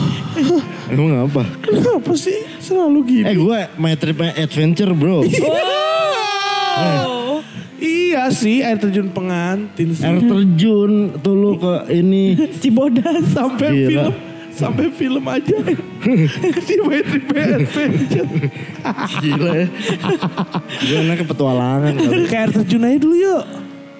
Emang 0.89 1.09
apa? 1.25 1.43
kenapa 1.61 2.13
sih 2.15 2.43
selalu 2.59 2.99
gini? 3.05 3.25
Eh 3.25 3.35
gue 3.35 3.59
my 3.75 3.95
trip 3.95 4.17
my 4.17 4.35
adventure 4.35 4.91
bro. 4.91 5.23
Oh. 6.79 7.39
Iya 7.79 8.31
sih 8.31 8.59
air 8.61 8.75
terjun 8.77 9.09
pengantin 9.09 9.91
sih. 9.91 10.03
Air 10.03 10.19
terjun 10.21 10.93
tuh 11.17 11.35
lu 11.35 11.55
ke 11.55 11.75
ini. 11.93 12.35
Cibodas. 12.59 13.23
sampai 13.31 13.69
Gila. 13.69 13.87
film 13.89 14.15
sampai 14.51 14.91
film 14.91 15.23
aja 15.23 15.55
si 16.61 16.75
Wetri 16.83 17.23
Adventure 17.23 18.27
Gila 19.23 19.53
ya. 19.55 19.67
Gue 20.81 20.97
anaknya 20.99 21.25
petualangan 21.25 21.93
kali. 21.95 22.27
kayak 22.27 22.43
air 22.43 22.51
terjun 22.53 22.83
aja 22.83 22.99
dulu 22.99 23.15
yuk 23.15 23.45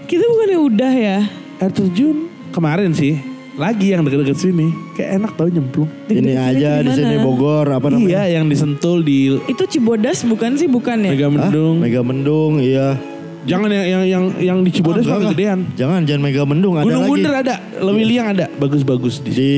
Kita 0.05 0.25
bukannya 0.25 0.59
udah 0.59 0.93
ya? 0.93 1.19
air 1.59 1.71
terjun 1.71 2.27
kemarin 2.51 2.91
sih 2.91 3.23
lagi 3.59 3.91
yang 3.91 4.07
deket-deket 4.07 4.39
sini 4.39 4.71
kayak 4.95 5.19
enak 5.19 5.33
tau 5.35 5.51
nyemplung 5.51 5.91
Ini 6.07 6.33
aja 6.33 6.79
di 6.79 6.91
sini? 6.95 7.19
Bogor 7.19 7.67
apa 7.69 7.91
namanya? 7.91 8.07
iya 8.07 8.39
yang 8.39 8.47
disentul 8.47 9.03
di 9.03 9.35
Itu 9.45 9.67
Cibodas 9.67 10.23
bukan 10.23 10.55
sih 10.55 10.71
bukan 10.71 11.03
ya? 11.03 11.11
Mega 11.11 11.27
Hah? 11.27 11.33
Mendung 11.35 11.75
Mega 11.83 12.01
Mendung 12.01 12.53
iya. 12.59 12.95
jangan 13.43 13.67
yang 13.67 13.83
yang 13.83 14.03
yang, 14.07 14.25
yang 14.39 14.59
di 14.63 14.71
Cibodas 14.71 15.03
Ah, 15.03 15.19
mah 15.19 15.27
enggak, 15.27 15.35
enggak. 15.35 15.75
Jangan 15.75 16.01
jangan 16.07 16.23
Mega 16.23 16.43
Mendung 16.47 16.75
ada 16.75 16.85
Gunung 16.87 17.03
lagi. 17.03 17.11
Bunder 17.11 17.35
ada 17.35 17.55
Lewiliang 17.83 18.27
ada 18.31 18.47
bagus-bagus 18.55 19.15
di 19.19 19.31
Di 19.35 19.53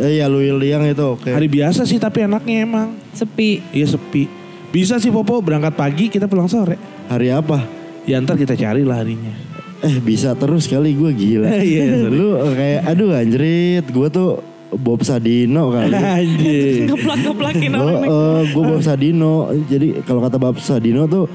eh, 0.00 0.12
ya 0.16 0.32
Luiliang 0.32 0.88
itu 0.88 1.04
oke. 1.04 1.28
hari 1.28 1.46
biasa 1.46 1.84
sih 1.84 2.00
tapi 2.00 2.24
enaknya 2.24 2.64
emang 2.64 2.96
Sepi. 3.12 3.60
iya 3.70 3.84
sepi 3.84 4.24
bisa 4.72 4.96
sih 4.96 5.12
Popo 5.12 5.36
berangkat 5.38 5.76
pagi 5.76 6.08
kita 6.08 6.24
pulang 6.24 6.48
sore 6.48 6.80
Hari 7.04 7.28
apa? 7.28 7.60
ya 8.02 8.16
ntar 8.16 8.34
kita 8.34 8.56
cari 8.56 8.80
lah 8.80 9.04
harinya 9.04 9.51
Eh 9.82 9.98
bisa 9.98 10.32
terus 10.32 10.64
kali 10.66 10.94
gue 10.94 11.10
gila. 11.10 11.50
Iya. 11.62 12.06
Lu 12.06 12.38
kayak 12.54 12.80
aduh 12.86 13.10
anjrit 13.12 13.82
gue 13.84 14.08
tuh 14.08 14.38
Bob 14.72 15.02
Sadino 15.02 15.68
kali. 15.68 15.92
anjir 16.22 16.86
Ngeplak-ngeplakin 16.86 17.70
Lo, 17.72 17.82
orang. 17.82 18.02
eh, 18.06 18.40
gue 18.48 18.62
Bob 18.62 18.80
Sadino. 18.80 19.34
Jadi 19.66 20.00
kalau 20.02 20.22
kata 20.22 20.38
Bob 20.38 20.56
Sadino 20.56 21.04
tuh 21.04 21.26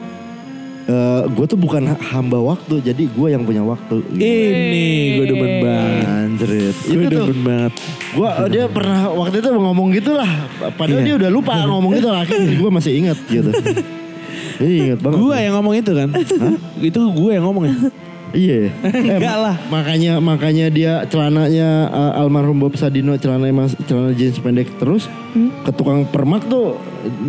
eh 0.87 1.21
gue 1.27 1.45
tuh 1.45 1.59
bukan 1.59 1.83
hamba 1.99 2.39
waktu, 2.39 2.79
jadi 2.79 3.11
gue 3.11 3.27
yang 3.27 3.43
punya 3.43 3.59
waktu. 3.59 3.99
Ini 4.07 4.85
gue 5.19 5.25
demen 5.27 5.51
banget. 5.59 6.03
Anjrit. 6.07 6.75
Gue 6.87 7.05
demen 7.05 7.39
banget. 7.43 7.73
Gua 8.15 8.47
dia 8.47 8.71
pernah 8.71 9.11
waktu 9.11 9.43
itu 9.43 9.49
ngomong 9.51 9.91
gitu 9.91 10.15
lah. 10.15 10.47
Padahal 10.79 11.03
dia 11.03 11.19
udah 11.19 11.27
lupa 11.27 11.59
ngomong 11.67 11.91
gitu 11.91 12.07
lah. 12.07 12.23
Gue 12.31 12.71
masih 12.71 13.03
ingat 13.03 13.19
gitu. 13.27 13.51
Jadi 14.57 14.73
ingat 14.87 14.99
banget. 15.03 15.19
Gue 15.19 15.35
yang 15.35 15.53
ngomong 15.59 15.73
itu 15.75 15.91
kan. 15.91 16.09
Itu 16.79 16.99
gue 17.11 17.31
yang 17.35 17.43
ngomong 17.43 17.63
ya. 17.67 17.75
Iya. 18.31 18.71
Enggak 19.07 19.19
ma- 19.37 19.43
lah. 19.47 19.55
Makanya 19.67 20.13
makanya 20.19 20.67
dia 20.67 20.93
celananya 21.05 21.87
uh, 21.87 22.19
almarhum 22.19 22.59
Bob 22.59 22.75
Sadino 22.75 23.15
celana 23.15 23.47
mas 23.49 23.71
celana 23.85 24.11
jeans 24.11 24.37
pendek 24.37 24.67
terus 24.75 25.07
ke 25.63 25.71
tukang 25.71 26.03
permak 26.03 26.43
tuh 26.45 26.75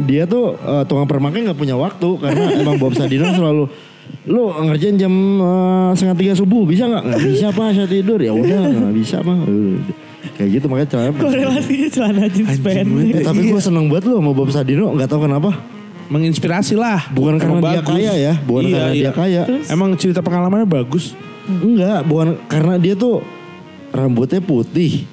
dia 0.05 0.25
tuh 0.25 0.59
uh, 0.59 0.83
tukang 0.83 1.07
permaknya 1.07 1.51
nggak 1.53 1.61
punya 1.61 1.77
waktu 1.77 2.09
karena 2.19 2.45
emang 2.63 2.77
Bob 2.77 2.95
Sadino 2.95 3.31
selalu 3.31 3.71
lu 4.25 4.49
ngerjain 4.51 4.97
jam 4.97 5.13
uh, 5.39 5.93
setengah 5.93 6.17
tiga 6.17 6.35
subuh 6.35 6.65
bisa 6.65 6.89
nggak 6.89 7.05
nggak 7.05 7.23
bisa 7.29 7.47
pak 7.53 7.77
saya 7.77 7.89
tidur 7.89 8.17
ya 8.17 8.33
udah 8.33 8.61
nggak 8.67 8.95
bisa 8.97 9.21
mah 9.21 9.39
Uh, 9.45 9.77
kayak 10.35 10.59
gitu 10.59 10.67
makanya 10.67 10.89
celana 10.91 11.11
Korelasinya 11.15 11.89
celana 11.89 12.25
jeans 12.27 12.59
pendek. 12.59 13.15
Eh, 13.15 13.23
tapi 13.23 13.41
gue 13.47 13.61
seneng 13.61 13.87
banget 13.87 14.11
lu 14.11 14.19
sama 14.19 14.33
Bob 14.33 14.51
Sadino 14.51 14.91
nggak 14.93 15.09
tahu 15.09 15.25
kenapa 15.25 15.51
Menginspirasi 16.09 16.73
lah. 16.73 17.09
bukan 17.13 17.37
karena 17.37 17.61
dia 17.61 17.83
kaya 17.85 18.13
ya 18.17 18.35
bukan 18.41 18.63
Iya, 18.65 18.73
karena 18.81 18.93
iya. 18.93 19.03
dia 19.05 19.13
kaya 19.13 19.43
Emang 19.69 19.93
cerita 20.01 20.25
pengalamannya 20.25 20.65
bagus. 20.65 21.13
Enggak, 21.49 22.05
bukan 22.05 22.37
karena 22.49 22.75
dia 22.77 22.97
tuh 22.97 23.25
rambutnya 23.93 24.41
putih. 24.41 25.05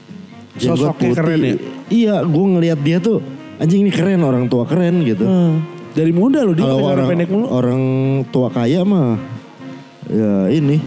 jenggot 0.56 0.96
Sosoknya 0.96 1.12
keren 1.16 1.40
ya? 1.44 1.56
Iya, 1.92 2.16
gue 2.24 2.46
ngelihat 2.56 2.80
dia 2.80 2.98
tuh 3.00 3.20
anjing 3.56 3.84
ini 3.84 3.92
keren 3.92 4.24
orang 4.24 4.48
tua 4.48 4.64
keren 4.64 5.04
gitu. 5.04 5.28
Dari 5.96 6.12
muda 6.12 6.44
loh 6.44 6.52
dia 6.52 6.68
celana 6.68 6.92
orang 6.92 7.08
pendek 7.08 7.30
mulu. 7.32 7.46
orang 7.48 7.82
tua 8.28 8.52
kaya 8.52 8.84
mah 8.84 9.16
ya 10.12 10.52
ini 10.52 10.80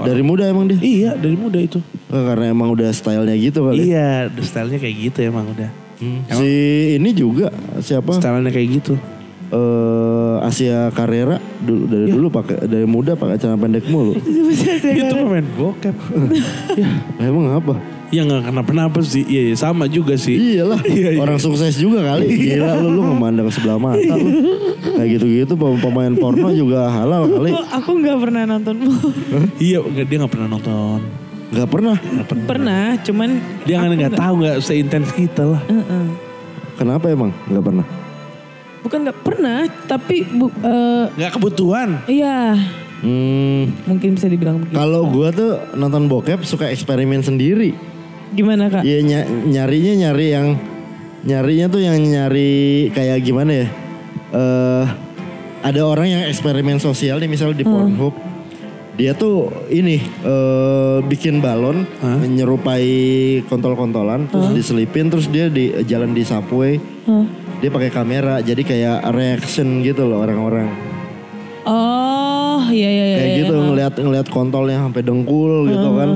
dari 0.00 0.24
muda 0.24 0.48
emang 0.48 0.64
dia. 0.68 0.80
Iya 0.80 1.10
dari 1.16 1.36
muda 1.36 1.60
itu. 1.60 1.80
Eh, 2.08 2.24
karena 2.24 2.52
emang 2.52 2.72
udah 2.72 2.88
stylenya 2.88 3.36
gitu 3.36 3.68
kali. 3.68 3.88
Iya, 3.88 4.28
stylenya 4.32 4.80
kayak 4.80 4.96
gitu 5.12 5.18
emang 5.28 5.48
udah. 5.48 5.70
Si 6.28 6.50
ini 6.96 7.12
juga 7.12 7.48
siapa? 7.80 8.16
Stylenya 8.16 8.52
kayak 8.52 8.68
gitu. 8.80 8.94
Eh 9.46 10.14
Asia 10.40 10.88
Carrera 10.90 11.36
dulu 11.58 11.84
dari 11.84 12.04
Iya. 12.04 12.14
dulu 12.14 12.26
pakai 12.28 12.56
dari 12.64 12.84
muda 12.84 13.12
pakai 13.14 13.36
celana 13.36 13.56
pendek 13.56 13.84
mulu. 13.86 14.16
itu 14.98 15.14
pemain 15.14 15.46
bokep. 15.54 15.94
ya, 16.80 16.88
emang 17.20 17.48
apa? 17.54 17.74
ya 18.08 18.22
nggak 18.22 18.46
kenapa-napa 18.46 19.02
sih. 19.02 19.26
Iya, 19.26 19.42
iya, 19.50 19.56
sama 19.56 19.90
juga 19.90 20.14
sih. 20.14 20.38
Iyalah, 20.38 20.78
Iya, 20.86 21.08
iya. 21.14 21.18
orang 21.18 21.34
sukses 21.36 21.74
juga 21.74 21.98
kali. 22.04 22.30
Gila 22.30 22.78
lu, 22.78 22.88
lu 22.92 23.02
memandang 23.10 23.50
sebelah 23.50 23.74
mata 23.74 24.14
lu. 24.14 24.28
Kayak 24.94 25.18
gitu-gitu 25.18 25.52
pem- 25.58 25.82
pemain 25.82 26.14
porno 26.14 26.54
juga 26.54 26.86
halal 26.86 27.26
kali. 27.26 27.50
Aku, 27.50 27.90
nggak 27.98 28.18
pernah 28.22 28.42
nonton. 28.46 28.86
Iya, 29.58 29.82
nggak- 29.82 30.06
dia 30.06 30.16
nggak 30.22 30.30
pernah 30.30 30.48
nonton. 30.48 30.98
Gak 31.54 31.70
pernah. 31.70 31.96
pernah, 32.46 32.84
cuman 32.98 33.30
Dia 33.62 33.82
kan 33.82 33.90
nggak 33.90 34.14
tahu 34.14 34.34
nggak 34.42 34.56
seintens 34.58 35.10
kita 35.10 35.42
lah. 35.46 35.62
Heeh. 35.66 36.06
Kenapa 36.74 37.06
emang? 37.06 37.30
Gak 37.46 37.62
pernah. 37.62 37.86
Bukan 38.84 38.98
nggak 39.00 39.18
pernah, 39.18 39.58
tapi 39.82 40.22
bu, 40.22 40.52
eh, 40.54 41.04
Nggak 41.10 41.32
kebutuhan. 41.34 42.04
iya 42.04 42.52
Hmm, 43.00 43.68
mungkin 43.84 44.16
bisa 44.16 44.28
dibilang 44.28 44.56
begitu. 44.58 44.72
kalau 44.74 45.04
gua 45.06 45.28
tuh 45.28 45.60
nonton 45.74 46.04
bokep 46.04 46.40
suka 46.40 46.68
eksperimen 46.68 47.20
sendiri. 47.20 47.76
Gimana 48.30 48.68
kak? 48.68 48.80
Iya 48.80 48.98
ny- 49.00 49.28
nyarinya 49.50 49.92
nyari 50.02 50.26
yang 50.30 50.46
nyarinya 51.22 51.66
tuh 51.68 51.80
yang 51.80 52.00
nyari 52.00 52.52
kayak 52.90 53.20
gimana 53.20 53.52
ya? 53.54 53.68
Eh 54.32 54.84
ada 55.62 55.80
orang 55.82 56.08
yang 56.10 56.22
eksperimen 56.24 56.76
sosial 56.78 57.16
nih 57.18 57.28
misalnya 57.28 57.56
di 57.58 57.64
Pornhub. 57.64 58.16
Dia 58.94 59.12
tuh 59.12 59.52
ini 59.68 59.98
eh 60.00 60.98
bikin 61.04 61.40
balon 61.40 61.84
Hah? 61.98 62.16
menyerupai 62.16 62.88
kontol-kontolan 63.44 64.28
terus 64.28 64.48
diselipin 64.54 65.08
terus 65.08 65.26
dia 65.26 65.48
di 65.48 65.76
jalan 65.84 66.10
di 66.10 66.22
subway. 66.22 66.80
Hah? 67.04 67.24
Dia 67.62 67.70
pakai 67.72 67.90
kamera 67.90 68.40
jadi 68.40 68.62
kayak 68.62 68.98
reaction 69.14 69.80
gitu 69.80 70.04
loh 70.04 70.20
orang-orang. 70.20 70.68
Oh, 71.64 72.60
iya 72.68 72.88
iya 72.92 73.04
iya. 73.04 73.16
Kayak 73.16 73.30
iya. 73.30 73.40
gitu 73.40 73.54
ngelihat 73.56 73.94
ngelihat 73.96 74.28
kontolnya 74.28 74.78
sampai 74.84 75.00
dengkul 75.00 75.68
gitu 75.68 75.88
kan. 75.96 76.10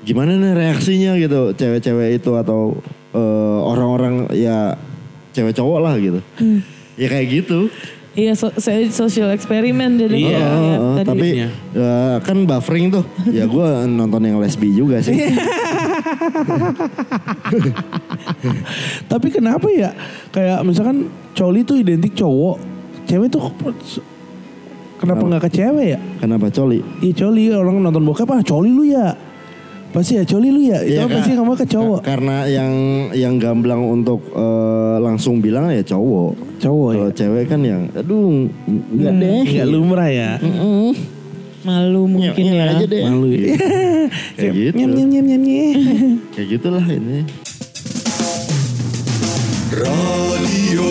Gimana 0.00 0.30
nih 0.36 0.52
reaksinya 0.56 1.12
gitu 1.16 1.52
cewek-cewek 1.56 2.20
itu 2.20 2.30
atau 2.36 2.76
eh, 3.12 3.58
orang-orang 3.64 4.28
ya 4.36 4.76
cewek 5.32 5.56
cowok 5.56 5.78
lah 5.80 5.94
gitu. 5.96 6.20
Ya 7.00 7.06
kayak 7.08 7.26
gitu. 7.32 7.72
Iya, 8.10 8.34
so, 8.34 8.50
saya 8.58 8.82
social 8.90 9.30
eksperimen 9.30 9.94
jadi 9.94 10.18
Iya, 10.18 10.42
ya, 10.42 10.76
tadi. 10.98 11.08
tapi 11.14 11.28
Iya. 11.40 11.48
eh, 11.78 12.16
kan 12.26 12.42
buffering 12.42 12.90
tuh. 12.90 13.06
ya 13.30 13.46
gue 13.46 13.68
nonton 13.86 14.20
yang 14.26 14.42
lesbi 14.42 14.74
juga 14.74 14.98
sih. 14.98 15.14
Tapi 19.10 19.26
kenapa 19.28 19.66
ya? 19.68 19.90
Kayak 20.30 20.58
misalkan 20.64 21.08
coli 21.32 21.60
tuh 21.62 21.76
identik 21.76 22.12
cowok, 22.14 22.56
cewek 23.06 23.28
tuh 23.28 23.40
kenapa 24.96 25.22
nggak 25.24 25.42
ke 25.48 25.50
cewek 25.52 25.86
ya? 25.96 25.98
Kenapa 26.18 26.48
coli? 26.48 26.80
Iya 27.00 27.12
coli 27.16 27.42
orang 27.50 27.80
nonton 27.80 28.04
bokep 28.04 28.28
ah 28.28 28.40
coli 28.40 28.70
lu 28.70 28.84
ya. 28.86 29.12
Pasti 29.90 30.14
ya 30.14 30.22
coli 30.22 30.48
lu 30.48 30.62
ya. 30.62 30.78
Itu 30.86 31.02
apa 31.02 31.18
Kak. 31.18 31.24
sih 31.26 31.34
kamu 31.34 31.52
ke 31.58 31.66
cowok? 31.66 32.00
Ka- 32.00 32.14
Karena 32.14 32.46
yang 32.46 32.72
yang 33.10 33.34
gamblang 33.42 33.82
untuk 33.82 34.22
eh, 34.30 34.96
langsung 35.02 35.42
bilang 35.42 35.66
ya 35.66 35.82
cowok. 35.82 36.62
Cowok 36.62 36.88
ya. 36.94 36.94
Kalau 36.94 37.10
cewek 37.10 37.44
kan 37.50 37.60
yang 37.66 37.90
aduh 37.90 38.46
enggak 38.70 39.12
deh. 39.18 39.42
Enggak 39.42 39.66
lumrah 39.66 40.06
ya. 40.06 40.38
Mm-mm. 40.38 40.94
Malu 41.60 42.08
mungkin 42.08 42.32
Nyem-nyem 42.40 42.56
ya. 42.56 42.72
aja 42.72 42.84
deh. 42.88 43.02
Malu 43.04 43.28
ya. 43.28 43.52
Kayak 44.36 44.52
gitu. 44.56 44.76
Nyem 44.80 44.90
nyem 44.96 45.08
nyem 45.12 45.24
nyem 45.28 45.42
nyem. 45.44 45.76
Kayak 46.32 46.48
gitulah 46.56 46.84
ini. 46.88 47.18
Radio 49.70 50.86